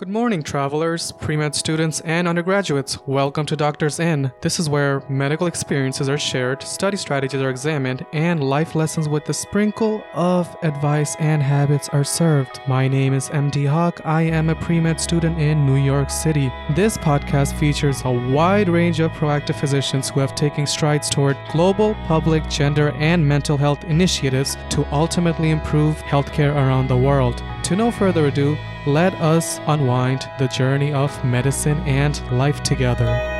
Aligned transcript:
Good 0.00 0.08
morning, 0.08 0.42
travelers, 0.42 1.12
pre 1.12 1.36
med 1.36 1.54
students, 1.54 2.00
and 2.00 2.26
undergraduates. 2.26 3.06
Welcome 3.06 3.44
to 3.44 3.54
Doctors 3.54 4.00
Inn. 4.00 4.32
This 4.40 4.58
is 4.58 4.66
where 4.66 5.02
medical 5.10 5.46
experiences 5.46 6.08
are 6.08 6.16
shared, 6.16 6.62
study 6.62 6.96
strategies 6.96 7.42
are 7.42 7.50
examined, 7.50 8.06
and 8.14 8.42
life 8.42 8.74
lessons 8.74 9.10
with 9.10 9.28
a 9.28 9.34
sprinkle 9.34 10.02
of 10.14 10.56
advice 10.62 11.16
and 11.18 11.42
habits 11.42 11.90
are 11.90 12.02
served. 12.02 12.62
My 12.66 12.88
name 12.88 13.12
is 13.12 13.28
MD 13.28 13.68
Hawk. 13.68 14.00
I 14.06 14.22
am 14.22 14.48
a 14.48 14.54
pre 14.54 14.80
med 14.80 14.98
student 14.98 15.38
in 15.38 15.66
New 15.66 15.76
York 15.76 16.08
City. 16.08 16.50
This 16.74 16.96
podcast 16.96 17.58
features 17.58 18.00
a 18.06 18.10
wide 18.10 18.70
range 18.70 19.00
of 19.00 19.10
proactive 19.10 19.60
physicians 19.60 20.08
who 20.08 20.20
have 20.20 20.34
taken 20.34 20.66
strides 20.66 21.10
toward 21.10 21.36
global, 21.52 21.94
public, 22.06 22.48
gender, 22.48 22.92
and 22.92 23.28
mental 23.28 23.58
health 23.58 23.84
initiatives 23.84 24.56
to 24.70 24.86
ultimately 24.92 25.50
improve 25.50 25.96
healthcare 25.98 26.54
around 26.54 26.88
the 26.88 26.96
world. 26.96 27.42
To 27.64 27.76
no 27.76 27.90
further 27.90 28.28
ado, 28.28 28.56
let 28.86 29.14
us 29.20 29.60
unwind 29.66 30.28
the 30.38 30.48
journey 30.48 30.92
of 30.92 31.24
medicine 31.24 31.78
and 31.86 32.20
life 32.32 32.62
together. 32.62 33.39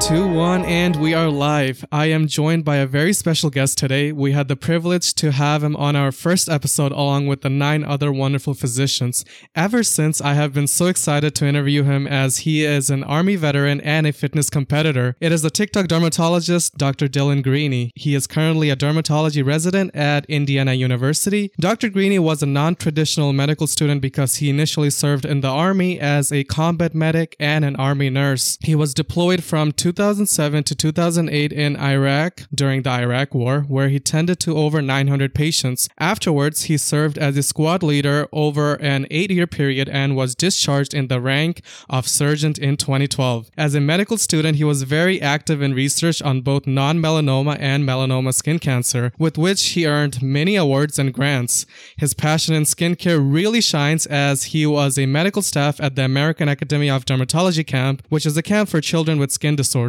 Two, 0.00 0.26
one, 0.26 0.64
and 0.64 0.96
we 0.96 1.14
are 1.14 1.28
live. 1.28 1.84
I 1.92 2.06
am 2.06 2.26
joined 2.26 2.64
by 2.64 2.76
a 2.76 2.86
very 2.86 3.12
special 3.12 3.48
guest 3.48 3.78
today. 3.78 4.10
We 4.10 4.32
had 4.32 4.48
the 4.48 4.56
privilege 4.56 5.14
to 5.14 5.30
have 5.30 5.62
him 5.62 5.76
on 5.76 5.94
our 5.94 6.10
first 6.10 6.48
episode 6.48 6.90
along 6.90 7.28
with 7.28 7.42
the 7.42 7.48
nine 7.50 7.84
other 7.84 8.10
wonderful 8.10 8.54
physicians. 8.54 9.24
Ever 9.54 9.84
since, 9.84 10.20
I 10.20 10.34
have 10.34 10.52
been 10.52 10.66
so 10.66 10.86
excited 10.86 11.36
to 11.36 11.46
interview 11.46 11.84
him 11.84 12.08
as 12.08 12.38
he 12.38 12.64
is 12.64 12.90
an 12.90 13.04
Army 13.04 13.36
veteran 13.36 13.80
and 13.82 14.06
a 14.06 14.12
fitness 14.12 14.50
competitor. 14.50 15.14
It 15.20 15.30
is 15.30 15.42
the 15.42 15.50
TikTok 15.50 15.86
dermatologist, 15.86 16.76
Dr. 16.76 17.06
Dylan 17.06 17.42
Greeney. 17.42 17.92
He 17.94 18.16
is 18.16 18.26
currently 18.26 18.70
a 18.70 18.76
dermatology 18.76 19.46
resident 19.46 19.94
at 19.94 20.26
Indiana 20.26 20.72
University. 20.72 21.52
Dr. 21.60 21.88
Greeney 21.88 22.18
was 22.18 22.42
a 22.42 22.46
non 22.46 22.74
traditional 22.74 23.32
medical 23.32 23.68
student 23.68 24.00
because 24.00 24.36
he 24.36 24.50
initially 24.50 24.90
served 24.90 25.24
in 25.24 25.40
the 25.40 25.48
Army 25.48 26.00
as 26.00 26.32
a 26.32 26.42
combat 26.44 26.94
medic 26.94 27.36
and 27.38 27.64
an 27.64 27.76
Army 27.76 28.10
nurse. 28.10 28.58
He 28.62 28.74
was 28.74 28.92
deployed 28.94 29.44
from 29.44 29.60
from 29.60 29.72
2007 29.90 30.62
to 30.62 30.74
2008 30.76 31.52
in 31.52 31.76
Iraq 31.76 32.42
during 32.54 32.82
the 32.82 32.90
Iraq 32.90 33.34
War, 33.34 33.62
where 33.62 33.88
he 33.88 33.98
tended 33.98 34.38
to 34.38 34.56
over 34.56 34.80
900 34.80 35.34
patients. 35.34 35.88
Afterwards, 35.98 36.64
he 36.64 36.76
served 36.76 37.18
as 37.18 37.36
a 37.36 37.42
squad 37.42 37.82
leader 37.82 38.28
over 38.32 38.74
an 38.74 39.08
eight 39.10 39.32
year 39.32 39.48
period 39.48 39.88
and 39.88 40.14
was 40.14 40.36
discharged 40.36 40.94
in 40.94 41.08
the 41.08 41.20
rank 41.20 41.62
of 41.88 42.06
sergeant 42.06 42.56
in 42.56 42.76
2012. 42.76 43.50
As 43.56 43.74
a 43.74 43.80
medical 43.80 44.16
student, 44.16 44.58
he 44.58 44.62
was 44.62 44.84
very 44.84 45.20
active 45.20 45.60
in 45.60 45.74
research 45.74 46.22
on 46.22 46.42
both 46.42 46.68
non 46.68 46.98
melanoma 46.98 47.56
and 47.58 47.82
melanoma 47.82 48.32
skin 48.32 48.60
cancer, 48.60 49.10
with 49.18 49.36
which 49.36 49.70
he 49.70 49.88
earned 49.88 50.22
many 50.22 50.54
awards 50.54 51.00
and 51.00 51.12
grants. 51.12 51.66
His 51.96 52.14
passion 52.14 52.54
in 52.54 52.62
skincare 52.62 53.20
really 53.20 53.60
shines 53.60 54.06
as 54.06 54.44
he 54.52 54.66
was 54.66 54.96
a 54.96 55.06
medical 55.06 55.42
staff 55.42 55.80
at 55.80 55.96
the 55.96 56.04
American 56.04 56.48
Academy 56.48 56.88
of 56.88 57.06
Dermatology 57.06 57.66
camp, 57.66 58.04
which 58.08 58.24
is 58.24 58.36
a 58.36 58.42
camp 58.42 58.68
for 58.68 58.80
children 58.80 59.18
with 59.18 59.32
skin 59.32 59.56
disorders. 59.56 59.79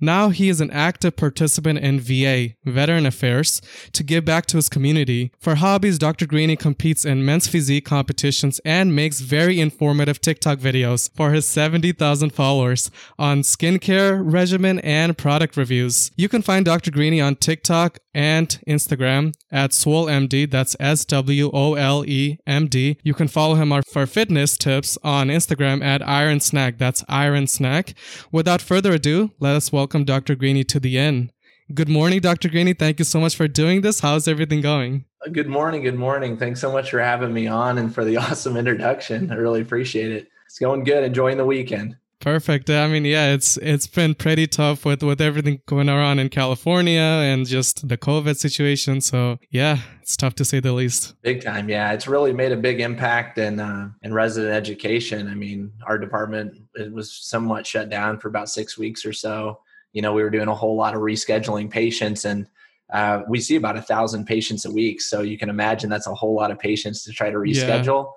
Now 0.00 0.28
he 0.28 0.48
is 0.48 0.60
an 0.60 0.70
active 0.70 1.16
participant 1.16 1.78
in 1.78 2.00
VA, 2.00 2.54
Veteran 2.64 3.06
Affairs, 3.06 3.60
to 3.92 4.02
give 4.02 4.24
back 4.24 4.46
to 4.46 4.56
his 4.56 4.68
community. 4.68 5.32
For 5.38 5.56
hobbies, 5.56 5.98
Dr. 5.98 6.26
Greeney 6.26 6.56
competes 6.56 7.04
in 7.04 7.24
men's 7.24 7.48
physique 7.48 7.84
competitions 7.84 8.60
and 8.64 8.94
makes 8.94 9.20
very 9.20 9.60
informative 9.60 10.20
TikTok 10.20 10.58
videos 10.58 11.10
for 11.14 11.32
his 11.32 11.46
70,000 11.46 12.30
followers 12.30 12.90
on 13.18 13.42
skincare 13.42 14.20
regimen 14.22 14.78
and 14.80 15.16
product 15.16 15.56
reviews. 15.56 16.10
You 16.16 16.28
can 16.28 16.42
find 16.42 16.64
Dr. 16.64 16.90
Greeney 16.90 17.20
on 17.20 17.36
TikTok 17.36 17.98
and 18.18 18.48
Instagram 18.66 19.32
at 19.52 19.70
SwoleMD. 19.70 20.50
That's 20.50 20.74
S 20.80 21.04
W 21.04 21.50
O 21.54 21.74
L 21.74 22.04
E 22.04 22.38
M 22.48 22.66
D. 22.66 22.98
You 23.04 23.14
can 23.14 23.28
follow 23.28 23.54
him 23.54 23.72
for 23.92 24.06
fitness 24.06 24.58
tips 24.58 24.98
on 25.04 25.28
Instagram 25.28 25.84
at 25.84 26.06
Iron 26.06 26.40
Snack. 26.40 26.78
That's 26.78 27.04
Iron 27.08 27.46
Snack. 27.46 27.94
Without 28.32 28.60
further 28.60 28.92
ado, 28.92 29.30
let 29.38 29.54
us 29.54 29.70
welcome 29.70 30.04
Dr. 30.04 30.34
Greeney 30.34 30.64
to 30.64 30.80
the 30.80 30.98
inn. 30.98 31.30
Good 31.72 31.88
morning, 31.88 32.20
Dr. 32.20 32.48
Greeney. 32.48 32.72
Thank 32.72 32.98
you 32.98 33.04
so 33.04 33.20
much 33.20 33.36
for 33.36 33.46
doing 33.46 33.82
this. 33.82 34.00
How's 34.00 34.26
everything 34.26 34.62
going? 34.62 35.04
Good 35.30 35.48
morning. 35.48 35.82
Good 35.82 35.98
morning. 35.98 36.36
Thanks 36.36 36.60
so 36.60 36.72
much 36.72 36.90
for 36.90 36.98
having 36.98 37.32
me 37.32 37.46
on 37.46 37.78
and 37.78 37.94
for 37.94 38.04
the 38.04 38.16
awesome 38.24 38.56
introduction. 38.56 39.30
I 39.30 39.36
really 39.36 39.60
appreciate 39.60 40.10
it. 40.10 40.26
It's 40.46 40.58
going 40.58 40.82
good. 40.82 41.04
Enjoying 41.04 41.36
the 41.36 41.44
weekend. 41.44 41.96
Perfect. 42.28 42.68
I 42.68 42.86
mean, 42.88 43.06
yeah, 43.06 43.32
it's 43.32 43.56
it's 43.56 43.86
been 43.86 44.14
pretty 44.14 44.46
tough 44.46 44.84
with 44.84 45.02
with 45.02 45.18
everything 45.18 45.62
going 45.64 45.88
on 45.88 46.18
in 46.18 46.28
California 46.28 47.00
and 47.00 47.46
just 47.46 47.88
the 47.88 47.96
COVID 47.96 48.36
situation. 48.36 49.00
So 49.00 49.38
yeah, 49.50 49.78
it's 50.02 50.14
tough 50.14 50.34
to 50.34 50.44
say 50.44 50.60
the 50.60 50.74
least. 50.74 51.14
Big 51.22 51.42
time. 51.42 51.70
Yeah, 51.70 51.92
it's 51.92 52.06
really 52.06 52.34
made 52.34 52.52
a 52.52 52.56
big 52.58 52.80
impact 52.80 53.38
in 53.38 53.60
uh, 53.60 53.88
in 54.02 54.12
resident 54.12 54.52
education. 54.52 55.26
I 55.26 55.34
mean, 55.36 55.72
our 55.86 55.96
department 55.96 56.54
it 56.74 56.92
was 56.92 57.10
somewhat 57.10 57.66
shut 57.66 57.88
down 57.88 58.18
for 58.18 58.28
about 58.28 58.50
six 58.50 58.76
weeks 58.76 59.06
or 59.06 59.14
so. 59.14 59.60
You 59.94 60.02
know, 60.02 60.12
we 60.12 60.22
were 60.22 60.28
doing 60.28 60.48
a 60.48 60.54
whole 60.54 60.76
lot 60.76 60.94
of 60.94 61.00
rescheduling 61.00 61.70
patients 61.70 62.26
and. 62.26 62.46
Uh, 62.90 63.20
we 63.28 63.38
see 63.38 63.56
about 63.56 63.76
a 63.76 63.82
thousand 63.82 64.24
patients 64.24 64.64
a 64.64 64.70
week, 64.70 65.02
so 65.02 65.20
you 65.20 65.36
can 65.36 65.50
imagine 65.50 65.90
that's 65.90 66.06
a 66.06 66.14
whole 66.14 66.34
lot 66.34 66.50
of 66.50 66.58
patients 66.58 67.04
to 67.04 67.12
try 67.12 67.28
to 67.28 67.36
reschedule. 67.36 68.04
Yeah 68.06 68.10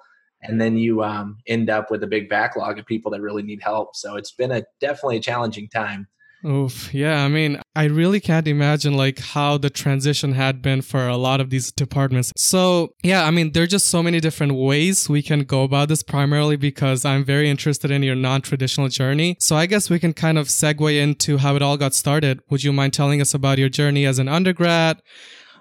and 0.44 0.59
then 0.59 0.78
you 0.78 1.03
um, 1.03 1.38
end 1.47 1.69
up 1.69 1.91
with 1.91 2.03
a 2.03 2.07
big 2.07 2.29
backlog 2.29 2.79
of 2.79 2.85
people 2.85 3.12
that 3.12 3.22
really 3.22 3.44
need 3.44 3.62
help. 3.62 3.96
So 3.96 4.16
it's 4.16 4.31
been 4.31 4.52
a 4.52 4.63
definitely 4.79 5.18
a 5.18 5.22
challenging 5.22 5.69
time. 5.69 6.07
Oof. 6.44 6.91
Yeah. 6.91 7.24
I 7.24 7.28
mean, 7.28 7.62
I 7.75 7.84
really 7.85 8.19
can't 8.19 8.47
imagine 8.47 8.96
like 8.96 9.19
how 9.19 9.59
the 9.59 9.69
transition 9.69 10.34
had 10.34 10.62
been 10.62 10.81
for 10.81 11.07
a 11.07 11.16
lot 11.16 11.40
of 11.40 11.51
these 11.51 11.72
departments. 11.72 12.34
So 12.35 12.96
yeah, 13.03 13.25
I 13.25 13.31
mean, 13.31 13.51
there 13.51 13.63
are 13.63 13.68
just 13.68 13.90
so 13.90 14.01
many 14.01 14.19
different 14.19 14.56
ways 14.56 15.07
we 15.07 15.22
can 15.22 15.41
go 15.41 15.63
about 15.63 15.90
this 15.90 16.01
primarily 16.01 16.56
because 16.56 17.06
I'm 17.06 17.24
very 17.24 17.47
interested 17.47 17.91
in 17.91 18.01
your 18.01 18.16
non-traditional 18.16 18.88
journey. 18.88 19.38
So 19.40 19.56
I 19.56 19.68
guess 19.68 19.90
we 19.90 20.00
can 20.00 20.13
kind 20.13 20.40
of 20.40 20.47
segue 20.47 21.00
into 21.00 21.38
how 21.38 21.56
it 21.56 21.62
all 21.62 21.78
got 21.78 21.94
started. 21.94 22.41
Would 22.50 22.63
you 22.63 22.74
mind 22.74 22.94
telling 22.94 23.22
us 23.22 23.35
about 23.35 23.59
your 23.59 23.69
journey 23.69 24.07
as 24.07 24.18
an 24.18 24.28
undergrad, 24.28 25.00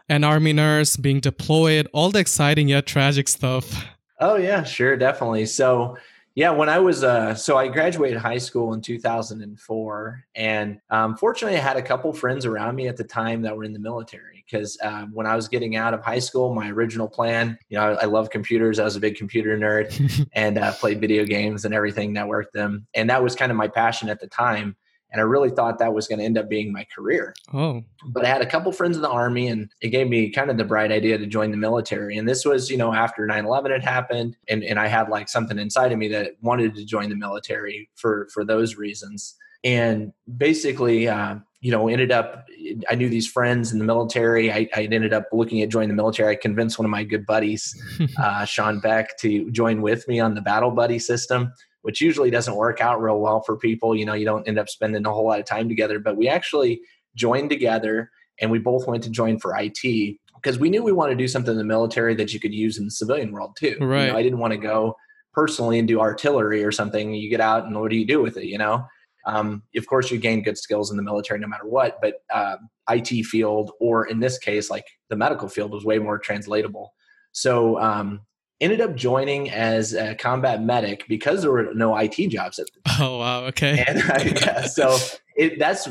an 0.09 0.25
army 0.25 0.55
nurse, 0.55 0.97
being 0.97 1.21
deployed, 1.21 1.89
all 1.93 2.11
the 2.11 2.21
exciting 2.21 2.69
yet 2.69 2.87
tragic 2.87 3.29
stuff? 3.29 3.85
Oh 4.21 4.37
yeah, 4.37 4.63
sure, 4.63 4.97
definitely. 4.97 5.47
So 5.47 5.97
yeah, 6.35 6.51
when 6.51 6.69
I 6.69 6.79
was 6.79 7.03
uh, 7.03 7.35
so 7.35 7.57
I 7.57 7.69
graduated 7.69 8.19
high 8.19 8.39
school 8.39 8.73
in 8.75 8.81
2004, 8.81 10.25
and 10.37 10.81
um, 10.91 11.17
fortunately, 11.17 11.59
I 11.59 11.61
had 11.61 11.77
a 11.77 11.83
couple 11.83 12.13
friends 12.13 12.47
around 12.47 12.77
me 12.77 12.87
at 12.87 12.97
the 12.97 13.05
time 13.05 13.43
that 13.43 13.57
were 13.57 13.65
in 13.65 13.73
the 13.73 13.81
military. 13.81 14.45
Because 14.47 14.79
uh, 14.83 15.07
when 15.13 15.27
I 15.27 15.37
was 15.37 15.47
getting 15.49 15.77
out 15.77 15.95
of 15.95 16.03
high 16.05 16.19
school, 16.19 16.53
my 16.55 16.71
original 16.71 17.09
plan, 17.09 17.57
you 17.69 17.79
know, 17.79 17.93
I, 17.93 18.03
I 18.03 18.05
love 18.07 18.31
computers. 18.31 18.81
I 18.81 18.85
was 18.85 18.97
a 18.97 19.01
big 19.01 19.17
computer 19.17 19.57
nerd, 19.57 20.29
and 20.33 20.59
uh, 20.59 20.73
played 20.73 21.01
video 21.01 21.25
games 21.25 21.65
and 21.65 21.75
everything, 21.75 22.15
networked 22.15 22.53
them, 22.53 22.87
and 22.95 23.11
that 23.11 23.23
was 23.23 23.35
kind 23.35 23.51
of 23.51 23.57
my 23.57 23.69
passion 23.69 24.09
at 24.09 24.21
the 24.21 24.29
time 24.29 24.77
and 25.13 25.21
I 25.21 25.25
really 25.25 25.51
thought 25.51 25.79
that 25.79 25.93
was 25.93 26.07
going 26.07 26.19
to 26.19 26.25
end 26.25 26.39
up 26.39 26.49
being 26.49 26.73
my 26.73 26.87
career. 26.95 27.35
Oh. 27.53 27.83
But 28.05 28.25
I 28.25 28.29
had 28.29 28.43
a 28.43 28.47
couple 28.47 28.71
friends 28.73 28.97
in 28.97 29.03
the 29.03 29.11
army 29.11 29.49
and 29.49 29.69
it 29.81 29.89
gave 29.89 30.09
me 30.09 30.31
kind 30.31 30.51
of 30.51 30.57
the 30.57 30.65
bright 30.65 30.93
idea 30.93 31.19
to 31.19 31.27
join 31.27 31.51
the 31.51 31.57
military. 31.57 32.17
And 32.17 32.29
this 32.29 32.45
was, 32.45 32.71
you 32.71 32.77
know, 32.77 32.93
after 32.93 33.27
9/11 33.27 33.71
had 33.71 33.85
happened 33.85 34.37
and 34.49 34.63
and 34.63 34.79
I 34.79 34.87
had 34.87 35.09
like 35.09 35.29
something 35.29 35.59
inside 35.59 35.93
of 35.93 35.99
me 35.99 36.09
that 36.09 36.33
wanted 36.41 36.75
to 36.77 36.85
join 36.85 37.09
the 37.09 37.17
military 37.17 37.91
for 37.95 38.29
for 38.33 38.45
those 38.45 38.77
reasons. 38.77 39.37
And 39.63 40.13
basically 40.37 41.09
uh, 41.09 41.37
you 41.61 41.71
know, 41.71 41.89
ended 41.89 42.11
up, 42.11 42.47
I 42.89 42.95
knew 42.95 43.11
these 43.11 43.27
friends 43.27 43.71
in 43.71 43.79
the 43.79 43.85
military. 43.85 44.51
I, 44.51 44.67
I 44.75 44.85
ended 44.85 45.13
up 45.13 45.27
looking 45.31 45.61
at 45.61 45.69
joining 45.69 45.91
the 45.91 45.95
military. 45.95 46.33
I 46.33 46.37
convinced 46.37 46.79
one 46.79 46.87
of 46.87 46.91
my 46.91 47.05
good 47.05 47.27
buddies, 47.27 47.79
uh, 48.19 48.47
Sean 48.47 48.81
Beck, 48.81 49.19
to 49.19 49.51
join 49.51 49.83
with 49.83 50.09
me 50.09 50.21
on 50.21 50.35
the 50.35 50.41
battle 50.41 50.71
buddy 50.71 50.99
system 50.99 51.53
which 51.83 52.01
usually 52.01 52.31
doesn't 52.31 52.57
work 52.57 52.81
out 52.81 53.01
real 53.01 53.21
well 53.21 53.41
for 53.41 53.57
people. 53.57 53.97
You 53.97 54.05
know, 54.05 54.15
you 54.15 54.25
don't 54.25 54.47
end 54.47 54.59
up 54.59 54.69
spending 54.69 55.07
a 55.07 55.13
whole 55.13 55.27
lot 55.27 55.41
of 55.41 55.47
time 55.47 55.69
together, 55.69 55.99
but 55.99 56.17
we 56.17 56.29
actually 56.29 56.81
joined 57.15 57.51
together 57.51 58.11
and 58.41 58.51
we 58.51 58.59
both 58.59 58.87
went 58.87 59.03
to 59.05 59.11
join 59.11 59.39
for 59.39 59.55
IT 59.57 60.17
because 60.37 60.59
we 60.59 60.71
knew 60.71 60.83
we 60.83 60.93
wanted 60.93 61.15
to 61.15 61.19
do 61.19 61.29
something 61.29 61.53
in 61.53 61.59
the 61.59 61.65
military 61.65 62.15
that 62.15 62.33
you 62.33 62.41
could 62.41 62.55
use 62.55 62.79
in 62.79 62.87
the 62.87 62.91
civilian 62.91 63.33
world 63.33 63.57
too. 63.59 63.77
Right. 63.81 64.07
You 64.07 64.13
know, 64.13 64.19
I 64.19 64.23
didn't 64.23 64.39
want 64.39 64.53
to 64.53 64.59
go 64.59 64.97
personally 65.33 65.79
and 65.79 65.87
do 65.87 66.01
artillery 66.01 66.65
or 66.65 66.73
something. 66.73 67.15
You 67.15 67.29
get 67.31 67.41
out 67.41 67.65
and 67.65 67.79
what 67.79 67.91
do 67.91 67.97
you 67.97 68.07
do 68.07 68.23
with 68.23 68.37
it? 68.37 68.47
You 68.47 68.59
know, 68.59 68.87
um, 69.27 69.63
of 69.77 69.87
course 69.87 70.11
you 70.11 70.19
gain 70.19 70.43
good 70.43 70.59
skills 70.59 70.91
in 70.91 70.97
the 70.97 71.03
military 71.03 71.39
no 71.41 71.47
matter 71.47 71.67
what, 71.67 71.99
but 72.01 72.23
uh, 72.33 72.57
IT 72.89 73.27
field 73.27 73.73
or 73.81 74.07
in 74.07 74.21
this 74.21 74.39
case, 74.39 74.71
like 74.71 74.87
the 75.09 75.17
medical 75.17 75.49
field 75.49 75.73
was 75.73 75.85
way 75.85 75.99
more 75.99 76.19
translatable. 76.19 76.95
So 77.33 77.79
um, 77.79 78.23
ended 78.61 78.81
up 78.81 78.95
joining 78.95 79.51
as 79.51 79.95
a 79.95 80.15
combat 80.15 80.63
medic 80.63 81.07
because 81.09 81.43
there 81.43 81.51
were 81.51 81.73
no 81.75 81.97
IT 81.97 82.17
jobs 82.29 82.59
at 82.59 82.67
the 82.67 82.81
time. 82.91 83.03
Oh 83.03 83.19
wow, 83.19 83.45
okay. 83.45 83.85
And 83.87 84.03
I, 84.03 84.23
yeah, 84.23 84.67
so 84.67 84.97
it, 85.37 85.59
that's 85.59 85.89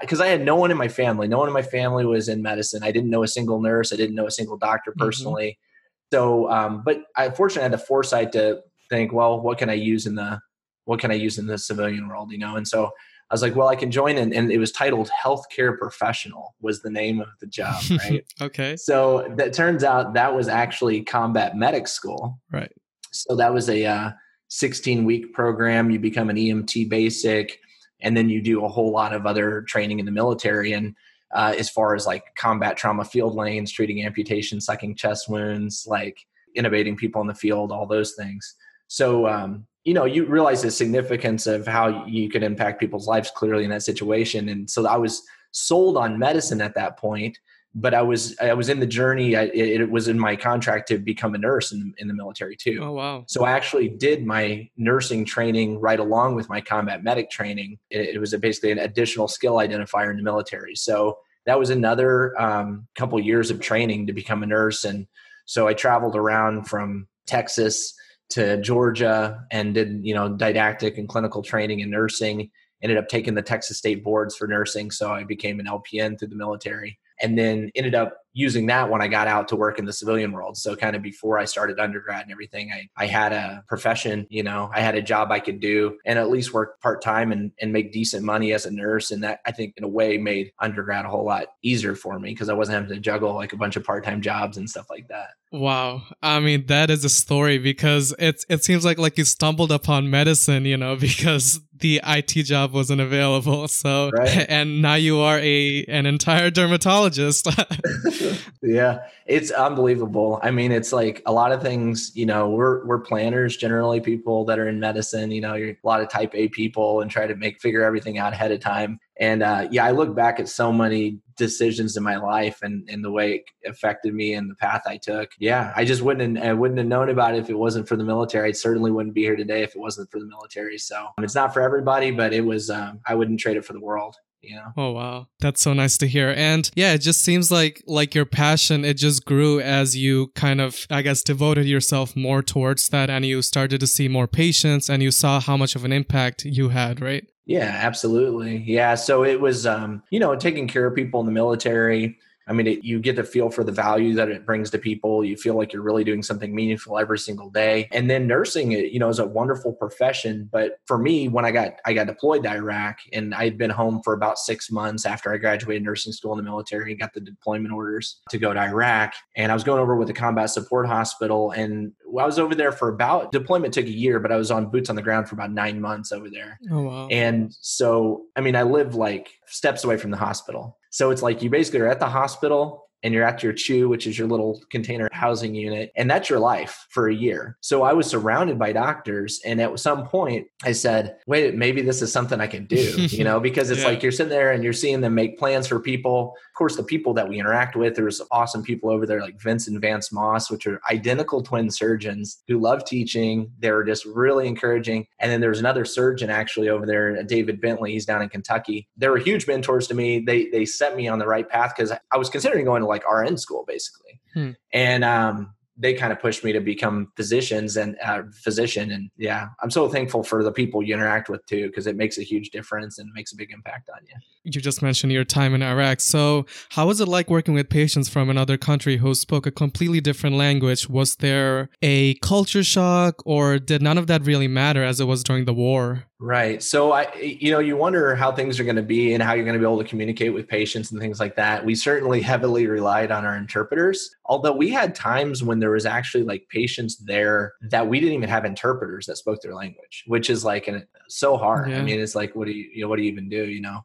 because 0.00 0.20
I 0.20 0.26
had 0.26 0.44
no 0.44 0.56
one 0.56 0.70
in 0.70 0.76
my 0.76 0.88
family. 0.88 1.28
No 1.28 1.38
one 1.38 1.48
in 1.48 1.54
my 1.54 1.62
family 1.62 2.04
was 2.04 2.28
in 2.28 2.42
medicine. 2.42 2.82
I 2.82 2.90
didn't 2.90 3.10
know 3.10 3.22
a 3.22 3.28
single 3.28 3.60
nurse. 3.60 3.92
I 3.92 3.96
didn't 3.96 4.16
know 4.16 4.26
a 4.26 4.30
single 4.30 4.56
doctor 4.56 4.90
mm-hmm. 4.90 5.04
personally. 5.04 5.46
Mm-hmm. 5.46 6.16
So, 6.16 6.50
um, 6.50 6.82
but 6.84 7.02
I 7.16 7.30
fortunately 7.30 7.64
had 7.64 7.72
the 7.72 7.78
foresight 7.78 8.32
to 8.32 8.62
think, 8.88 9.12
well, 9.12 9.40
what 9.40 9.58
can 9.58 9.68
I 9.68 9.74
use 9.74 10.06
in 10.06 10.14
the 10.14 10.40
what 10.84 11.00
can 11.00 11.10
I 11.10 11.14
use 11.14 11.36
in 11.38 11.46
the 11.46 11.58
civilian 11.58 12.08
world, 12.08 12.32
you 12.32 12.38
know? 12.38 12.56
And 12.56 12.66
so 12.66 12.90
I 13.30 13.34
was 13.34 13.42
like, 13.42 13.54
well, 13.54 13.68
I 13.68 13.76
can 13.76 13.90
join, 13.90 14.16
and, 14.16 14.32
and 14.32 14.50
it 14.50 14.58
was 14.58 14.72
titled 14.72 15.10
healthcare 15.10 15.76
professional 15.76 16.54
was 16.62 16.80
the 16.80 16.90
name 16.90 17.20
of 17.20 17.28
the 17.40 17.46
job, 17.46 17.82
right? 17.90 18.24
okay. 18.40 18.76
So 18.76 19.32
that 19.36 19.52
turns 19.52 19.84
out 19.84 20.14
that 20.14 20.34
was 20.34 20.48
actually 20.48 21.02
combat 21.02 21.54
medic 21.54 21.88
school, 21.88 22.40
right? 22.50 22.72
So 23.12 23.36
that 23.36 23.52
was 23.52 23.68
a 23.68 23.84
uh, 23.84 24.10
16 24.48 25.04
week 25.04 25.34
program. 25.34 25.90
You 25.90 25.98
become 25.98 26.30
an 26.30 26.36
EMT 26.36 26.88
basic, 26.88 27.60
and 28.00 28.16
then 28.16 28.30
you 28.30 28.40
do 28.40 28.64
a 28.64 28.68
whole 28.68 28.92
lot 28.92 29.12
of 29.12 29.26
other 29.26 29.62
training 29.62 29.98
in 29.98 30.06
the 30.06 30.12
military. 30.12 30.72
And 30.72 30.94
uh, 31.34 31.54
as 31.56 31.68
far 31.68 31.94
as 31.94 32.06
like 32.06 32.24
combat 32.36 32.76
trauma 32.76 33.04
field 33.04 33.34
lanes, 33.34 33.70
treating 33.70 34.04
amputation, 34.04 34.60
sucking 34.60 34.96
chest 34.96 35.28
wounds, 35.28 35.84
like 35.86 36.18
intubating 36.56 36.96
people 36.96 37.20
in 37.20 37.26
the 37.26 37.34
field, 37.34 37.72
all 37.72 37.86
those 37.86 38.14
things. 38.14 38.54
So, 38.86 39.26
um, 39.26 39.66
you 39.88 39.94
know, 39.94 40.04
you 40.04 40.26
realize 40.26 40.60
the 40.60 40.70
significance 40.70 41.46
of 41.46 41.66
how 41.66 42.04
you 42.06 42.28
can 42.28 42.42
impact 42.42 42.78
people's 42.78 43.08
lives 43.08 43.30
clearly 43.34 43.64
in 43.64 43.70
that 43.70 43.82
situation. 43.82 44.50
And 44.50 44.68
so 44.68 44.86
I 44.86 44.96
was 44.96 45.22
sold 45.52 45.96
on 45.96 46.18
medicine 46.18 46.60
at 46.60 46.74
that 46.74 46.98
point 46.98 47.38
but 47.74 47.94
I 47.94 48.02
was 48.02 48.36
I 48.40 48.54
was 48.54 48.68
in 48.68 48.80
the 48.80 48.86
journey. 48.86 49.36
I, 49.36 49.42
it, 49.42 49.82
it, 49.82 49.90
was 49.90 50.08
in 50.08 50.18
my 50.18 50.36
contract 50.36 50.88
to 50.88 50.98
become 50.98 51.34
a 51.34 51.38
nurse 51.38 51.70
in, 51.70 51.94
in 51.98 52.08
the 52.08 52.14
military 52.14 52.56
too. 52.56 52.80
Oh 52.82 52.92
wow! 52.92 53.24
So 53.28 53.44
I 53.44 53.52
actually 53.52 53.88
did 53.88 54.24
my 54.26 54.68
nursing 54.76 55.24
training 55.24 55.78
right 55.78 56.00
along 56.00 56.34
with 56.34 56.48
my 56.48 56.60
combat 56.60 57.04
medic 57.04 57.30
training. 57.30 57.78
It, 57.90 58.14
it 58.14 58.18
was 58.18 58.32
a, 58.32 58.38
basically 58.38 58.72
an 58.72 58.78
additional 58.78 59.28
skill 59.28 59.56
identifier 59.56 60.10
in 60.10 60.16
the 60.16 60.22
military. 60.22 60.74
So 60.74 61.18
that 61.46 61.58
was 61.58 61.70
another 61.70 62.38
um, 62.40 62.88
couple 62.96 63.20
years 63.20 63.50
of 63.50 63.60
training 63.60 64.06
to 64.06 64.12
become 64.12 64.42
a 64.42 64.46
nurse. 64.46 64.84
And 64.84 65.06
so 65.44 65.68
I 65.68 65.74
traveled 65.74 66.16
around 66.16 66.64
from 66.64 67.06
Texas 67.26 67.94
to 68.30 68.60
Georgia 68.60 69.44
and 69.50 69.74
did 69.74 70.00
you 70.04 70.14
know 70.14 70.28
didactic 70.28 70.98
and 70.98 71.08
clinical 71.08 71.42
training 71.42 71.80
in 71.80 71.90
nursing. 71.90 72.50
Ended 72.80 72.98
up 72.98 73.08
taking 73.08 73.34
the 73.34 73.42
Texas 73.42 73.78
State 73.78 74.04
boards 74.04 74.36
for 74.36 74.46
nursing, 74.46 74.92
so 74.92 75.10
I 75.10 75.24
became 75.24 75.58
an 75.58 75.66
LPN 75.66 76.18
through 76.18 76.28
the 76.28 76.36
military 76.36 76.98
and 77.20 77.38
then 77.38 77.70
ended 77.74 77.94
up 77.94 78.18
using 78.32 78.66
that 78.66 78.90
when 78.90 79.02
I 79.02 79.08
got 79.08 79.26
out 79.26 79.48
to 79.48 79.56
work 79.56 79.78
in 79.78 79.84
the 79.84 79.92
civilian 79.92 80.32
world. 80.32 80.56
So 80.56 80.76
kind 80.76 80.94
of 80.94 81.02
before 81.02 81.38
I 81.38 81.44
started 81.44 81.80
undergrad 81.80 82.22
and 82.22 82.32
everything, 82.32 82.70
I, 82.72 82.88
I 82.96 83.06
had 83.06 83.32
a 83.32 83.64
profession, 83.68 84.26
you 84.30 84.42
know, 84.42 84.70
I 84.72 84.80
had 84.80 84.94
a 84.94 85.02
job 85.02 85.32
I 85.32 85.40
could 85.40 85.60
do 85.60 85.98
and 86.04 86.18
at 86.18 86.30
least 86.30 86.52
work 86.52 86.80
part 86.80 87.02
time 87.02 87.32
and, 87.32 87.52
and 87.60 87.72
make 87.72 87.92
decent 87.92 88.24
money 88.24 88.52
as 88.52 88.66
a 88.66 88.70
nurse. 88.70 89.10
And 89.10 89.22
that 89.24 89.40
I 89.44 89.52
think 89.52 89.74
in 89.76 89.84
a 89.84 89.88
way 89.88 90.18
made 90.18 90.52
undergrad 90.60 91.04
a 91.04 91.08
whole 91.08 91.24
lot 91.24 91.46
easier 91.62 91.94
for 91.94 92.18
me 92.18 92.30
because 92.30 92.48
I 92.48 92.54
wasn't 92.54 92.74
having 92.74 92.94
to 92.94 93.00
juggle 93.00 93.34
like 93.34 93.52
a 93.52 93.56
bunch 93.56 93.76
of 93.76 93.84
part 93.84 94.04
time 94.04 94.22
jobs 94.22 94.56
and 94.56 94.68
stuff 94.68 94.86
like 94.90 95.08
that. 95.08 95.30
Wow. 95.50 96.02
I 96.22 96.40
mean, 96.40 96.66
that 96.66 96.90
is 96.90 97.04
a 97.04 97.08
story 97.08 97.58
because 97.58 98.14
it 98.18 98.44
it 98.48 98.64
seems 98.64 98.84
like 98.84 98.98
like 98.98 99.16
you 99.16 99.24
stumbled 99.24 99.72
upon 99.72 100.10
medicine, 100.10 100.64
you 100.64 100.76
know, 100.76 100.96
because 101.00 101.60
the 101.74 102.00
IT 102.04 102.44
job 102.44 102.72
wasn't 102.72 103.00
available. 103.00 103.68
So 103.68 104.10
right. 104.10 104.46
and 104.48 104.82
now 104.82 104.94
you 104.94 105.18
are 105.20 105.38
a 105.38 105.84
an 105.88 106.06
entire 106.06 106.50
dermatologist. 106.50 107.46
yeah, 108.62 109.06
it's 109.26 109.50
unbelievable. 109.50 110.40
I 110.42 110.50
mean, 110.50 110.72
it's 110.72 110.92
like 110.92 111.22
a 111.26 111.32
lot 111.32 111.52
of 111.52 111.62
things, 111.62 112.12
you 112.14 112.26
know, 112.26 112.48
we're 112.48 112.84
we're 112.86 112.98
planners 112.98 113.56
generally 113.56 114.00
people 114.00 114.44
that 114.46 114.58
are 114.58 114.68
in 114.68 114.80
medicine, 114.80 115.30
you 115.30 115.40
know, 115.40 115.54
you're 115.54 115.70
a 115.70 115.76
lot 115.82 116.00
of 116.00 116.08
type 116.08 116.34
A 116.34 116.48
people 116.48 117.00
and 117.00 117.10
try 117.10 117.26
to 117.26 117.34
make 117.34 117.60
figure 117.60 117.82
everything 117.82 118.18
out 118.18 118.32
ahead 118.32 118.52
of 118.52 118.60
time. 118.60 118.98
And 119.20 119.42
uh, 119.42 119.68
yeah, 119.70 119.84
I 119.84 119.90
look 119.90 120.14
back 120.14 120.38
at 120.38 120.48
so 120.48 120.72
many 120.72 121.18
decisions 121.36 121.96
in 121.96 122.02
my 122.02 122.16
life 122.16 122.60
and, 122.62 122.88
and 122.88 123.04
the 123.04 123.10
way 123.10 123.44
it 123.62 123.68
affected 123.68 124.14
me 124.14 124.34
and 124.34 124.50
the 124.50 124.54
path 124.54 124.82
I 124.86 124.96
took. 124.96 125.30
Yeah, 125.38 125.72
I 125.74 125.84
just 125.84 126.02
wouldn't 126.02 126.38
I 126.38 126.52
wouldn't 126.52 126.78
have 126.78 126.86
known 126.86 127.08
about 127.08 127.34
it 127.34 127.38
if 127.38 127.50
it 127.50 127.58
wasn't 127.58 127.88
for 127.88 127.96
the 127.96 128.04
military. 128.04 128.48
I 128.48 128.52
certainly 128.52 128.90
wouldn't 128.90 129.14
be 129.14 129.22
here 129.22 129.36
today 129.36 129.62
if 129.62 129.74
it 129.74 129.80
wasn't 129.80 130.10
for 130.10 130.18
the 130.18 130.26
military. 130.26 130.78
So 130.78 131.06
um, 131.16 131.24
it's 131.24 131.34
not 131.34 131.52
for 131.52 131.62
everybody, 131.62 132.10
but 132.10 132.32
it 132.32 132.44
was. 132.44 132.70
Um, 132.70 133.00
I 133.06 133.14
wouldn't 133.14 133.40
trade 133.40 133.56
it 133.56 133.64
for 133.64 133.72
the 133.72 133.80
world. 133.80 134.16
Yeah. 134.42 134.72
Oh 134.76 134.92
wow. 134.92 135.28
That's 135.40 135.60
so 135.60 135.72
nice 135.72 135.98
to 135.98 136.06
hear. 136.06 136.32
And 136.36 136.70
yeah, 136.74 136.94
it 136.94 136.98
just 136.98 137.22
seems 137.22 137.50
like 137.50 137.82
like 137.86 138.14
your 138.14 138.24
passion 138.24 138.84
it 138.84 138.94
just 138.94 139.24
grew 139.24 139.60
as 139.60 139.96
you 139.96 140.28
kind 140.34 140.60
of 140.60 140.86
I 140.90 141.02
guess 141.02 141.22
devoted 141.22 141.66
yourself 141.66 142.14
more 142.14 142.42
towards 142.42 142.88
that 142.90 143.10
and 143.10 143.26
you 143.26 143.42
started 143.42 143.80
to 143.80 143.86
see 143.86 144.08
more 144.08 144.28
patients 144.28 144.88
and 144.88 145.02
you 145.02 145.10
saw 145.10 145.40
how 145.40 145.56
much 145.56 145.74
of 145.74 145.84
an 145.84 145.92
impact 145.92 146.44
you 146.44 146.68
had, 146.68 147.00
right? 147.00 147.26
Yeah, 147.46 147.80
absolutely. 147.82 148.58
Yeah. 148.66 148.94
So 148.94 149.24
it 149.24 149.40
was, 149.40 149.66
um, 149.66 150.02
you 150.10 150.20
know, 150.20 150.36
taking 150.36 150.68
care 150.68 150.86
of 150.86 150.94
people 150.94 151.18
in 151.20 151.26
the 151.26 151.32
military, 151.32 152.18
I 152.48 152.52
mean, 152.52 152.66
it, 152.66 152.84
you 152.84 153.00
get 153.00 153.16
to 153.16 153.24
feel 153.24 153.50
for 153.50 153.62
the 153.62 153.72
value 153.72 154.14
that 154.14 154.28
it 154.28 154.46
brings 154.46 154.70
to 154.70 154.78
people. 154.78 155.24
You 155.24 155.36
feel 155.36 155.54
like 155.54 155.72
you're 155.72 155.82
really 155.82 156.04
doing 156.04 156.22
something 156.22 156.54
meaningful 156.54 156.98
every 156.98 157.18
single 157.18 157.50
day. 157.50 157.88
And 157.92 158.10
then 158.10 158.26
nursing, 158.26 158.72
it 158.72 158.92
you 158.92 158.98
know, 158.98 159.08
is 159.08 159.18
a 159.18 159.26
wonderful 159.26 159.72
profession. 159.72 160.48
But 160.50 160.80
for 160.86 160.98
me, 160.98 161.28
when 161.28 161.44
I 161.44 161.50
got 161.50 161.74
I 161.84 161.92
got 161.92 162.06
deployed 162.06 162.42
to 162.44 162.50
Iraq, 162.50 162.98
and 163.12 163.34
I'd 163.34 163.58
been 163.58 163.70
home 163.70 164.00
for 164.02 164.12
about 164.12 164.38
six 164.38 164.70
months 164.70 165.06
after 165.06 165.32
I 165.32 165.36
graduated 165.36 165.82
nursing 165.82 166.12
school 166.12 166.32
in 166.32 166.38
the 166.38 166.42
military, 166.42 166.90
and 166.90 167.00
got 167.00 167.12
the 167.12 167.20
deployment 167.20 167.72
orders 167.74 168.20
to 168.30 168.38
go 168.38 168.52
to 168.52 168.60
Iraq, 168.60 169.14
and 169.36 169.52
I 169.52 169.54
was 169.54 169.64
going 169.64 169.80
over 169.80 169.96
with 169.96 170.08
the 170.08 170.14
combat 170.14 170.50
support 170.50 170.86
hospital, 170.86 171.50
and 171.50 171.92
I 172.06 172.26
was 172.26 172.38
over 172.38 172.54
there 172.54 172.72
for 172.72 172.88
about 172.88 173.32
deployment 173.32 173.74
took 173.74 173.86
a 173.86 173.90
year, 173.90 174.18
but 174.20 174.32
I 174.32 174.36
was 174.36 174.50
on 174.50 174.70
boots 174.70 174.90
on 174.90 174.96
the 174.96 175.02
ground 175.02 175.28
for 175.28 175.34
about 175.34 175.52
nine 175.52 175.80
months 175.80 176.12
over 176.12 176.30
there. 176.30 176.58
Oh 176.70 176.82
wow! 176.82 177.08
And 177.10 177.54
so, 177.60 178.24
I 178.36 178.40
mean, 178.40 178.56
I 178.56 178.62
live 178.62 178.94
like 178.94 179.30
steps 179.46 179.84
away 179.84 179.96
from 179.96 180.10
the 180.10 180.16
hospital. 180.16 180.77
So 180.90 181.10
it's 181.10 181.22
like 181.22 181.42
you 181.42 181.50
basically 181.50 181.80
are 181.80 181.88
at 181.88 182.00
the 182.00 182.08
hospital 182.08 182.87
and 183.02 183.14
you're 183.14 183.24
at 183.24 183.42
your 183.42 183.52
CHU, 183.52 183.88
which 183.88 184.06
is 184.06 184.18
your 184.18 184.28
little 184.28 184.60
container 184.70 185.08
housing 185.12 185.54
unit, 185.54 185.92
and 185.96 186.10
that's 186.10 186.28
your 186.28 186.38
life 186.38 186.86
for 186.90 187.08
a 187.08 187.14
year. 187.14 187.56
So 187.60 187.82
I 187.82 187.92
was 187.92 188.06
surrounded 188.08 188.58
by 188.58 188.72
doctors, 188.72 189.40
and 189.44 189.60
at 189.60 189.78
some 189.78 190.06
point 190.06 190.46
I 190.64 190.72
said, 190.72 191.16
"Wait, 191.26 191.54
maybe 191.54 191.82
this 191.82 192.02
is 192.02 192.12
something 192.12 192.40
I 192.40 192.46
can 192.46 192.66
do," 192.66 193.06
you 193.10 193.24
know, 193.24 193.40
because 193.48 193.70
it's 193.70 193.82
yeah. 193.82 193.88
like 193.88 194.02
you're 194.02 194.12
sitting 194.12 194.30
there 194.30 194.52
and 194.52 194.64
you're 194.64 194.72
seeing 194.72 195.00
them 195.00 195.14
make 195.14 195.38
plans 195.38 195.66
for 195.66 195.80
people 195.80 196.34
Of 196.48 196.58
course, 196.58 196.76
the 196.76 196.82
people 196.82 197.14
that 197.14 197.28
we 197.28 197.38
interact 197.38 197.76
with, 197.76 197.94
there's 197.94 198.20
awesome 198.30 198.62
people 198.62 198.90
over 198.90 199.06
there 199.06 199.20
like 199.20 199.40
Vince 199.40 199.68
and 199.68 199.80
Vance 199.80 200.12
Moss, 200.12 200.50
which 200.50 200.66
are 200.66 200.80
identical 200.90 201.42
twin 201.42 201.70
surgeons 201.70 202.42
who 202.48 202.58
love 202.58 202.84
teaching. 202.84 203.50
They're 203.58 203.84
just 203.84 204.04
really 204.04 204.48
encouraging. 204.48 205.06
And 205.20 205.30
then 205.30 205.40
there's 205.40 205.60
another 205.60 205.84
surgeon 205.84 206.30
actually 206.30 206.68
over 206.68 206.84
there, 206.84 207.16
uh, 207.18 207.22
David 207.22 207.60
Bentley. 207.60 207.92
He's 207.92 208.06
down 208.06 208.22
in 208.22 208.28
Kentucky. 208.28 208.88
They 208.96 209.08
were 209.08 209.18
huge 209.18 209.46
mentors 209.46 209.86
to 209.88 209.94
me. 209.94 210.20
They 210.20 210.46
they 210.46 210.64
set 210.64 210.96
me 210.96 211.06
on 211.06 211.18
the 211.18 211.26
right 211.26 211.48
path 211.48 211.74
because 211.76 211.92
I 211.92 212.16
was 212.16 212.28
considering 212.28 212.64
going 212.64 212.82
to 212.82 212.87
like 212.88 213.02
RN 213.10 213.36
school 213.36 213.64
basically. 213.66 214.20
Hmm. 214.34 214.50
And 214.72 215.04
um, 215.04 215.54
they 215.80 215.94
kind 215.94 216.12
of 216.12 216.18
pushed 216.18 216.42
me 216.42 216.52
to 216.52 216.60
become 216.60 217.12
physicians 217.14 217.76
and 217.76 217.96
uh, 218.04 218.22
physician 218.32 218.90
and 218.90 219.10
yeah 219.16 219.48
i'm 219.62 219.70
so 219.70 219.88
thankful 219.88 220.22
for 220.22 220.42
the 220.42 220.52
people 220.52 220.82
you 220.82 220.92
interact 220.92 221.28
with 221.28 221.44
too 221.46 221.68
because 221.68 221.86
it 221.86 221.96
makes 221.96 222.18
a 222.18 222.22
huge 222.22 222.50
difference 222.50 222.98
and 222.98 223.10
makes 223.14 223.32
a 223.32 223.36
big 223.36 223.50
impact 223.52 223.88
on 223.94 224.00
you 224.06 224.16
you 224.44 224.60
just 224.60 224.82
mentioned 224.82 225.12
your 225.12 225.24
time 225.24 225.54
in 225.54 225.62
iraq 225.62 226.00
so 226.00 226.44
how 226.70 226.86
was 226.86 227.00
it 227.00 227.08
like 227.08 227.30
working 227.30 227.54
with 227.54 227.68
patients 227.68 228.08
from 228.08 228.28
another 228.28 228.56
country 228.56 228.96
who 228.96 229.14
spoke 229.14 229.46
a 229.46 229.50
completely 229.50 230.00
different 230.00 230.36
language 230.36 230.88
was 230.88 231.16
there 231.16 231.70
a 231.82 232.14
culture 232.14 232.64
shock 232.64 233.22
or 233.24 233.58
did 233.58 233.80
none 233.80 233.98
of 233.98 234.06
that 234.08 234.22
really 234.24 234.48
matter 234.48 234.82
as 234.82 235.00
it 235.00 235.04
was 235.04 235.22
during 235.22 235.44
the 235.44 235.54
war 235.54 236.04
Right. 236.20 236.60
So 236.64 236.92
I 236.92 237.14
you 237.14 237.52
know, 237.52 237.60
you 237.60 237.76
wonder 237.76 238.16
how 238.16 238.32
things 238.32 238.58
are 238.58 238.64
going 238.64 238.76
to 238.76 238.82
be 238.82 239.14
and 239.14 239.22
how 239.22 239.34
you're 239.34 239.44
going 239.44 239.54
to 239.54 239.60
be 239.60 239.64
able 239.64 239.78
to 239.78 239.88
communicate 239.88 240.34
with 240.34 240.48
patients 240.48 240.90
and 240.90 241.00
things 241.00 241.20
like 241.20 241.36
that. 241.36 241.64
We 241.64 241.76
certainly 241.76 242.20
heavily 242.20 242.66
relied 242.66 243.12
on 243.12 243.24
our 243.24 243.36
interpreters, 243.36 244.16
although 244.24 244.52
we 244.52 244.70
had 244.70 244.96
times 244.96 245.44
when 245.44 245.60
there 245.60 245.70
was 245.70 245.86
actually 245.86 246.24
like 246.24 246.48
patients 246.48 246.96
there 246.96 247.54
that 247.70 247.86
we 247.86 248.00
didn't 248.00 248.16
even 248.16 248.28
have 248.28 248.44
interpreters 248.44 249.06
that 249.06 249.16
spoke 249.16 249.40
their 249.42 249.54
language, 249.54 250.02
which 250.08 250.28
is 250.28 250.44
like 250.44 250.66
an, 250.66 250.88
so 251.08 251.36
hard. 251.36 251.70
Yeah. 251.70 251.78
I 251.78 251.82
mean, 251.82 252.00
it's 252.00 252.16
like 252.16 252.34
what 252.34 252.46
do 252.46 252.52
you, 252.52 252.68
you 252.74 252.82
know, 252.82 252.88
what 252.88 252.96
do 252.96 253.02
you 253.02 253.12
even 253.12 253.28
do, 253.28 253.44
you 253.44 253.60
know? 253.60 253.84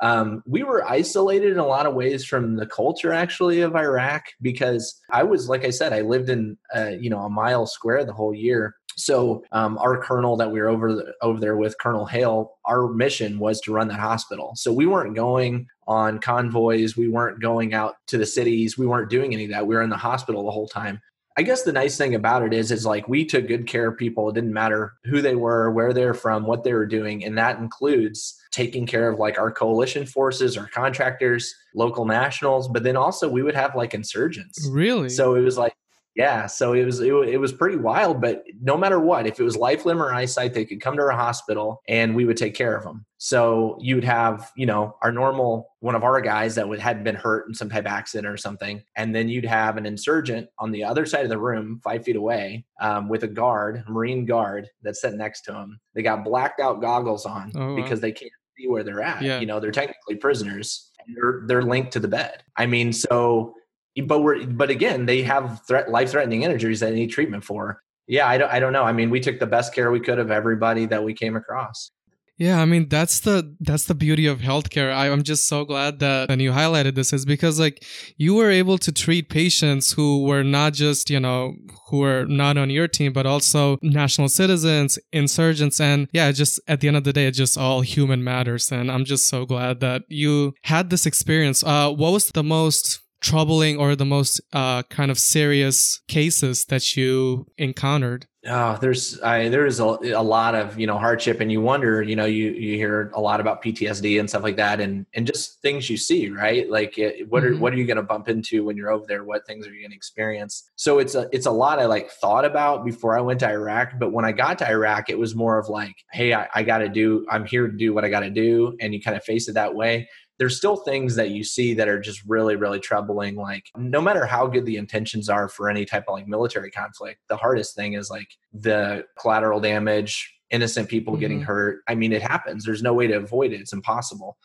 Um, 0.00 0.42
we 0.46 0.62
were 0.62 0.88
isolated 0.88 1.52
in 1.52 1.58
a 1.58 1.66
lot 1.66 1.86
of 1.86 1.94
ways 1.94 2.24
from 2.24 2.56
the 2.56 2.66
culture 2.66 3.12
actually 3.12 3.60
of 3.60 3.76
Iraq 3.76 4.24
because 4.42 5.00
I 5.10 5.22
was 5.22 5.48
like 5.48 5.64
I 5.64 5.70
said 5.70 5.92
I 5.92 6.00
lived 6.00 6.30
in 6.30 6.56
uh, 6.74 6.92
you 6.98 7.10
know 7.10 7.20
a 7.20 7.30
mile 7.30 7.66
square 7.66 8.04
the 8.04 8.12
whole 8.12 8.34
year 8.34 8.74
so 8.96 9.42
um, 9.52 9.78
our 9.78 10.00
colonel 10.00 10.36
that 10.36 10.50
we 10.50 10.60
were 10.60 10.68
over 10.68 10.94
the, 10.94 11.12
over 11.22 11.40
there 11.40 11.56
with, 11.56 11.76
Colonel 11.80 12.06
Hale, 12.06 12.52
our 12.64 12.88
mission 12.88 13.38
was 13.38 13.60
to 13.62 13.72
run 13.72 13.88
that 13.88 14.00
hospital. 14.00 14.52
So 14.54 14.72
we 14.72 14.86
weren't 14.86 15.14
going 15.14 15.66
on 15.86 16.18
convoys, 16.18 16.96
we 16.96 17.08
weren't 17.08 17.40
going 17.40 17.74
out 17.74 17.94
to 18.08 18.18
the 18.18 18.26
cities, 18.26 18.78
we 18.78 18.86
weren't 18.86 19.10
doing 19.10 19.32
any 19.32 19.44
of 19.44 19.50
that. 19.50 19.66
We 19.66 19.74
were 19.74 19.82
in 19.82 19.90
the 19.90 19.96
hospital 19.96 20.44
the 20.44 20.50
whole 20.50 20.68
time. 20.68 21.00
I 21.36 21.42
guess 21.42 21.64
the 21.64 21.72
nice 21.72 21.96
thing 21.96 22.14
about 22.14 22.44
it 22.44 22.54
is, 22.54 22.70
is 22.70 22.86
like 22.86 23.08
we 23.08 23.24
took 23.24 23.48
good 23.48 23.66
care 23.66 23.88
of 23.88 23.98
people. 23.98 24.28
It 24.28 24.34
didn't 24.34 24.52
matter 24.52 24.94
who 25.04 25.20
they 25.20 25.34
were, 25.34 25.68
where 25.72 25.92
they're 25.92 26.14
from, 26.14 26.46
what 26.46 26.62
they 26.62 26.72
were 26.72 26.86
doing, 26.86 27.24
and 27.24 27.36
that 27.36 27.58
includes 27.58 28.40
taking 28.52 28.86
care 28.86 29.08
of 29.08 29.18
like 29.18 29.36
our 29.36 29.50
coalition 29.50 30.06
forces, 30.06 30.56
our 30.56 30.68
contractors, 30.68 31.52
local 31.74 32.04
nationals, 32.04 32.68
but 32.68 32.84
then 32.84 32.96
also 32.96 33.28
we 33.28 33.42
would 33.42 33.56
have 33.56 33.74
like 33.74 33.94
insurgents. 33.94 34.68
Really? 34.70 35.08
So 35.08 35.34
it 35.34 35.40
was 35.40 35.58
like 35.58 35.74
yeah, 36.14 36.46
so 36.46 36.74
it 36.74 36.84
was 36.84 37.00
it, 37.00 37.12
it, 37.12 37.38
was 37.38 37.52
pretty 37.52 37.76
wild, 37.76 38.20
but 38.20 38.44
no 38.62 38.76
matter 38.76 39.00
what, 39.00 39.26
if 39.26 39.40
it 39.40 39.42
was 39.42 39.56
life, 39.56 39.84
limb, 39.84 40.00
or 40.00 40.14
eyesight, 40.14 40.54
they 40.54 40.64
could 40.64 40.80
come 40.80 40.96
to 40.96 41.02
our 41.02 41.10
hospital 41.10 41.82
and 41.88 42.14
we 42.14 42.24
would 42.24 42.36
take 42.36 42.54
care 42.54 42.76
of 42.76 42.84
them. 42.84 43.04
So 43.18 43.78
you 43.80 43.96
would 43.96 44.04
have, 44.04 44.52
you 44.56 44.66
know, 44.66 44.96
our 45.02 45.10
normal 45.10 45.70
one 45.80 45.96
of 45.96 46.04
our 46.04 46.20
guys 46.20 46.54
that 46.54 46.68
would 46.68 46.78
had 46.78 47.02
been 47.02 47.16
hurt 47.16 47.48
in 47.48 47.54
some 47.54 47.68
type 47.68 47.80
of 47.80 47.92
accident 47.92 48.32
or 48.32 48.36
something, 48.36 48.82
and 48.96 49.12
then 49.12 49.28
you'd 49.28 49.44
have 49.44 49.76
an 49.76 49.86
insurgent 49.86 50.48
on 50.58 50.70
the 50.70 50.84
other 50.84 51.04
side 51.04 51.24
of 51.24 51.30
the 51.30 51.38
room, 51.38 51.80
five 51.82 52.04
feet 52.04 52.16
away, 52.16 52.64
um, 52.80 53.08
with 53.08 53.24
a 53.24 53.28
guard, 53.28 53.82
a 53.84 53.90
Marine 53.90 54.24
guard 54.24 54.68
that's 54.82 55.00
sitting 55.00 55.18
next 55.18 55.42
to 55.42 55.54
him. 55.54 55.80
They 55.94 56.02
got 56.02 56.24
blacked 56.24 56.60
out 56.60 56.80
goggles 56.80 57.26
on 57.26 57.50
oh, 57.56 57.74
because 57.74 57.98
wow. 57.98 58.02
they 58.02 58.12
can't 58.12 58.32
see 58.56 58.68
where 58.68 58.84
they're 58.84 59.02
at. 59.02 59.22
Yeah. 59.22 59.40
You 59.40 59.46
know, 59.46 59.58
they're 59.58 59.72
technically 59.72 60.16
prisoners. 60.16 60.90
And 61.06 61.14
they're 61.16 61.42
they're 61.46 61.62
linked 61.62 61.92
to 61.92 62.00
the 62.00 62.08
bed. 62.08 62.44
I 62.56 62.64
mean, 62.64 62.90
so 62.90 63.54
but 64.02 64.20
we're 64.20 64.46
but 64.46 64.70
again, 64.70 65.06
they 65.06 65.22
have 65.22 65.62
threat 65.66 65.90
life 65.90 66.10
threatening 66.10 66.42
injuries 66.42 66.80
that 66.80 66.92
need 66.92 67.08
treatment 67.08 67.44
for. 67.44 67.82
Yeah, 68.06 68.28
I 68.28 68.38
don't 68.38 68.50
I 68.50 68.60
don't 68.60 68.72
know. 68.72 68.84
I 68.84 68.92
mean, 68.92 69.10
we 69.10 69.20
took 69.20 69.38
the 69.38 69.46
best 69.46 69.74
care 69.74 69.90
we 69.90 70.00
could 70.00 70.18
of 70.18 70.30
everybody 70.30 70.86
that 70.86 71.04
we 71.04 71.14
came 71.14 71.36
across. 71.36 71.90
Yeah, 72.36 72.60
I 72.60 72.64
mean 72.64 72.88
that's 72.88 73.20
the 73.20 73.54
that's 73.60 73.84
the 73.84 73.94
beauty 73.94 74.26
of 74.26 74.40
healthcare. 74.40 74.92
I, 74.92 75.08
I'm 75.08 75.22
just 75.22 75.46
so 75.46 75.64
glad 75.64 76.00
that 76.00 76.32
and 76.32 76.42
you 76.42 76.50
highlighted 76.50 76.96
this 76.96 77.12
is 77.12 77.24
because 77.24 77.60
like 77.60 77.84
you 78.16 78.34
were 78.34 78.50
able 78.50 78.76
to 78.78 78.90
treat 78.90 79.28
patients 79.28 79.92
who 79.92 80.24
were 80.24 80.42
not 80.42 80.72
just 80.72 81.10
you 81.10 81.20
know 81.20 81.54
who 81.88 81.98
were 81.98 82.24
not 82.26 82.56
on 82.56 82.70
your 82.70 82.88
team, 82.88 83.12
but 83.12 83.24
also 83.24 83.78
national 83.82 84.28
citizens, 84.28 84.98
insurgents, 85.12 85.80
and 85.80 86.08
yeah, 86.12 86.32
just 86.32 86.60
at 86.66 86.80
the 86.80 86.88
end 86.88 86.96
of 86.96 87.04
the 87.04 87.12
day, 87.12 87.26
it's 87.26 87.38
just 87.38 87.56
all 87.56 87.82
human 87.82 88.24
matters. 88.24 88.72
And 88.72 88.90
I'm 88.90 89.04
just 89.04 89.28
so 89.28 89.46
glad 89.46 89.78
that 89.80 90.02
you 90.08 90.54
had 90.64 90.90
this 90.90 91.06
experience. 91.06 91.62
Uh, 91.62 91.92
what 91.92 92.12
was 92.12 92.26
the 92.30 92.42
most 92.42 92.98
troubling 93.24 93.78
or 93.78 93.96
the 93.96 94.04
most 94.04 94.40
uh, 94.52 94.82
kind 94.84 95.10
of 95.10 95.18
serious 95.18 96.02
cases 96.08 96.66
that 96.66 96.96
you 96.96 97.46
encountered? 97.56 98.26
Oh, 98.46 98.76
there's 98.78 99.18
I, 99.22 99.48
there's 99.48 99.80
a, 99.80 99.84
a 99.84 100.22
lot 100.22 100.54
of 100.54 100.78
you 100.78 100.86
know 100.86 100.98
hardship, 100.98 101.40
and 101.40 101.50
you 101.50 101.62
wonder, 101.62 102.02
you 102.02 102.14
know, 102.14 102.26
you 102.26 102.50
you 102.50 102.76
hear 102.76 103.10
a 103.14 103.20
lot 103.20 103.40
about 103.40 103.62
PTSD 103.62 104.20
and 104.20 104.28
stuff 104.28 104.42
like 104.42 104.56
that, 104.56 104.80
and 104.80 105.06
and 105.14 105.26
just 105.26 105.62
things 105.62 105.88
you 105.88 105.96
see, 105.96 106.28
right? 106.28 106.68
Like, 106.68 106.98
it, 106.98 107.26
what 107.30 107.42
are 107.42 107.52
Mhm. 107.54 107.58
what 107.60 107.72
are 107.72 107.76
you 107.76 107.86
going 107.86 107.96
to 107.96 108.02
bump 108.02 108.28
into 108.28 108.62
when 108.62 108.76
you're 108.76 108.90
over 108.90 109.06
there? 109.08 109.24
What 109.24 109.46
things 109.46 109.66
are 109.66 109.72
you 109.72 109.80
going 109.80 109.92
to 109.92 109.96
experience? 109.96 110.70
So 110.76 110.98
it's 110.98 111.14
a 111.14 111.26
it's 111.32 111.46
a 111.46 111.50
lot 111.50 111.78
I 111.78 111.86
like 111.86 112.10
thought 112.10 112.44
about 112.44 112.84
before 112.84 113.16
I 113.16 113.22
went 113.22 113.40
to 113.40 113.48
Iraq, 113.48 113.98
but 113.98 114.12
when 114.12 114.26
I 114.26 114.32
got 114.32 114.58
to 114.58 114.68
Iraq, 114.68 115.08
it 115.08 115.18
was 115.18 115.34
more 115.34 115.58
of 115.58 115.70
like, 115.70 115.96
hey, 116.12 116.34
I, 116.34 116.46
I 116.54 116.62
got 116.64 116.78
to 116.78 116.88
do, 116.90 117.24
I'm 117.30 117.46
here 117.46 117.66
to 117.66 117.72
do 117.76 117.94
what 117.94 118.04
I 118.04 118.10
got 118.10 118.20
to 118.20 118.30
do, 118.30 118.76
and 118.78 118.92
you 118.92 119.00
kind 119.00 119.16
of 119.16 119.24
face 119.24 119.48
it 119.48 119.54
that 119.54 119.74
way 119.74 120.06
there's 120.38 120.56
still 120.56 120.76
things 120.76 121.14
that 121.14 121.30
you 121.30 121.44
see 121.44 121.74
that 121.74 121.86
are 121.88 122.00
just 122.00 122.20
really 122.26 122.56
really 122.56 122.80
troubling 122.80 123.36
like 123.36 123.66
no 123.76 124.00
matter 124.00 124.26
how 124.26 124.46
good 124.46 124.66
the 124.66 124.76
intentions 124.76 125.28
are 125.28 125.48
for 125.48 125.70
any 125.70 125.84
type 125.84 126.04
of 126.08 126.14
like 126.14 126.26
military 126.26 126.70
conflict 126.70 127.20
the 127.28 127.36
hardest 127.36 127.76
thing 127.76 127.92
is 127.94 128.10
like 128.10 128.33
the 128.52 129.04
collateral 129.20 129.60
damage 129.60 130.32
innocent 130.50 130.88
people 130.88 131.16
getting 131.16 131.40
Mhm. 131.40 131.44
hurt. 131.46 131.80
I 131.88 131.94
mean 131.94 132.12
it 132.12 132.22
happens. 132.22 132.64
There's 132.64 132.82
no 132.82 132.94
way 132.94 133.06
to 133.08 133.14
avoid 133.16 133.52
it. 133.52 133.60
It's 133.60 133.72
impossible. 133.72 134.36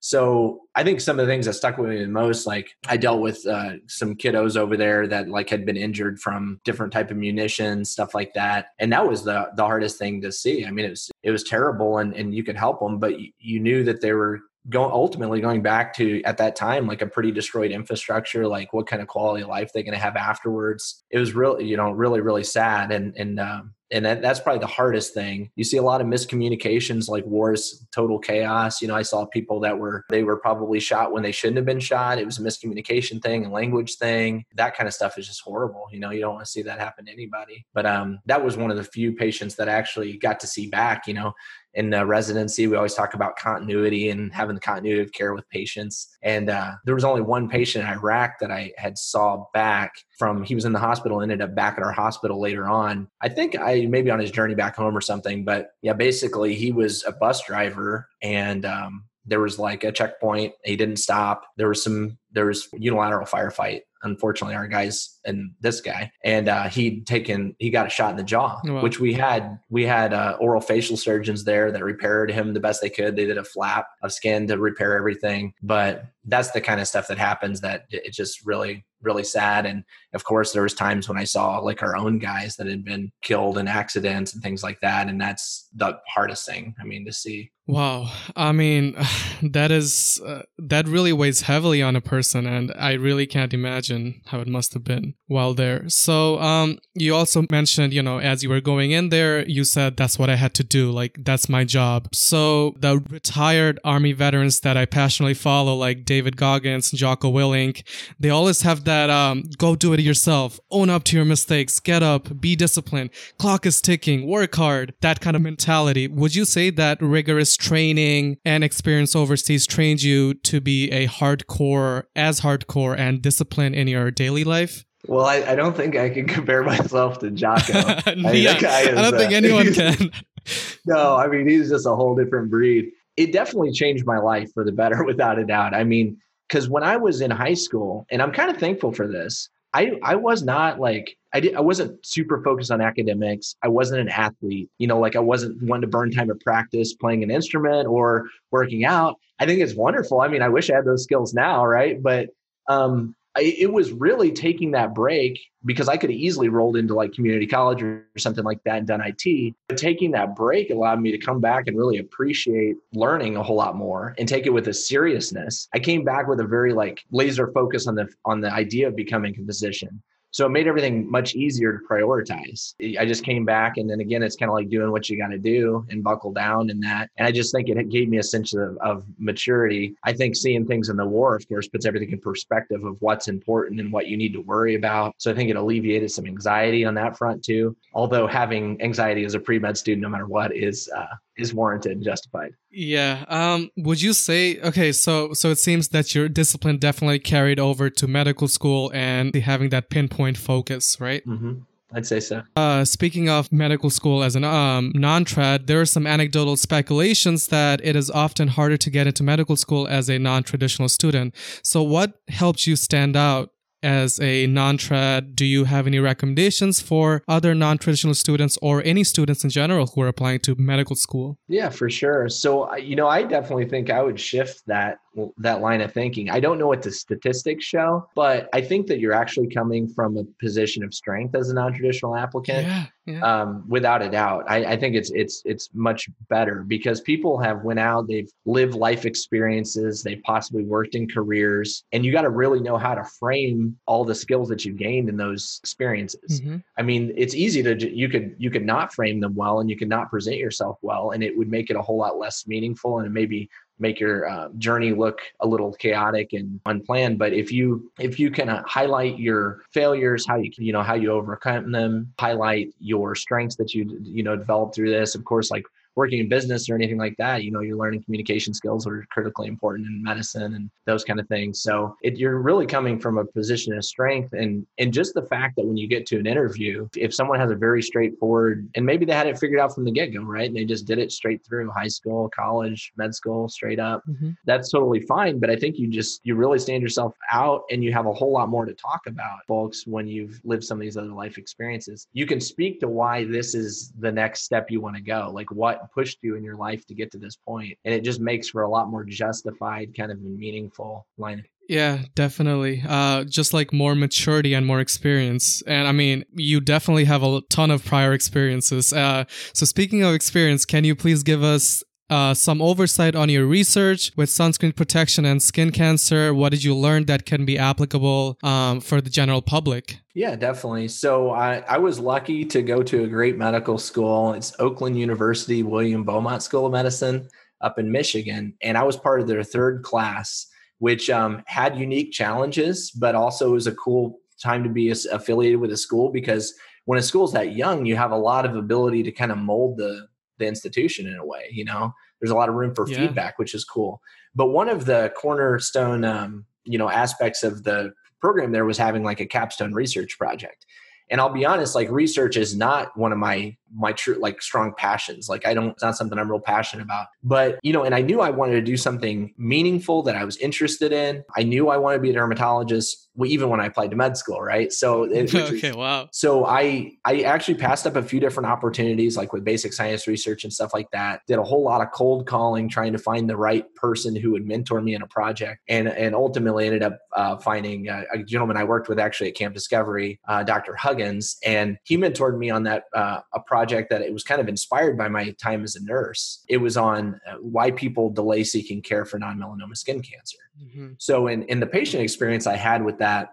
So 0.00 0.60
i 0.74 0.84
think 0.84 1.00
some 1.00 1.18
of 1.18 1.26
the 1.26 1.32
things 1.32 1.46
that 1.46 1.54
stuck 1.54 1.78
with 1.78 1.88
me 1.88 2.02
the 2.02 2.08
most 2.08 2.46
like 2.46 2.68
i 2.88 2.96
dealt 2.96 3.20
with 3.22 3.46
uh, 3.46 3.74
some 3.86 4.14
kiddos 4.16 4.54
over 4.56 4.76
there 4.76 5.06
that 5.06 5.28
like 5.28 5.48
had 5.48 5.64
been 5.64 5.76
injured 5.78 6.18
from 6.20 6.60
different 6.64 6.92
type 6.92 7.10
of 7.10 7.16
munitions 7.16 7.90
stuff 7.90 8.14
like 8.14 8.34
that. 8.34 8.66
And 8.80 8.92
that 8.92 9.08
was 9.08 9.24
the 9.24 9.48
the 9.56 9.62
hardest 9.64 9.98
thing 9.98 10.20
to 10.20 10.30
see. 10.30 10.66
I 10.66 10.70
mean 10.72 10.84
it 10.84 10.90
was 10.90 11.10
it 11.22 11.30
was 11.30 11.42
terrible 11.44 11.98
and 11.98 12.12
and 12.14 12.34
you 12.34 12.44
could 12.44 12.56
help 12.56 12.80
them 12.80 12.98
but 12.98 13.18
you, 13.18 13.30
you 13.38 13.60
knew 13.60 13.82
that 13.84 14.02
they 14.02 14.12
were 14.12 14.40
going 14.70 14.90
ultimately 14.90 15.40
going 15.40 15.62
back 15.62 15.94
to 15.94 16.22
at 16.22 16.38
that 16.38 16.56
time 16.56 16.86
like 16.86 17.02
a 17.02 17.06
pretty 17.06 17.30
destroyed 17.30 17.70
infrastructure 17.70 18.46
like 18.48 18.72
what 18.72 18.86
kind 18.86 19.02
of 19.02 19.08
quality 19.08 19.42
of 19.42 19.48
life 19.48 19.70
they're 19.72 19.82
going 19.82 19.92
to 19.92 19.98
have 19.98 20.16
afterwards. 20.16 21.04
It 21.10 21.18
was 21.18 21.34
really 21.34 21.64
you 21.66 21.76
know 21.76 21.90
really 21.90 22.20
really 22.20 22.44
sad. 22.44 22.90
And 22.90 23.14
and 23.16 23.38
um 23.38 23.74
and 23.90 24.06
that, 24.06 24.22
that's 24.22 24.40
probably 24.40 24.60
the 24.60 24.66
hardest 24.66 25.14
thing. 25.14 25.50
You 25.54 25.62
see 25.62 25.76
a 25.76 25.82
lot 25.82 26.00
of 26.00 26.06
miscommunications 26.06 27.08
like 27.08 27.24
wars 27.26 27.86
total 27.94 28.18
chaos. 28.18 28.80
You 28.80 28.88
know 28.88 28.96
i 28.96 29.02
saw 29.02 29.26
people 29.26 29.60
that 29.60 29.78
were 29.78 30.04
they 30.08 30.22
were 30.22 30.38
probably 30.38 30.80
shot 30.80 31.12
when 31.12 31.22
they 31.22 31.32
shouldn't 31.32 31.58
have 31.58 31.66
been 31.66 31.80
shot. 31.80 32.18
It 32.18 32.24
was 32.24 32.38
a 32.38 32.42
miscommunication 32.42 33.22
thing 33.22 33.44
a 33.44 33.52
language 33.52 33.96
thing. 33.96 34.46
That 34.54 34.74
kind 34.76 34.88
of 34.88 34.94
stuff 34.94 35.18
is 35.18 35.26
just 35.26 35.42
horrible. 35.42 35.86
You 35.92 36.00
know 36.00 36.10
you 36.10 36.20
don't 36.20 36.34
want 36.34 36.46
to 36.46 36.50
see 36.50 36.62
that 36.62 36.78
happen 36.78 37.04
to 37.04 37.12
anybody. 37.12 37.66
But 37.74 37.84
um 37.84 38.20
that 38.24 38.42
was 38.42 38.56
one 38.56 38.70
of 38.70 38.78
the 38.78 38.84
few 38.84 39.12
patients 39.12 39.56
that 39.56 39.68
I 39.68 39.72
actually 39.72 40.16
got 40.16 40.40
to 40.40 40.46
see 40.46 40.68
back 40.68 41.06
you 41.06 41.14
know 41.14 41.34
in 41.74 41.92
uh, 41.92 42.04
residency 42.04 42.66
we 42.66 42.76
always 42.76 42.94
talk 42.94 43.14
about 43.14 43.36
continuity 43.36 44.10
and 44.10 44.32
having 44.32 44.54
the 44.54 44.60
continuity 44.60 45.02
of 45.02 45.12
care 45.12 45.34
with 45.34 45.48
patients. 45.48 46.16
And 46.22 46.48
uh, 46.48 46.72
there 46.84 46.94
was 46.94 47.04
only 47.04 47.22
one 47.22 47.48
patient 47.48 47.84
in 47.84 47.90
iraq 47.90 48.38
that 48.40 48.50
i 48.50 48.72
had 48.76 48.98
saw 48.98 49.44
back 49.52 49.94
from 50.18 50.42
he 50.42 50.54
was 50.54 50.64
in 50.64 50.72
the 50.72 50.78
hospital 50.78 51.20
ended 51.20 51.42
up 51.42 51.54
back 51.54 51.76
at 51.76 51.82
our 51.82 51.92
hospital 51.92 52.40
later 52.40 52.66
on. 52.66 53.08
I 53.20 53.28
think 53.28 53.58
i 53.58 53.86
maybe 53.86 54.10
on 54.10 54.20
his 54.20 54.30
journey 54.30 54.54
back 54.54 54.76
home 54.76 54.96
or 54.96 55.00
something 55.00 55.44
but 55.44 55.70
yeah 55.82 55.92
basically 55.92 56.54
he 56.54 56.72
was 56.72 57.04
a 57.04 57.12
bus 57.12 57.44
driver 57.44 58.08
and 58.22 58.64
um, 58.64 59.04
there 59.26 59.40
was 59.40 59.58
like 59.58 59.84
a 59.84 59.92
checkpoint. 59.92 60.54
He 60.64 60.76
didn't 60.76 60.96
stop. 60.96 61.44
There 61.56 61.68
was 61.68 61.82
some 61.82 62.18
there 62.34 62.46
was 62.46 62.68
unilateral 62.74 63.26
firefight 63.26 63.80
unfortunately 64.04 64.54
our 64.54 64.68
guys 64.68 65.18
and 65.24 65.50
this 65.60 65.80
guy. 65.80 66.12
And 66.22 66.48
uh, 66.48 66.68
he'd 66.68 67.06
taken 67.06 67.56
he 67.58 67.70
got 67.70 67.86
a 67.86 67.90
shot 67.90 68.10
in 68.12 68.16
the 68.16 68.22
jaw 68.22 68.60
Wow. 68.64 68.82
which 68.82 69.00
we 69.00 69.14
had 69.14 69.58
we 69.70 69.84
had 69.84 70.12
uh, 70.12 70.36
oral 70.40 70.60
facial 70.60 70.96
surgeons 70.96 71.44
there 71.44 71.72
that 71.72 71.82
repaired 71.82 72.30
him 72.30 72.52
the 72.54 72.60
best 72.60 72.80
they 72.80 72.90
could. 72.90 73.16
They 73.16 73.24
did 73.24 73.38
a 73.38 73.44
flap 73.44 73.86
of 74.02 74.12
skin 74.12 74.46
to 74.48 74.58
repair 74.58 74.96
everything. 74.96 75.54
But 75.62 76.04
that's 76.26 76.50
the 76.52 76.60
kind 76.60 76.80
of 76.80 76.86
stuff 76.88 77.08
that 77.08 77.18
happens 77.18 77.60
that 77.62 77.86
it's 77.90 78.16
just 78.16 78.44
really 78.46 78.84
really 79.02 79.24
sad. 79.24 79.66
And 79.66 79.84
of 80.14 80.24
course 80.24 80.52
there 80.52 80.62
was 80.62 80.72
times 80.72 81.08
when 81.08 81.18
i 81.18 81.24
saw 81.24 81.58
like 81.58 81.82
our 81.82 81.94
own 81.96 82.18
guys 82.18 82.56
that 82.56 82.66
had 82.66 82.84
been 82.84 83.12
killed 83.22 83.58
in 83.58 83.68
accidents 83.68 84.32
and 84.32 84.42
things 84.42 84.62
like 84.62 84.80
that. 84.80 85.08
And 85.08 85.20
that's 85.20 85.68
the 85.74 85.98
hardest 86.08 86.46
thing 86.46 86.74
i 86.80 86.84
mean 86.84 87.04
to 87.06 87.12
see. 87.12 87.50
Wow. 87.66 88.12
I 88.36 88.52
mean, 88.52 88.94
that 89.42 89.70
is 89.70 90.20
uh, 90.24 90.42
that 90.58 90.86
really 90.86 91.12
weighs 91.12 91.42
heavily 91.42 91.82
on 91.82 91.96
a 91.96 92.00
person 92.00 92.23
and 92.32 92.72
I 92.78 92.92
really 92.92 93.26
can't 93.26 93.52
imagine 93.52 94.20
how 94.26 94.40
it 94.40 94.48
must 94.48 94.72
have 94.74 94.84
been 94.84 95.14
while 95.26 95.54
there. 95.54 95.88
So, 95.88 96.38
um 96.40 96.78
you 96.94 97.14
also 97.14 97.44
mentioned, 97.50 97.92
you 97.92 98.02
know, 98.02 98.18
as 98.18 98.42
you 98.42 98.48
were 98.48 98.60
going 98.60 98.92
in 98.92 99.08
there, 99.08 99.44
you 99.48 99.64
said 99.64 99.96
that's 99.96 100.16
what 100.18 100.30
I 100.30 100.36
had 100.36 100.54
to 100.54 100.64
do, 100.64 100.92
like 100.92 101.18
that's 101.24 101.48
my 101.48 101.64
job. 101.64 102.08
So, 102.14 102.74
the 102.78 103.02
retired 103.10 103.80
army 103.84 104.12
veterans 104.12 104.60
that 104.60 104.76
I 104.76 104.86
passionately 104.86 105.34
follow 105.34 105.74
like 105.74 106.04
David 106.04 106.36
Goggins, 106.36 106.90
Jocko 106.92 107.32
Willink, 107.32 107.82
they 108.20 108.30
always 108.30 108.62
have 108.62 108.84
that 108.84 109.10
um 109.10 109.44
go 109.58 109.74
do 109.74 109.92
it 109.92 110.00
yourself, 110.00 110.60
own 110.70 110.88
up 110.90 111.04
to 111.04 111.16
your 111.16 111.24
mistakes, 111.24 111.80
get 111.80 112.02
up, 112.02 112.40
be 112.40 112.54
disciplined, 112.56 113.10
clock 113.38 113.66
is 113.66 113.80
ticking, 113.80 114.26
work 114.26 114.54
hard, 114.54 114.94
that 115.00 115.20
kind 115.20 115.36
of 115.36 115.42
mentality. 115.42 116.06
Would 116.06 116.34
you 116.34 116.44
say 116.44 116.70
that 116.70 117.02
rigorous 117.02 117.56
training 117.56 118.38
and 118.44 118.62
experience 118.62 119.16
overseas 119.16 119.66
trained 119.66 120.02
you 120.02 120.34
to 120.34 120.60
be 120.60 120.90
a 120.90 121.06
hardcore, 121.08 122.04
as 122.16 122.40
hardcore 122.40 122.96
and 122.98 123.22
disciplined 123.22 123.74
in 123.74 123.88
your 123.88 124.10
daily 124.10 124.44
life? 124.44 124.84
well 125.06 125.26
i, 125.26 125.34
I 125.34 125.54
don't 125.54 125.76
think 125.76 125.96
i 125.96 126.08
can 126.08 126.26
compare 126.36 126.62
myself 126.62 127.18
to 127.18 127.30
jocko 127.30 127.72
I 127.74 128.32
yeah, 128.32 128.54
that 128.54 128.62
guy 128.62 128.80
I 128.80 129.10
don't 129.10 129.18
think 129.18 129.32
uh, 129.32 129.36
anyone 129.36 129.74
can. 129.74 130.10
no, 130.86 131.16
I 131.16 131.26
mean, 131.26 131.48
he's 131.48 131.70
just 131.70 131.86
a 131.86 131.94
whole 131.94 132.14
different 132.14 132.50
breed. 132.50 132.90
It 133.16 133.32
definitely 133.32 133.72
changed 133.72 134.06
my 134.06 134.18
life 134.18 134.50
for 134.52 134.64
the 134.64 134.72
better, 134.72 135.04
without 135.04 135.38
a 135.38 135.44
doubt. 135.44 135.74
I 135.74 135.84
mean, 135.84 136.18
because 136.48 136.68
when 136.68 136.82
I 136.82 136.96
was 136.96 137.20
in 137.20 137.30
high 137.30 137.54
school, 137.54 138.06
and 138.10 138.20
I'm 138.20 138.32
kind 138.32 138.50
of 138.50 138.56
thankful 138.58 138.92
for 138.92 139.06
this, 139.06 139.48
I, 139.74 139.98
I 140.04 140.14
was 140.14 140.44
not 140.44 140.78
like, 140.78 141.16
I, 141.32 141.40
did, 141.40 141.56
I 141.56 141.60
wasn't 141.60 142.06
super 142.06 142.40
focused 142.44 142.70
on 142.70 142.80
academics. 142.80 143.56
I 143.60 143.68
wasn't 143.68 144.02
an 144.02 144.08
athlete, 144.08 144.70
you 144.78 144.86
know, 144.86 145.00
like 145.00 145.16
I 145.16 145.20
wasn't 145.20 145.60
one 145.64 145.80
to 145.80 145.88
burn 145.88 146.12
time 146.12 146.30
at 146.30 146.40
practice 146.40 146.94
playing 146.94 147.24
an 147.24 147.30
instrument 147.32 147.88
or 147.88 148.28
working 148.52 148.84
out. 148.84 149.16
I 149.40 149.46
think 149.46 149.60
it's 149.60 149.74
wonderful. 149.74 150.20
I 150.20 150.28
mean, 150.28 150.42
I 150.42 150.48
wish 150.48 150.70
I 150.70 150.76
had 150.76 150.84
those 150.84 151.02
skills 151.02 151.34
now, 151.34 151.66
right? 151.66 152.00
But 152.00 152.28
um, 152.68 153.16
I, 153.36 153.42
it 153.58 153.72
was 153.72 153.92
really 153.92 154.30
taking 154.30 154.70
that 154.72 154.94
break 154.94 155.40
because 155.64 155.88
I 155.88 155.96
could 155.96 156.10
have 156.10 156.18
easily 156.18 156.48
rolled 156.48 156.76
into 156.76 156.94
like 156.94 157.12
community 157.12 157.46
college 157.46 157.82
or 157.82 158.06
something 158.16 158.44
like 158.44 158.62
that 158.64 158.78
and 158.78 158.86
done 158.86 159.02
IT. 159.04 159.54
But 159.68 159.76
taking 159.76 160.12
that 160.12 160.36
break 160.36 160.70
allowed 160.70 161.00
me 161.00 161.10
to 161.10 161.18
come 161.18 161.40
back 161.40 161.66
and 161.66 161.76
really 161.76 161.98
appreciate 161.98 162.76
learning 162.92 163.36
a 163.36 163.42
whole 163.42 163.56
lot 163.56 163.76
more 163.76 164.14
and 164.18 164.28
take 164.28 164.46
it 164.46 164.50
with 164.50 164.68
a 164.68 164.74
seriousness. 164.74 165.68
I 165.74 165.80
came 165.80 166.04
back 166.04 166.28
with 166.28 166.40
a 166.40 166.46
very 166.46 166.72
like 166.72 167.04
laser 167.10 167.50
focus 167.52 167.88
on 167.88 167.96
the 167.96 168.08
on 168.24 168.40
the 168.40 168.52
idea 168.52 168.88
of 168.88 168.94
becoming 168.94 169.34
a 169.40 169.44
physician. 169.44 170.02
So 170.34 170.44
it 170.46 170.48
made 170.48 170.66
everything 170.66 171.08
much 171.08 171.36
easier 171.36 171.78
to 171.78 171.78
prioritize. 171.88 172.74
I 172.98 173.06
just 173.06 173.22
came 173.22 173.44
back, 173.44 173.76
and 173.76 173.88
then 173.88 174.00
again, 174.00 174.20
it's 174.20 174.34
kind 174.34 174.50
of 174.50 174.54
like 174.54 174.68
doing 174.68 174.90
what 174.90 175.08
you 175.08 175.16
got 175.16 175.28
to 175.28 175.38
do 175.38 175.86
and 175.90 176.02
buckle 176.02 176.32
down 176.32 176.70
in 176.70 176.80
that. 176.80 177.08
And 177.16 177.28
I 177.28 177.30
just 177.30 177.54
think 177.54 177.68
it 177.68 177.88
gave 177.88 178.08
me 178.08 178.18
a 178.18 178.22
sense 178.24 178.52
of, 178.52 178.76
of 178.78 179.04
maturity. 179.16 179.94
I 180.02 180.12
think 180.12 180.34
seeing 180.34 180.66
things 180.66 180.88
in 180.88 180.96
the 180.96 181.06
war, 181.06 181.36
of 181.36 181.46
course, 181.46 181.68
puts 181.68 181.86
everything 181.86 182.10
in 182.10 182.18
perspective 182.18 182.82
of 182.82 182.96
what's 182.98 183.28
important 183.28 183.78
and 183.78 183.92
what 183.92 184.08
you 184.08 184.16
need 184.16 184.32
to 184.32 184.40
worry 184.40 184.74
about. 184.74 185.14
So 185.18 185.30
I 185.30 185.36
think 185.36 185.50
it 185.50 185.56
alleviated 185.56 186.10
some 186.10 186.26
anxiety 186.26 186.84
on 186.84 186.94
that 186.94 187.16
front 187.16 187.44
too. 187.44 187.76
Although 187.92 188.26
having 188.26 188.82
anxiety 188.82 189.24
as 189.24 189.34
a 189.34 189.40
pre 189.40 189.60
med 189.60 189.78
student, 189.78 190.02
no 190.02 190.08
matter 190.08 190.26
what, 190.26 190.52
is 190.52 190.90
uh, 190.96 191.14
is 191.36 191.52
warranted 191.52 191.92
and 191.92 192.02
justified. 192.02 192.54
Yeah. 192.70 193.24
Um. 193.28 193.70
Would 193.76 194.02
you 194.02 194.12
say 194.12 194.60
okay? 194.60 194.92
So 194.92 195.32
so 195.32 195.50
it 195.50 195.58
seems 195.58 195.88
that 195.88 196.14
your 196.14 196.28
discipline 196.28 196.78
definitely 196.78 197.18
carried 197.18 197.60
over 197.60 197.90
to 197.90 198.06
medical 198.06 198.48
school 198.48 198.90
and 198.94 199.34
having 199.34 199.70
that 199.70 199.90
pinpoint 199.90 200.38
focus, 200.38 201.00
right? 201.00 201.26
Mm-hmm. 201.26 201.60
I'd 201.94 202.06
say 202.06 202.18
so. 202.18 202.42
Uh, 202.56 202.84
speaking 202.84 203.28
of 203.28 203.52
medical 203.52 203.88
school 203.88 204.24
as 204.24 204.34
an 204.34 204.42
um, 204.42 204.90
non-trad, 204.96 205.68
there 205.68 205.80
are 205.80 205.86
some 205.86 206.08
anecdotal 206.08 206.56
speculations 206.56 207.46
that 207.48 207.80
it 207.84 207.94
is 207.94 208.10
often 208.10 208.48
harder 208.48 208.76
to 208.76 208.90
get 208.90 209.06
into 209.06 209.22
medical 209.22 209.56
school 209.56 209.86
as 209.86 210.10
a 210.10 210.18
non-traditional 210.18 210.88
student. 210.88 211.36
So, 211.62 211.84
what 211.84 212.14
helped 212.28 212.66
you 212.66 212.74
stand 212.74 213.16
out 213.16 213.50
as 213.84 214.18
a 214.20 214.46
non-trad, 214.46 215.36
do 215.36 215.44
you 215.44 215.64
have 215.64 215.86
any 215.86 215.98
recommendations 215.98 216.80
for 216.80 217.22
other 217.28 217.54
non-traditional 217.54 218.14
students 218.14 218.58
or 218.62 218.82
any 218.84 219.04
students 219.04 219.44
in 219.44 219.50
general 219.50 219.86
who 219.88 220.00
are 220.00 220.08
applying 220.08 220.40
to 220.40 220.54
medical 220.56 220.96
school? 220.96 221.38
Yeah, 221.46 221.68
for 221.68 221.90
sure. 221.90 222.28
So, 222.28 222.74
you 222.76 222.96
know, 222.96 223.06
I 223.06 223.22
definitely 223.22 223.66
think 223.66 223.90
I 223.90 224.02
would 224.02 224.18
shift 224.18 224.66
that 224.66 224.98
that 225.38 225.60
line 225.60 225.80
of 225.80 225.92
thinking. 225.92 226.30
I 226.30 226.40
don't 226.40 226.58
know 226.58 226.66
what 226.66 226.82
the 226.82 226.90
statistics 226.90 227.64
show, 227.64 228.08
but 228.14 228.48
I 228.52 228.60
think 228.60 228.86
that 228.88 228.98
you're 229.00 229.12
actually 229.12 229.48
coming 229.48 229.88
from 229.88 230.16
a 230.16 230.24
position 230.40 230.82
of 230.82 230.92
strength 230.92 231.34
as 231.34 231.50
a 231.50 231.54
non-traditional 231.54 232.16
applicant. 232.16 232.66
Yeah, 232.66 232.86
yeah. 233.06 233.20
Um, 233.20 233.64
without 233.68 234.02
a 234.02 234.10
doubt, 234.10 234.44
I, 234.48 234.64
I 234.64 234.76
think 234.76 234.96
it's 234.96 235.10
it's 235.12 235.42
it's 235.44 235.70
much 235.74 236.08
better 236.28 236.64
because 236.66 237.00
people 237.00 237.38
have 237.38 237.62
went 237.62 237.78
out, 237.78 238.08
they've 238.08 238.30
lived 238.44 238.74
life 238.74 239.04
experiences, 239.04 240.02
they've 240.02 240.22
possibly 240.22 240.64
worked 240.64 240.94
in 240.94 241.08
careers, 241.08 241.84
and 241.92 242.04
you 242.04 242.12
got 242.12 242.22
to 242.22 242.30
really 242.30 242.60
know 242.60 242.76
how 242.76 242.94
to 242.94 243.04
frame 243.04 243.76
all 243.86 244.04
the 244.04 244.14
skills 244.14 244.48
that 244.48 244.64
you've 244.64 244.78
gained 244.78 245.08
in 245.08 245.16
those 245.16 245.58
experiences. 245.62 246.40
Mm-hmm. 246.40 246.56
I 246.78 246.82
mean, 246.82 247.12
it's 247.16 247.34
easy 247.34 247.62
to 247.62 247.94
you 247.94 248.08
could 248.08 248.34
you 248.38 248.50
could 248.50 248.64
not 248.64 248.92
frame 248.92 249.20
them 249.20 249.34
well, 249.34 249.60
and 249.60 249.70
you 249.70 249.76
could 249.76 249.88
not 249.88 250.10
present 250.10 250.36
yourself 250.36 250.78
well, 250.82 251.10
and 251.10 251.22
it 251.22 251.36
would 251.36 251.48
make 251.48 251.70
it 251.70 251.76
a 251.76 251.82
whole 251.82 251.98
lot 251.98 252.18
less 252.18 252.46
meaningful, 252.46 253.00
and 253.00 253.12
maybe 253.12 253.48
make 253.78 253.98
your 253.98 254.28
uh, 254.28 254.48
journey 254.58 254.92
look 254.92 255.20
a 255.40 255.46
little 255.46 255.72
chaotic 255.72 256.32
and 256.32 256.60
unplanned 256.66 257.18
but 257.18 257.32
if 257.32 257.50
you 257.50 257.90
if 257.98 258.18
you 258.18 258.30
can 258.30 258.48
uh, 258.48 258.62
highlight 258.66 259.18
your 259.18 259.62
failures 259.72 260.26
how 260.26 260.36
you 260.36 260.50
you 260.58 260.72
know 260.72 260.82
how 260.82 260.94
you 260.94 261.10
overcome 261.10 261.72
them 261.72 262.12
highlight 262.18 262.72
your 262.78 263.14
strengths 263.14 263.56
that 263.56 263.74
you 263.74 263.98
you 264.02 264.22
know 264.22 264.36
develop 264.36 264.74
through 264.74 264.90
this 264.90 265.14
of 265.14 265.24
course 265.24 265.50
like 265.50 265.64
working 265.96 266.20
in 266.20 266.28
business 266.28 266.68
or 266.68 266.74
anything 266.74 266.98
like 266.98 267.16
that, 267.18 267.44
you 267.44 267.50
know, 267.50 267.60
you're 267.60 267.76
learning 267.76 268.02
communication 268.02 268.52
skills 268.52 268.84
that 268.84 268.90
are 268.90 269.06
critically 269.10 269.46
important 269.46 269.86
in 269.86 270.02
medicine 270.02 270.54
and 270.54 270.70
those 270.86 271.04
kind 271.04 271.20
of 271.20 271.28
things. 271.28 271.62
So 271.62 271.96
it, 272.02 272.16
you're 272.16 272.40
really 272.40 272.66
coming 272.66 272.98
from 272.98 273.18
a 273.18 273.24
position 273.24 273.76
of 273.76 273.84
strength 273.84 274.32
and 274.32 274.66
and 274.78 274.92
just 274.92 275.14
the 275.14 275.22
fact 275.22 275.56
that 275.56 275.66
when 275.66 275.76
you 275.76 275.86
get 275.86 276.06
to 276.06 276.18
an 276.18 276.26
interview, 276.26 276.88
if 276.96 277.14
someone 277.14 277.40
has 277.40 277.50
a 277.50 277.56
very 277.56 277.82
straightforward 277.82 278.68
and 278.74 278.84
maybe 278.84 279.04
they 279.04 279.12
had 279.12 279.26
it 279.26 279.38
figured 279.38 279.60
out 279.60 279.74
from 279.74 279.84
the 279.84 279.92
get 279.92 280.12
go, 280.12 280.22
right? 280.22 280.48
And 280.48 280.56
they 280.56 280.64
just 280.64 280.86
did 280.86 280.98
it 280.98 281.12
straight 281.12 281.44
through 281.44 281.70
high 281.70 281.88
school, 281.88 282.30
college, 282.34 282.92
med 282.96 283.14
school, 283.14 283.48
straight 283.48 283.78
up. 283.78 284.02
Mm-hmm. 284.08 284.30
That's 284.44 284.70
totally 284.70 285.00
fine. 285.00 285.38
But 285.38 285.50
I 285.50 285.56
think 285.56 285.78
you 285.78 285.88
just 285.88 286.20
you 286.24 286.34
really 286.34 286.58
stand 286.58 286.82
yourself 286.82 287.14
out 287.30 287.62
and 287.70 287.82
you 287.82 287.92
have 287.92 288.06
a 288.06 288.12
whole 288.12 288.32
lot 288.32 288.48
more 288.48 288.64
to 288.64 288.74
talk 288.74 289.02
about, 289.06 289.38
folks, 289.46 289.86
when 289.86 290.06
you've 290.06 290.40
lived 290.44 290.64
some 290.64 290.78
of 290.78 290.82
these 290.82 290.96
other 290.96 291.12
life 291.12 291.38
experiences. 291.38 292.06
You 292.12 292.26
can 292.26 292.40
speak 292.40 292.80
to 292.80 292.88
why 292.88 293.24
this 293.24 293.54
is 293.54 293.92
the 293.98 294.12
next 294.12 294.42
step 294.42 294.70
you 294.70 294.80
want 294.80 294.96
to 294.96 295.02
go. 295.02 295.30
Like 295.32 295.50
what 295.50 295.83
pushed 295.92 296.18
you 296.22 296.36
in 296.36 296.44
your 296.44 296.56
life 296.56 296.86
to 296.86 296.94
get 296.94 297.10
to 297.12 297.18
this 297.18 297.36
point 297.36 297.76
and 297.84 297.94
it 297.94 298.02
just 298.02 298.20
makes 298.20 298.48
for 298.48 298.62
a 298.62 298.68
lot 298.68 298.88
more 298.88 299.04
justified 299.04 299.94
kind 299.96 300.10
of 300.10 300.20
meaningful 300.20 301.06
line 301.18 301.44
yeah, 301.68 302.02
definitely. 302.14 302.82
Uh, 302.86 303.24
just 303.24 303.54
like 303.54 303.72
more 303.72 303.94
maturity 303.94 304.52
and 304.54 304.66
more 304.66 304.80
experience. 304.80 305.62
And 305.62 305.88
I 305.88 305.92
mean, 305.92 306.24
you 306.34 306.60
definitely 306.60 307.04
have 307.04 307.22
a 307.22 307.40
ton 307.48 307.70
of 307.70 307.84
prior 307.84 308.12
experiences. 308.12 308.92
Uh, 308.92 309.24
so 309.54 309.64
speaking 309.64 310.02
of 310.02 310.14
experience, 310.14 310.64
can 310.64 310.84
you 310.84 310.94
please 310.94 311.22
give 311.22 311.42
us 311.42 311.82
uh, 312.14 312.32
some 312.32 312.62
oversight 312.62 313.16
on 313.16 313.28
your 313.28 313.44
research 313.44 314.12
with 314.16 314.28
sunscreen 314.28 314.74
protection 314.74 315.24
and 315.24 315.42
skin 315.42 315.72
cancer. 315.72 316.32
What 316.32 316.50
did 316.50 316.62
you 316.62 316.72
learn 316.72 317.06
that 317.06 317.26
can 317.26 317.44
be 317.44 317.58
applicable 317.58 318.38
um, 318.44 318.80
for 318.80 319.00
the 319.00 319.10
general 319.10 319.42
public? 319.42 319.98
Yeah, 320.14 320.36
definitely. 320.36 320.86
So 320.88 321.30
I, 321.30 321.64
I 321.68 321.78
was 321.78 321.98
lucky 321.98 322.44
to 322.44 322.62
go 322.62 322.84
to 322.84 323.02
a 323.02 323.08
great 323.08 323.36
medical 323.36 323.78
school. 323.78 324.32
It's 324.34 324.54
Oakland 324.60 324.96
University 324.96 325.64
William 325.64 326.04
Beaumont 326.04 326.44
School 326.44 326.66
of 326.66 326.72
Medicine 326.72 327.28
up 327.60 327.80
in 327.80 327.90
Michigan. 327.90 328.54
And 328.62 328.78
I 328.78 328.84
was 328.84 328.96
part 328.96 329.20
of 329.20 329.26
their 329.26 329.42
third 329.42 329.82
class, 329.82 330.46
which 330.78 331.10
um, 331.10 331.42
had 331.46 331.76
unique 331.76 332.12
challenges, 332.12 332.92
but 332.92 333.16
also 333.16 333.54
was 333.54 333.66
a 333.66 333.74
cool 333.74 334.20
time 334.40 334.62
to 334.62 334.70
be 334.70 334.90
affiliated 334.90 335.58
with 335.58 335.72
a 335.72 335.76
school 335.76 336.12
because 336.12 336.54
when 336.84 336.98
a 336.98 337.02
school's 337.02 337.32
that 337.32 337.54
young, 337.54 337.86
you 337.86 337.96
have 337.96 338.12
a 338.12 338.16
lot 338.16 338.46
of 338.46 338.54
ability 338.54 339.02
to 339.02 339.10
kind 339.10 339.32
of 339.32 339.38
mold 339.38 339.78
the 339.78 340.06
the 340.38 340.46
institution 340.46 341.06
in 341.06 341.16
a 341.16 341.24
way 341.24 341.48
you 341.50 341.64
know 341.64 341.92
there's 342.24 342.32
a 342.32 342.34
lot 342.34 342.48
of 342.48 342.54
room 342.54 342.74
for 342.74 342.88
yeah. 342.88 342.96
feedback 342.96 343.38
which 343.38 343.54
is 343.54 343.66
cool 343.66 344.00
but 344.34 344.46
one 344.46 344.70
of 344.70 344.86
the 344.86 345.12
cornerstone 345.14 346.04
um, 346.06 346.46
you 346.64 346.78
know 346.78 346.88
aspects 346.88 347.42
of 347.42 347.64
the 347.64 347.92
program 348.18 348.50
there 348.50 348.64
was 348.64 348.78
having 348.78 349.02
like 349.02 349.20
a 349.20 349.26
capstone 349.26 349.74
research 349.74 350.16
project 350.18 350.64
and 351.10 351.20
i'll 351.20 351.32
be 351.32 351.44
honest 351.44 351.74
like 351.74 351.90
research 351.90 352.36
is 352.36 352.56
not 352.56 352.96
one 352.96 353.12
of 353.12 353.18
my 353.18 353.56
my 353.74 353.92
true 353.92 354.16
like 354.20 354.40
strong 354.40 354.72
passions. 354.76 355.28
Like 355.28 355.46
i 355.46 355.54
don't 355.54 355.70
it's 355.70 355.82
not 355.82 355.96
something 355.96 356.18
i'm 356.18 356.30
real 356.30 356.40
passionate 356.40 356.82
about. 356.82 357.08
But 357.22 357.58
you 357.62 357.72
know 357.72 357.82
and 357.82 357.94
i 357.94 358.00
knew 358.00 358.20
i 358.20 358.30
wanted 358.30 358.54
to 358.54 358.60
do 358.60 358.76
something 358.76 359.34
meaningful 359.36 360.02
that 360.04 360.16
i 360.16 360.24
was 360.24 360.36
interested 360.38 360.92
in. 360.92 361.24
I 361.36 361.42
knew 361.42 361.68
i 361.68 361.76
wanted 361.76 361.96
to 361.96 362.02
be 362.02 362.10
a 362.10 362.14
dermatologist 362.14 363.08
even 363.24 363.48
when 363.48 363.60
i 363.60 363.66
applied 363.66 363.90
to 363.90 363.96
med 363.96 364.16
school 364.16 364.40
right? 364.40 364.72
So 364.72 365.04
it, 365.10 365.34
okay 365.34 365.72
wow. 365.72 366.08
So 366.12 366.46
i 366.46 366.92
i 367.04 367.22
actually 367.22 367.56
passed 367.56 367.86
up 367.86 367.96
a 367.96 368.02
few 368.02 368.20
different 368.20 368.48
opportunities 368.48 369.16
like 369.16 369.32
with 369.32 369.44
basic 369.44 369.72
science 369.72 370.06
research 370.06 370.44
and 370.44 370.52
stuff 370.52 370.72
like 370.72 370.90
that. 370.92 371.22
Did 371.26 371.38
a 371.38 371.44
whole 371.44 371.64
lot 371.64 371.80
of 371.80 371.90
cold 371.92 372.26
calling 372.26 372.68
trying 372.68 372.92
to 372.92 372.98
find 372.98 373.28
the 373.28 373.36
right 373.36 373.72
person 373.74 374.14
who 374.14 374.32
would 374.32 374.46
mentor 374.46 374.80
me 374.80 374.94
in 374.94 375.02
a 375.02 375.06
project. 375.06 375.62
And 375.68 375.88
and 375.88 376.14
ultimately 376.14 376.66
ended 376.66 376.82
up 376.82 376.98
uh, 377.14 377.36
finding 377.36 377.88
a, 377.88 378.04
a, 378.12 378.18
gentleman 378.22 378.56
i 378.56 378.64
worked 378.64 378.88
with 378.88 378.98
actually 378.98 379.28
at 379.28 379.34
camp 379.34 379.54
discovery 379.54 380.18
uh, 380.28 380.42
dr 380.42 380.74
huggins 380.74 381.36
and 381.44 381.76
he 381.84 381.96
mentored 381.96 382.38
me 382.38 382.50
on 382.50 382.62
that 382.62 382.84
uh, 382.94 383.20
a 383.34 383.40
project 383.40 383.90
that 383.90 384.02
it 384.02 384.12
was 384.12 384.22
kind 384.22 384.40
of 384.40 384.48
inspired 384.48 384.96
by 384.96 385.08
my 385.08 385.30
time 385.32 385.62
as 385.62 385.76
a 385.76 385.84
nurse. 385.84 386.44
It 386.48 386.58
was 386.58 386.76
on 386.76 387.20
uh, 387.28 387.36
why 387.40 387.70
people 387.70 388.10
delay 388.10 388.44
seeking 388.44 388.82
care 388.82 389.04
for 389.04 389.18
non 389.18 389.38
melanoma 389.38 389.76
skin 389.76 390.02
cancer. 390.02 390.38
Mm-hmm. 390.62 390.92
So, 390.98 391.28
in, 391.28 391.42
in 391.44 391.60
the 391.60 391.66
patient 391.66 392.02
experience 392.02 392.46
I 392.46 392.56
had 392.56 392.84
with 392.84 392.98
that, 392.98 393.30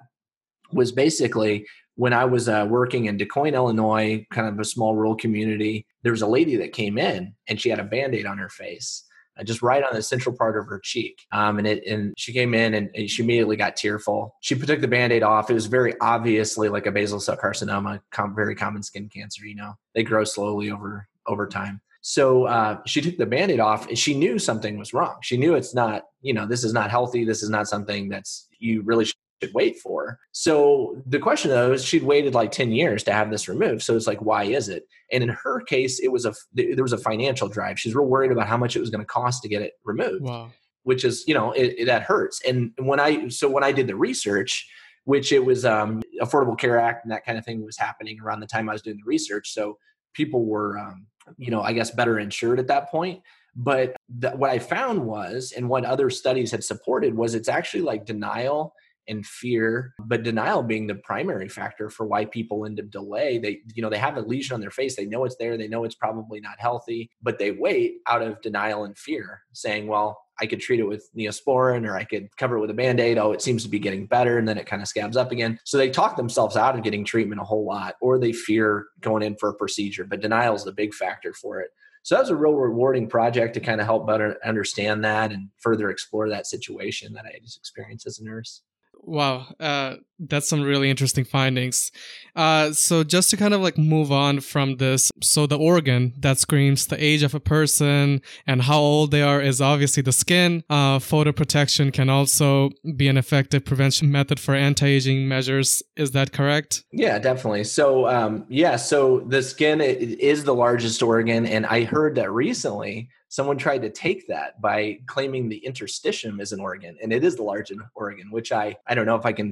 was 0.71 0.91
basically 0.91 1.67
when 1.95 2.13
I 2.13 2.25
was 2.25 2.47
uh, 2.47 2.65
working 2.69 3.05
in 3.05 3.17
DuQuoin, 3.17 3.53
Illinois, 3.53 4.25
kind 4.31 4.47
of 4.47 4.57
a 4.59 4.65
small 4.65 4.95
rural 4.95 5.15
community, 5.15 5.85
there 6.03 6.13
was 6.13 6.21
a 6.21 6.27
lady 6.27 6.55
that 6.55 6.71
came 6.71 6.97
in 6.97 7.33
and 7.47 7.59
she 7.59 7.69
had 7.69 7.79
a 7.79 7.83
band 7.83 8.15
aid 8.15 8.25
on 8.25 8.37
her 8.37 8.47
face 8.47 9.03
uh, 9.03 9.09
just 9.43 9.61
right 9.61 9.83
on 9.83 9.93
the 9.93 10.01
central 10.01 10.35
part 10.35 10.57
of 10.57 10.67
her 10.67 10.79
cheek. 10.79 11.25
Um, 11.31 11.57
and 11.57 11.67
it 11.67 11.85
and 11.85 12.13
she 12.17 12.33
came 12.33 12.53
in 12.53 12.73
and, 12.73 12.89
and, 12.95 13.09
she 13.09 13.23
immediately 13.23 13.55
got 13.55 13.75
tearful. 13.75 14.35
She 14.41 14.55
took 14.55 14.81
the 14.81 14.87
band-aid 14.87 15.23
off. 15.23 15.49
It 15.49 15.53
was 15.53 15.65
very 15.65 15.93
obviously 15.99 16.69
like 16.69 16.85
a 16.85 16.91
basal 16.91 17.19
cell 17.19 17.37
carcinoma, 17.37 18.01
com- 18.11 18.35
very 18.35 18.55
common 18.55 18.83
skin 18.83 19.09
cancer. 19.09 19.45
You 19.45 19.55
know, 19.55 19.73
they 19.95 20.03
grow 20.03 20.23
slowly 20.23 20.71
over 20.71 21.07
over 21.27 21.47
time. 21.47 21.81
So 22.01 22.45
uh, 22.45 22.79
she 22.85 22.99
took 22.99 23.17
the 23.17 23.27
band-aid 23.27 23.59
off 23.59 23.87
and 23.87 23.97
she 23.97 24.15
knew 24.15 24.39
something 24.39 24.77
was 24.77 24.93
wrong. 24.93 25.17
She 25.21 25.37
knew 25.37 25.53
it's 25.53 25.75
not, 25.75 26.05
you 26.21 26.33
know, 26.33 26.47
this 26.47 26.63
is 26.63 26.73
not 26.73 26.89
healthy. 26.89 27.25
This 27.25 27.43
is 27.43 27.49
not 27.49 27.67
something 27.67 28.09
that's 28.09 28.47
you 28.57 28.81
really 28.81 29.05
should 29.05 29.15
wait 29.53 29.79
for. 29.79 30.19
So 30.31 31.01
the 31.05 31.19
question 31.19 31.49
though 31.49 31.73
is 31.73 31.83
she'd 31.83 32.03
waited 32.03 32.33
like 32.33 32.51
10 32.51 32.71
years 32.71 33.03
to 33.03 33.13
have 33.13 33.29
this 33.31 33.47
removed. 33.47 33.81
So 33.81 33.95
it's 33.95 34.07
like, 34.07 34.21
why 34.21 34.43
is 34.43 34.69
it? 34.69 34.83
And 35.11 35.23
in 35.23 35.29
her 35.29 35.61
case, 35.61 35.99
it 35.99 36.09
was 36.09 36.25
a, 36.25 36.33
there 36.53 36.83
was 36.83 36.93
a 36.93 36.97
financial 36.97 37.47
drive. 37.47 37.79
She's 37.79 37.95
real 37.95 38.05
worried 38.05 38.31
about 38.31 38.47
how 38.47 38.57
much 38.57 38.75
it 38.75 38.79
was 38.79 38.89
going 38.89 39.01
to 39.01 39.05
cost 39.05 39.41
to 39.43 39.49
get 39.49 39.61
it 39.61 39.73
removed, 39.83 40.23
wow. 40.23 40.49
which 40.83 41.03
is, 41.03 41.23
you 41.27 41.33
know, 41.33 41.51
it, 41.51 41.75
it, 41.77 41.85
that 41.85 42.03
hurts. 42.03 42.41
And 42.47 42.71
when 42.77 42.99
I, 42.99 43.29
so 43.29 43.49
when 43.49 43.63
I 43.63 43.71
did 43.71 43.87
the 43.87 43.95
research, 43.95 44.69
which 45.05 45.31
it 45.31 45.43
was 45.43 45.65
um, 45.65 46.01
Affordable 46.21 46.57
Care 46.57 46.79
Act 46.79 47.05
and 47.05 47.11
that 47.11 47.25
kind 47.25 47.37
of 47.37 47.45
thing 47.45 47.65
was 47.65 47.77
happening 47.77 48.19
around 48.21 48.39
the 48.39 48.47
time 48.47 48.69
I 48.69 48.73
was 48.73 48.81
doing 48.81 48.97
the 48.97 49.07
research. 49.07 49.53
So 49.53 49.77
people 50.13 50.45
were, 50.45 50.77
um, 50.77 51.07
you 51.37 51.51
know, 51.51 51.61
I 51.61 51.73
guess 51.73 51.91
better 51.91 52.19
insured 52.19 52.59
at 52.59 52.67
that 52.67 52.89
point. 52.89 53.21
But 53.55 53.95
what 54.35 54.49
I 54.49 54.59
found 54.59 55.05
was, 55.05 55.53
and 55.55 55.67
what 55.67 55.83
other 55.83 56.09
studies 56.09 56.51
had 56.51 56.63
supported 56.63 57.15
was 57.15 57.35
it's 57.35 57.49
actually 57.49 57.81
like 57.81 58.05
denial 58.05 58.73
and 59.07 59.25
fear 59.25 59.93
but 60.05 60.23
denial 60.23 60.63
being 60.63 60.87
the 60.87 60.95
primary 60.95 61.49
factor 61.49 61.89
for 61.89 62.05
why 62.05 62.25
people 62.25 62.65
end 62.65 62.79
up 62.79 62.89
delay 62.89 63.37
they 63.37 63.59
you 63.73 63.81
know 63.81 63.89
they 63.89 63.97
have 63.97 64.17
a 64.17 64.21
lesion 64.21 64.53
on 64.53 64.61
their 64.61 64.71
face 64.71 64.95
they 64.95 65.05
know 65.05 65.25
it's 65.25 65.37
there 65.37 65.57
they 65.57 65.67
know 65.67 65.83
it's 65.83 65.95
probably 65.95 66.39
not 66.39 66.59
healthy 66.59 67.09
but 67.21 67.39
they 67.39 67.51
wait 67.51 67.97
out 68.07 68.21
of 68.21 68.41
denial 68.41 68.85
and 68.85 68.97
fear 68.97 69.41
saying 69.53 69.87
well 69.87 70.17
I 70.41 70.47
could 70.47 70.59
treat 70.59 70.79
it 70.79 70.87
with 70.87 71.07
neosporin 71.15 71.87
or 71.87 71.95
I 71.95 72.03
could 72.03 72.35
cover 72.35 72.57
it 72.57 72.61
with 72.61 72.71
a 72.71 72.73
band 72.73 72.99
aid. 72.99 73.19
Oh, 73.19 73.31
it 73.31 73.43
seems 73.43 73.61
to 73.61 73.69
be 73.69 73.77
getting 73.77 74.07
better. 74.07 74.39
And 74.39 74.47
then 74.47 74.57
it 74.57 74.65
kind 74.65 74.81
of 74.81 74.87
scabs 74.87 75.15
up 75.15 75.31
again. 75.31 75.59
So 75.65 75.77
they 75.77 75.91
talk 75.91 76.17
themselves 76.17 76.57
out 76.57 76.75
of 76.75 76.83
getting 76.83 77.05
treatment 77.05 77.39
a 77.39 77.43
whole 77.43 77.63
lot, 77.63 77.95
or 78.01 78.17
they 78.17 78.33
fear 78.33 78.87
going 79.01 79.21
in 79.21 79.35
for 79.35 79.49
a 79.49 79.53
procedure. 79.53 80.03
But 80.03 80.21
denial 80.21 80.55
is 80.55 80.63
the 80.63 80.71
big 80.71 80.95
factor 80.95 81.31
for 81.33 81.59
it. 81.59 81.69
So 82.03 82.15
that 82.15 82.21
was 82.21 82.31
a 82.31 82.35
real 82.35 82.55
rewarding 82.55 83.07
project 83.07 83.53
to 83.53 83.59
kind 83.59 83.79
of 83.79 83.85
help 83.85 84.07
better 84.07 84.37
understand 84.43 85.03
that 85.03 85.31
and 85.31 85.49
further 85.59 85.91
explore 85.91 86.27
that 86.29 86.47
situation 86.47 87.13
that 87.13 87.25
I 87.25 87.39
just 87.43 87.57
experienced 87.57 88.07
as 88.07 88.19
a 88.19 88.23
nurse. 88.23 88.63
Wow, 89.03 89.53
uh, 89.59 89.95
that's 90.29 90.47
some 90.47 90.61
really 90.61 90.89
interesting 90.89 91.25
findings. 91.25 91.91
Uh, 92.35 92.71
so 92.71 93.03
just 93.03 93.29
to 93.31 93.37
kind 93.37 93.53
of 93.53 93.61
like 93.61 93.77
move 93.77 94.11
on 94.11 94.39
from 94.39 94.77
this, 94.77 95.11
so 95.21 95.45
the 95.45 95.57
organ 95.57 96.13
that 96.17 96.37
screams 96.37 96.87
the 96.87 97.03
age 97.03 97.23
of 97.23 97.33
a 97.33 97.39
person 97.39 98.21
and 98.45 98.63
how 98.63 98.79
old 98.79 99.11
they 99.11 99.21
are 99.21 99.41
is 99.41 99.59
obviously 99.59 100.03
the 100.03 100.11
skin. 100.11 100.63
Uh, 100.69 100.99
photo 100.99 101.31
protection 101.31 101.91
can 101.91 102.09
also 102.09 102.69
be 102.95 103.07
an 103.07 103.17
effective 103.17 103.65
prevention 103.65 104.11
method 104.11 104.39
for 104.39 104.53
anti-aging 104.53 105.27
measures. 105.27 105.83
Is 105.95 106.11
that 106.11 106.31
correct? 106.31 106.83
Yeah, 106.91 107.19
definitely. 107.19 107.63
So 107.63 108.07
um, 108.07 108.45
yeah, 108.47 108.75
so 108.75 109.21
the 109.21 109.41
skin 109.41 109.81
is 109.81 110.43
the 110.43 110.55
largest 110.55 111.01
organ, 111.01 111.45
and 111.45 111.65
I 111.65 111.83
heard 111.83 112.15
that 112.15 112.31
recently 112.31 113.09
someone 113.31 113.57
tried 113.57 113.81
to 113.81 113.89
take 113.89 114.27
that 114.27 114.59
by 114.61 114.99
claiming 115.07 115.47
the 115.47 115.63
interstitium 115.65 116.41
is 116.41 116.51
an 116.51 116.59
organ 116.59 116.97
and 117.01 117.13
it 117.13 117.23
is 117.23 117.37
the 117.37 117.43
largest 117.43 117.79
organ 117.95 118.29
which 118.29 118.51
i 118.51 118.75
i 118.87 118.93
don't 118.93 119.05
know 119.05 119.15
if 119.15 119.25
i 119.25 119.31
can 119.31 119.51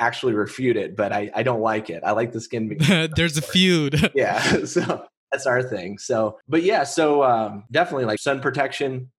actually 0.00 0.32
refute 0.32 0.76
it, 0.76 0.96
but 0.96 1.12
I, 1.12 1.30
I 1.34 1.42
don't 1.42 1.60
like 1.60 1.90
it. 1.90 2.02
I 2.04 2.12
like 2.12 2.32
the 2.32 2.40
skin. 2.40 2.76
There's 3.14 3.36
a 3.36 3.42
feud. 3.42 4.10
yeah. 4.14 4.56
So 4.66 5.04
that's 5.32 5.46
our 5.46 5.62
thing. 5.62 5.98
So, 5.98 6.38
but 6.48 6.62
yeah, 6.64 6.82
so 6.82 7.22
um, 7.22 7.64
definitely 7.70 8.04
like 8.04 8.18
sun 8.18 8.40
protection 8.40 9.10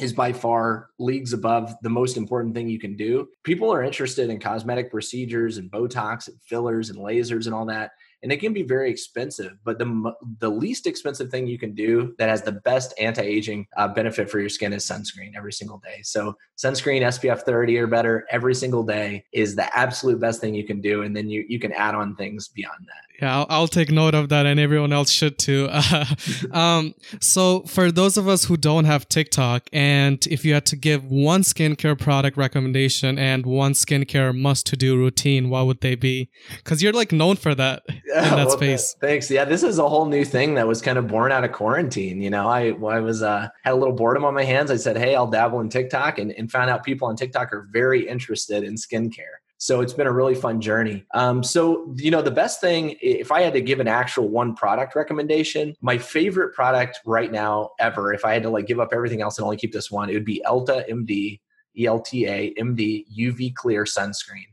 is 0.00 0.12
by 0.12 0.32
far 0.32 0.88
leagues 0.98 1.32
above 1.32 1.74
the 1.82 1.88
most 1.88 2.16
important 2.16 2.54
thing 2.54 2.68
you 2.68 2.78
can 2.80 2.96
do. 2.96 3.28
People 3.44 3.72
are 3.72 3.82
interested 3.82 4.28
in 4.30 4.40
cosmetic 4.40 4.90
procedures 4.90 5.58
and 5.58 5.70
Botox 5.70 6.28
and 6.28 6.40
fillers 6.42 6.90
and 6.90 6.98
lasers 6.98 7.46
and 7.46 7.54
all 7.54 7.66
that 7.66 7.92
and 8.22 8.30
it 8.32 8.38
can 8.38 8.52
be 8.52 8.62
very 8.62 8.90
expensive. 8.90 9.52
But 9.64 9.78
the 9.78 10.14
the 10.38 10.48
least 10.48 10.86
expensive 10.86 11.30
thing 11.30 11.46
you 11.46 11.58
can 11.58 11.74
do 11.74 12.14
that 12.18 12.28
has 12.28 12.42
the 12.42 12.52
best 12.52 12.94
anti 12.98 13.22
aging 13.22 13.66
uh, 13.76 13.88
benefit 13.88 14.30
for 14.30 14.38
your 14.38 14.48
skin 14.48 14.72
is 14.72 14.86
sunscreen 14.86 15.32
every 15.36 15.52
single 15.52 15.78
day. 15.78 16.00
So 16.02 16.36
sunscreen 16.56 17.02
SPF 17.02 17.42
30 17.42 17.78
or 17.78 17.86
better 17.86 18.26
every 18.30 18.54
single 18.54 18.82
day 18.82 19.24
is 19.32 19.56
the 19.56 19.76
absolute 19.76 20.20
best 20.20 20.40
thing 20.40 20.54
you 20.54 20.64
can 20.64 20.80
do, 20.80 21.02
and 21.02 21.16
then 21.16 21.28
you 21.28 21.44
you 21.48 21.58
can 21.58 21.72
add 21.72 21.94
on 21.94 22.14
things 22.16 22.48
beyond 22.48 22.86
that. 22.86 23.12
Yeah, 23.22 23.38
I'll, 23.38 23.46
I'll 23.50 23.68
take 23.68 23.90
note 23.90 24.14
of 24.14 24.30
that, 24.30 24.46
and 24.46 24.58
everyone 24.58 24.92
else 24.92 25.10
should 25.10 25.38
too. 25.38 25.68
um, 26.52 26.94
so 27.20 27.60
for 27.62 27.92
those 27.92 28.16
of 28.16 28.26
us 28.26 28.44
who 28.44 28.56
don't 28.56 28.84
have 28.84 29.08
TikTok, 29.08 29.68
and 29.72 30.26
if 30.26 30.44
you 30.44 30.54
had 30.54 30.66
to 30.66 30.76
give 30.76 31.04
one 31.04 31.42
skincare 31.42 31.98
product 31.98 32.36
recommendation 32.36 33.18
and 33.18 33.46
one 33.46 33.74
skincare 33.74 34.36
must 34.36 34.66
to 34.66 34.76
do 34.76 34.96
routine, 34.96 35.50
what 35.50 35.66
would 35.66 35.82
they 35.82 35.94
be? 35.94 36.30
Because 36.56 36.82
you're 36.82 36.92
like 36.92 37.12
known 37.12 37.36
for 37.36 37.54
that 37.54 37.82
that 38.14 38.46
well, 38.46 38.50
space. 38.50 38.94
Thanks. 39.00 39.30
Yeah, 39.30 39.44
this 39.44 39.62
is 39.62 39.78
a 39.78 39.88
whole 39.88 40.06
new 40.06 40.24
thing 40.24 40.54
that 40.54 40.66
was 40.66 40.82
kind 40.82 40.98
of 40.98 41.08
born 41.08 41.32
out 41.32 41.44
of 41.44 41.52
quarantine. 41.52 42.20
You 42.20 42.30
know, 42.30 42.48
I 42.48 42.68
I 42.68 43.00
was 43.00 43.22
uh, 43.22 43.48
had 43.62 43.72
a 43.72 43.76
little 43.76 43.94
boredom 43.94 44.24
on 44.24 44.34
my 44.34 44.44
hands. 44.44 44.70
I 44.70 44.76
said, 44.76 44.96
hey, 44.96 45.14
I'll 45.14 45.30
dabble 45.30 45.60
in 45.60 45.68
TikTok, 45.68 46.18
and, 46.18 46.32
and 46.32 46.50
found 46.50 46.70
out 46.70 46.84
people 46.84 47.08
on 47.08 47.16
TikTok 47.16 47.52
are 47.52 47.68
very 47.72 48.06
interested 48.06 48.64
in 48.64 48.74
skincare. 48.74 49.42
So 49.62 49.80
it's 49.80 49.92
been 49.92 50.08
a 50.08 50.12
really 50.12 50.34
fun 50.34 50.60
journey. 50.60 51.04
Um, 51.14 51.44
so, 51.44 51.94
you 51.96 52.10
know, 52.10 52.20
the 52.20 52.32
best 52.32 52.60
thing, 52.60 52.96
if 53.00 53.30
I 53.30 53.42
had 53.42 53.52
to 53.52 53.60
give 53.60 53.78
an 53.78 53.86
actual 53.86 54.28
one 54.28 54.56
product 54.56 54.96
recommendation, 54.96 55.76
my 55.80 55.98
favorite 55.98 56.52
product 56.52 56.98
right 57.06 57.30
now 57.30 57.70
ever, 57.78 58.12
if 58.12 58.24
I 58.24 58.32
had 58.32 58.42
to 58.42 58.50
like 58.50 58.66
give 58.66 58.80
up 58.80 58.88
everything 58.92 59.22
else 59.22 59.38
and 59.38 59.44
only 59.44 59.56
keep 59.56 59.72
this 59.72 59.88
one, 59.88 60.10
it 60.10 60.14
would 60.14 60.24
be 60.24 60.42
Elta 60.44 60.90
MD, 60.90 61.38
ELTA 61.78 62.54
MD 62.58 63.04
UV 63.16 63.54
Clear 63.54 63.84
Sunscreen. 63.84 64.51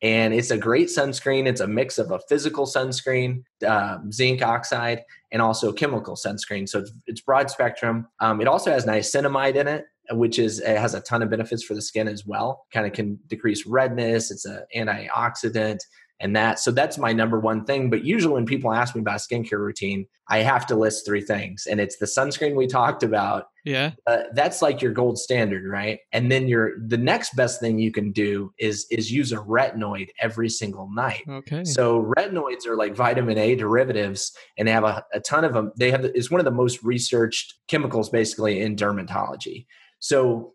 And 0.00 0.32
it's 0.32 0.50
a 0.50 0.58
great 0.58 0.88
sunscreen. 0.88 1.46
It's 1.46 1.60
a 1.60 1.66
mix 1.66 1.98
of 1.98 2.10
a 2.12 2.20
physical 2.28 2.66
sunscreen, 2.66 3.42
um, 3.66 4.12
zinc 4.12 4.42
oxide, 4.42 5.02
and 5.32 5.42
also 5.42 5.72
chemical 5.72 6.14
sunscreen. 6.14 6.68
So 6.68 6.80
it's, 6.80 6.92
it's 7.06 7.20
broad 7.20 7.50
spectrum. 7.50 8.06
Um, 8.20 8.40
it 8.40 8.46
also 8.46 8.70
has 8.70 8.86
niacinamide 8.86 9.56
in 9.56 9.66
it, 9.66 9.86
which 10.12 10.38
is 10.38 10.60
it 10.60 10.78
has 10.78 10.94
a 10.94 11.00
ton 11.00 11.22
of 11.22 11.30
benefits 11.30 11.64
for 11.64 11.74
the 11.74 11.82
skin 11.82 12.06
as 12.06 12.24
well. 12.24 12.66
Kind 12.72 12.86
of 12.86 12.92
can 12.92 13.18
decrease 13.26 13.66
redness. 13.66 14.30
It's 14.30 14.44
an 14.44 14.62
antioxidant 14.76 15.80
and 16.20 16.34
that. 16.36 16.58
So 16.58 16.70
that's 16.70 16.98
my 16.98 17.12
number 17.12 17.38
one 17.38 17.64
thing. 17.64 17.90
But 17.90 18.04
usually 18.04 18.34
when 18.34 18.46
people 18.46 18.72
ask 18.72 18.94
me 18.94 19.00
about 19.00 19.20
skincare 19.20 19.58
routine, 19.58 20.06
I 20.28 20.38
have 20.38 20.66
to 20.66 20.76
list 20.76 21.06
three 21.06 21.22
things, 21.22 21.66
and 21.66 21.80
it's 21.80 21.96
the 21.96 22.06
sunscreen 22.06 22.54
we 22.54 22.66
talked 22.66 23.02
about. 23.02 23.44
Yeah, 23.64 23.92
uh, 24.06 24.24
that's 24.34 24.60
like 24.60 24.82
your 24.82 24.92
gold 24.92 25.18
standard, 25.18 25.66
right? 25.66 26.00
And 26.12 26.30
then 26.30 26.48
your 26.48 26.72
the 26.86 26.98
next 26.98 27.34
best 27.34 27.60
thing 27.60 27.78
you 27.78 27.92
can 27.92 28.12
do 28.12 28.52
is 28.58 28.86
is 28.90 29.10
use 29.10 29.32
a 29.32 29.38
retinoid 29.38 30.08
every 30.20 30.48
single 30.48 30.90
night. 30.92 31.22
Okay. 31.28 31.64
So 31.64 32.12
retinoids 32.16 32.66
are 32.66 32.76
like 32.76 32.94
vitamin 32.94 33.38
A 33.38 33.54
derivatives, 33.54 34.32
and 34.58 34.68
they 34.68 34.72
have 34.72 34.84
a, 34.84 35.04
a 35.12 35.20
ton 35.20 35.44
of 35.44 35.54
them. 35.54 35.72
They 35.76 35.90
have 35.90 36.04
it's 36.04 36.30
one 36.30 36.40
of 36.40 36.44
the 36.44 36.50
most 36.50 36.82
researched 36.82 37.54
chemicals 37.68 38.10
basically 38.10 38.60
in 38.60 38.76
dermatology. 38.76 39.66
So 40.00 40.54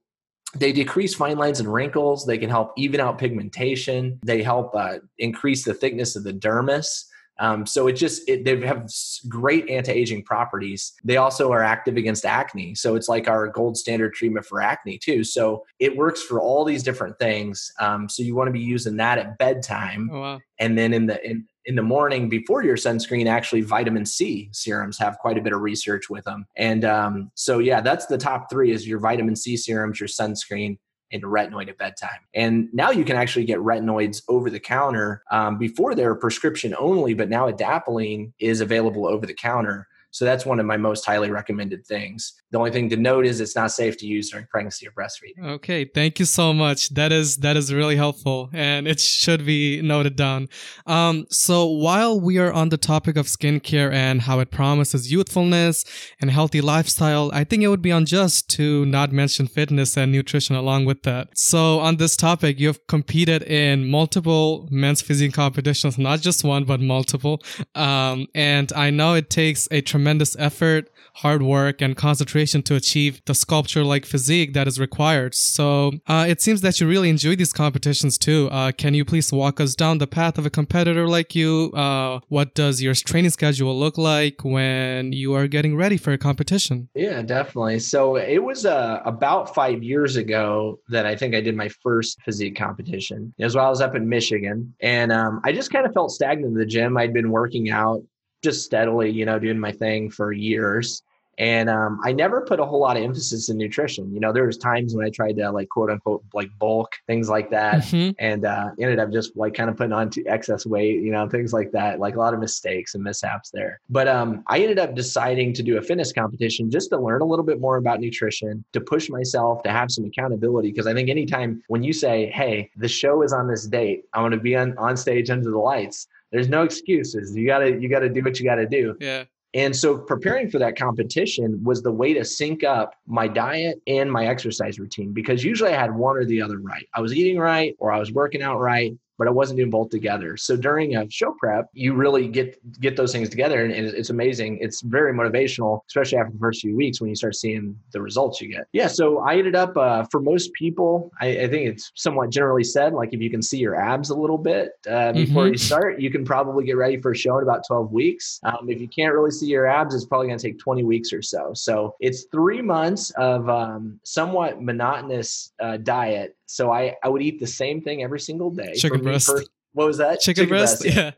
they 0.56 0.72
decrease 0.72 1.16
fine 1.16 1.38
lines 1.38 1.60
and 1.60 1.72
wrinkles. 1.72 2.26
They 2.26 2.38
can 2.38 2.50
help 2.50 2.74
even 2.78 3.00
out 3.00 3.18
pigmentation. 3.18 4.20
They 4.24 4.44
help 4.44 4.76
uh, 4.76 5.00
increase 5.18 5.64
the 5.66 5.74
thickness 5.74 6.16
of 6.16 6.24
the 6.24 6.34
dermis. 6.34 7.06
Um, 7.40 7.66
so 7.66 7.88
it 7.88 7.94
just 7.94 8.28
it, 8.30 8.46
they 8.46 8.60
have 8.66 8.88
great 9.28 9.70
anti-aging 9.70 10.24
properties. 10.24 10.94
They 11.04 11.18
also 11.18 11.52
are 11.52 11.64
active 11.64 11.98
against 11.98 12.26
acne, 12.26 12.76
so 12.76 12.96
it's 12.96 13.10
like 13.10 13.28
our 13.28 13.48
gold 13.48 13.78
standard 13.78 14.14
treatment 14.14 14.46
for 14.46 14.62
acne 14.62 14.98
too. 14.98 15.24
So 15.24 15.66
it 15.80 15.96
works 15.96 16.22
for 16.22 16.40
all 16.40 16.64
these 16.64 16.84
different 16.84 17.18
things. 17.20 17.72
Um, 17.80 18.08
so 18.08 18.24
you 18.24 18.36
want 18.36 18.48
to 18.48 18.54
be 18.54 18.60
using 18.60 18.98
that 18.98 19.18
at 19.18 19.38
bedtime, 19.38 20.10
oh, 20.12 20.20
wow. 20.20 20.40
and 20.60 20.78
then 20.78 20.94
in 20.94 21.08
the 21.08 21.26
in 21.28 21.48
in 21.66 21.76
the 21.76 21.82
morning 21.82 22.30
before 22.30 22.64
your 22.64 22.76
sunscreen, 22.76 23.26
actually 23.26 23.62
vitamin 23.62 24.06
C 24.06 24.50
serums 24.52 24.98
have 25.00 25.18
quite 25.20 25.38
a 25.38 25.42
bit 25.42 25.54
of 25.54 25.62
research 25.62 26.10
with 26.10 26.26
them. 26.26 26.46
And 26.58 26.84
um, 26.84 27.32
so, 27.36 27.60
yeah, 27.60 27.82
that's 27.82 28.06
the 28.06 28.18
top 28.18 28.50
three 28.50 28.72
is 28.72 28.88
your 28.88 29.00
vitamin 29.00 29.36
C 29.36 29.56
serums, 29.56 30.00
your 30.00 30.10
sunscreen, 30.10 30.78
and 31.14 31.24
retinoid 31.24 31.70
at 31.70 31.78
bedtime. 31.78 32.20
And 32.34 32.70
now 32.74 32.92
you 32.92 33.06
can 33.06 33.16
actually 33.16 33.46
get 33.46 33.60
retinoids 33.60 34.24
over 34.28 34.50
the 34.50 34.60
counter. 34.60 35.24
Um, 35.32 35.58
before 35.58 35.96
they're 35.96 36.16
prescription 36.16 36.76
only, 36.78 37.14
but 37.14 37.30
now 37.30 37.50
adapalene 37.50 38.34
is 38.40 38.60
available 38.60 39.08
over 39.08 39.26
the 39.26 39.34
counter. 39.34 39.88
So 40.14 40.26
that's 40.26 40.46
one 40.46 40.60
of 40.60 40.68
my 40.68 40.78
most 40.78 41.04
highly 41.06 41.32
recommended 41.32 41.88
things. 41.88 42.34
The 42.52 42.60
only 42.60 42.70
thing 42.70 42.88
to 42.92 42.98
note 42.98 43.26
is 43.26 43.42
it's 43.42 43.56
not 43.56 43.72
safe 43.72 43.98
to 43.98 44.06
use 44.06 44.30
during 44.30 44.46
pregnancy 44.46 44.88
or 44.88 44.92
breastfeeding. 44.92 45.44
Okay, 45.56 45.86
thank 45.86 46.20
you 46.20 46.26
so 46.26 46.54
much. 46.54 46.90
That 46.90 47.12
is 47.12 47.38
that 47.38 47.58
is 47.58 47.74
really 47.74 47.96
helpful, 47.96 48.52
and 48.54 48.88
it 48.88 49.00
should 49.00 49.44
be 49.44 49.82
noted 49.82 50.16
down. 50.16 50.50
Um, 50.86 51.26
so 51.32 51.66
while 51.66 52.22
we 52.22 52.38
are 52.38 52.54
on 52.54 52.70
the 52.70 52.78
topic 52.78 53.18
of 53.18 53.26
skincare 53.26 53.92
and 53.92 54.22
how 54.22 54.40
it 54.40 54.52
promises 54.52 55.12
youthfulness 55.12 55.84
and 56.22 56.30
healthy 56.30 56.62
lifestyle, 56.62 57.32
I 57.34 57.44
think 57.44 57.64
it 57.64 57.70
would 57.70 57.82
be 57.82 57.90
unjust 57.90 58.52
to 58.52 58.86
not 58.86 59.12
mention 59.12 59.48
fitness 59.48 59.98
and 59.98 60.12
nutrition 60.12 60.56
along 60.56 60.86
with 60.86 61.02
that. 61.04 61.30
So 61.36 61.80
on 61.80 61.98
this 61.98 62.16
topic, 62.16 62.60
you've 62.60 62.86
competed 62.86 63.42
in 63.42 63.90
multiple 63.90 64.68
men's 64.70 65.02
physique 65.02 65.34
competitions, 65.34 65.98
not 65.98 66.22
just 66.22 66.44
one 66.44 66.66
but 66.66 66.80
multiple. 66.80 67.42
Um, 67.74 68.28
and 68.36 68.72
I 68.74 68.92
know 68.92 69.16
it 69.16 69.32
takes 69.32 69.68
a 69.72 69.82
tremendous 69.82 70.03
tremendous 70.04 70.36
effort, 70.38 70.90
hard 71.16 71.42
work, 71.42 71.82
and 71.82 71.96
concentration 71.96 72.62
to 72.62 72.76
achieve 72.76 73.22
the 73.26 73.34
sculpture 73.34 73.86
like 73.86 74.06
physique 74.06 74.54
that 74.54 74.68
is 74.68 74.78
required. 74.78 75.34
So 75.34 75.94
uh, 76.08 76.26
it 76.28 76.42
seems 76.42 76.60
that 76.60 76.82
you 76.82 76.90
really 76.90 77.10
enjoy 77.10 77.38
these 77.38 77.54
competitions 77.54 78.18
too. 78.18 78.50
Uh, 78.52 78.74
can 78.74 78.94
you 78.94 79.06
please 79.06 79.32
walk 79.32 79.62
us 79.62 79.76
down 79.76 80.00
the 80.00 80.08
path 80.08 80.38
of 80.38 80.46
a 80.46 80.50
competitor 80.50 81.08
like 81.08 81.36
you? 81.36 81.72
Uh, 81.74 82.20
what 82.28 82.54
does 82.54 82.82
your 82.82 82.94
training 82.94 83.32
schedule 83.32 83.80
look 83.80 83.98
like 83.98 84.44
when 84.44 85.14
you 85.14 85.34
are 85.34 85.48
getting 85.48 85.78
ready 85.78 85.96
for 85.96 86.12
a 86.12 86.18
competition? 86.18 86.90
Yeah, 86.96 87.22
definitely. 87.22 87.80
So 87.80 88.18
it 88.18 88.44
was 88.44 88.66
uh, 88.66 89.00
about 89.06 89.56
five 89.56 89.84
years 89.84 90.18
ago 90.18 90.80
that 90.90 91.06
I 91.06 91.16
think 91.16 91.34
I 91.34 91.40
did 91.40 91.56
my 91.56 91.70
first 91.82 92.22
physique 92.24 92.58
competition. 92.58 93.34
As 93.40 93.56
well, 93.56 93.68
I 93.68 93.70
was 93.70 93.80
up 93.80 93.96
in 93.96 94.10
Michigan, 94.10 94.74
and 94.82 95.14
um, 95.14 95.40
I 95.46 95.54
just 95.54 95.72
kind 95.72 95.86
of 95.86 95.94
felt 95.94 96.12
stagnant 96.12 96.52
in 96.52 96.56
the 96.56 96.66
gym. 96.66 96.98
I'd 96.98 97.14
been 97.14 97.32
working 97.32 97.70
out 97.70 98.04
just 98.44 98.64
steadily, 98.66 99.10
you 99.10 99.26
know, 99.26 99.40
doing 99.40 99.60
my 99.60 99.72
thing 99.72 100.10
for 100.10 100.32
years. 100.32 101.02
And 101.40 101.70
um, 101.70 102.00
I 102.04 102.12
never 102.12 102.42
put 102.42 102.60
a 102.60 102.66
whole 102.66 102.80
lot 102.80 102.96
of 102.96 103.04
emphasis 103.04 103.50
in 103.50 103.58
nutrition. 103.58 104.14
You 104.14 104.20
know, 104.20 104.32
there 104.32 104.46
was 104.46 104.58
times 104.58 104.96
when 104.96 105.06
I 105.06 105.10
tried 105.10 105.38
to 105.38 105.52
like 105.52 105.70
quote 105.70 105.90
unquote 105.90 106.24
like 106.34 106.50
bulk 106.60 106.92
things 107.08 107.28
like 107.28 107.50
that, 107.50 107.78
mm-hmm. 107.78 108.12
and 108.20 108.46
uh, 108.46 108.70
ended 108.80 109.00
up 109.00 109.12
just 109.12 109.36
like 109.36 109.56
kind 109.56 109.70
of 109.70 109.76
putting 109.76 109.94
on 109.94 110.12
to 110.12 110.24
excess 110.28 110.66
weight. 110.66 111.02
You 111.02 111.12
know, 111.12 111.28
things 111.28 111.52
like 111.52 111.72
that. 111.72 112.00
Like 112.00 112.16
a 112.16 112.20
lot 112.20 112.36
of 112.36 112.40
mistakes 112.40 112.94
and 112.94 113.04
mishaps 113.04 113.50
there. 113.50 113.80
But 113.90 114.08
um, 114.08 114.44
I 114.48 114.60
ended 114.60 114.78
up 114.78 114.94
deciding 114.94 115.54
to 115.54 115.64
do 115.64 115.78
a 115.78 115.82
fitness 115.82 116.14
competition 116.14 116.70
just 116.70 116.92
to 116.92 117.00
learn 117.00 117.22
a 117.22 117.26
little 117.26 117.46
bit 117.46 117.60
more 117.60 117.78
about 117.78 118.00
nutrition, 118.00 118.64
to 118.74 118.82
push 118.82 119.10
myself, 119.10 119.64
to 119.64 119.72
have 119.72 119.90
some 119.90 120.06
accountability. 120.06 120.70
Because 120.70 120.86
I 120.86 120.94
think 120.94 121.10
anytime 121.10 121.64
when 121.68 121.82
you 121.82 121.94
say, 121.94 122.28
"Hey, 122.28 122.70
the 122.78 122.88
show 122.88 123.24
is 123.24 123.34
on 123.34 123.48
this 123.48 123.66
date, 123.66 124.06
I 124.14 124.22
want 124.22 124.36
to 124.36 124.40
be 124.40 124.56
on 124.56 124.78
on 124.78 124.96
stage 124.98 125.32
under 125.32 125.50
the 125.50 125.58
lights," 125.58 126.08
there's 126.34 126.50
no 126.50 126.64
excuses. 126.64 127.34
You 127.36 127.48
gotta 127.48 127.80
you 127.80 127.88
gotta 127.88 128.10
do 128.10 128.22
what 128.22 128.40
you 128.40 128.46
gotta 128.46 128.68
do. 128.68 128.98
Yeah. 129.00 129.24
And 129.56 129.76
so 129.76 130.00
preparing 130.00 130.50
for 130.50 130.58
that 130.58 130.76
competition 130.76 131.64
was 131.64 131.84
the 131.84 131.92
way 131.92 132.12
to 132.14 132.26
sync 132.26 132.64
up 132.64 132.96
my 133.06 133.28
diet 133.28 133.80
and 133.86 134.12
my 134.12 134.26
exercise 134.26 134.80
routine 134.80 135.14
because 135.14 135.44
usually 135.44 135.72
I 135.72 135.80
had 135.80 135.96
one 135.96 136.18
or 136.18 136.26
the 136.26 136.42
other 136.42 136.58
right. 136.58 136.88
I 136.96 137.02
was 137.02 137.14
eating 137.14 137.38
right 137.38 137.76
or 137.78 137.92
I 137.92 138.00
was 138.00 138.12
working 138.12 138.42
out 138.42 138.60
right 138.60 138.94
but 139.18 139.28
I 139.28 139.32
wasn't 139.32 139.58
doing 139.58 139.70
both 139.70 139.90
together. 139.90 140.38
So 140.38 140.56
during 140.56 140.96
a 140.96 141.10
show 141.10 141.36
prep, 141.40 141.68
you 141.74 141.94
really 141.94 142.28
get 142.28 142.58
get 142.80 142.98
those 142.98 143.12
things 143.12 143.30
together, 143.30 143.64
and, 143.64 143.74
it's 143.74 144.10
amazing. 144.10 144.58
It's 144.62 144.82
very 144.82 145.14
motivational, 145.14 145.82
especially 145.88 146.18
after 146.18 146.32
the 146.32 146.40
first 146.40 146.62
few 146.62 146.76
weeks 146.76 147.02
when 147.02 147.10
you 147.10 147.16
start 147.16 147.36
seeing 147.36 147.78
the 147.92 148.02
results 148.02 148.42
you 148.42 148.50
get. 148.50 148.68
Yeah. 148.72 148.88
So 148.88 149.20
I 149.20 149.36
ended 149.36 149.56
up 149.56 149.76
uh, 149.78 150.06
for 150.12 150.22
most 150.22 150.54
people, 150.54 151.12
I, 151.22 151.28
I, 151.28 151.48
think 151.48 151.70
it's 151.70 151.92
somewhat 151.96 152.30
generally 152.30 152.64
said, 152.64 152.94
like 152.94 153.14
if 153.14 153.22
you 153.22 153.30
can 153.30 153.42
see 153.42 153.58
your 153.58 153.76
abs 153.76 154.10
a 154.10 154.16
little 154.16 154.38
bit 154.38 154.72
uh, 154.90 155.12
before 155.14 155.44
mm-hmm. 155.44 155.54
you 155.54 155.58
start, 155.58 156.00
you 156.00 156.10
can 156.10 156.26
probably 156.26 156.66
get 156.66 156.78
ready 156.78 157.00
for 157.00 157.12
a 157.12 157.16
show 157.16 157.38
in 157.38 157.44
about 157.44 157.66
12 157.68 157.92
weeks. 157.92 158.40
Um, 158.44 158.70
if 158.70 158.80
you 158.80 158.88
can't 158.88 159.14
really 159.14 159.32
see 159.32 159.48
your 159.48 159.68
abs, 159.68 159.94
it's 159.94 160.06
probably 160.06 160.28
going 160.28 160.40
to 160.40 160.48
take 160.48 160.60
20 160.60 160.84
weeks 160.84 161.14
or 161.14 161.22
so. 161.22 161.52
So 161.54 161.96
it's 162.00 162.26
three 162.32 162.62
months 162.62 163.12
of 163.12 163.50
um, 163.50 164.00
somewhat 164.04 164.62
monotonous 164.62 165.52
uh, 165.60 165.78
diet 165.78 166.36
so 166.54 166.72
I, 166.72 166.96
I 167.04 167.10
would 167.10 167.24
eat 167.24 167.40
the 167.40 167.48
same 167.48 167.82
thing 167.82 168.04
every 168.04 168.20
single 168.20 168.52
day. 168.52 168.76
Chicken 168.76 169.02
breast. 169.02 169.28
what 169.72 169.88
was 169.88 169.98
that? 169.98 170.20
Chicken, 170.20 170.44
Chicken 170.44 170.50
breast? 170.50 170.82
breast? 170.84 170.96
Yeah. 170.96 171.12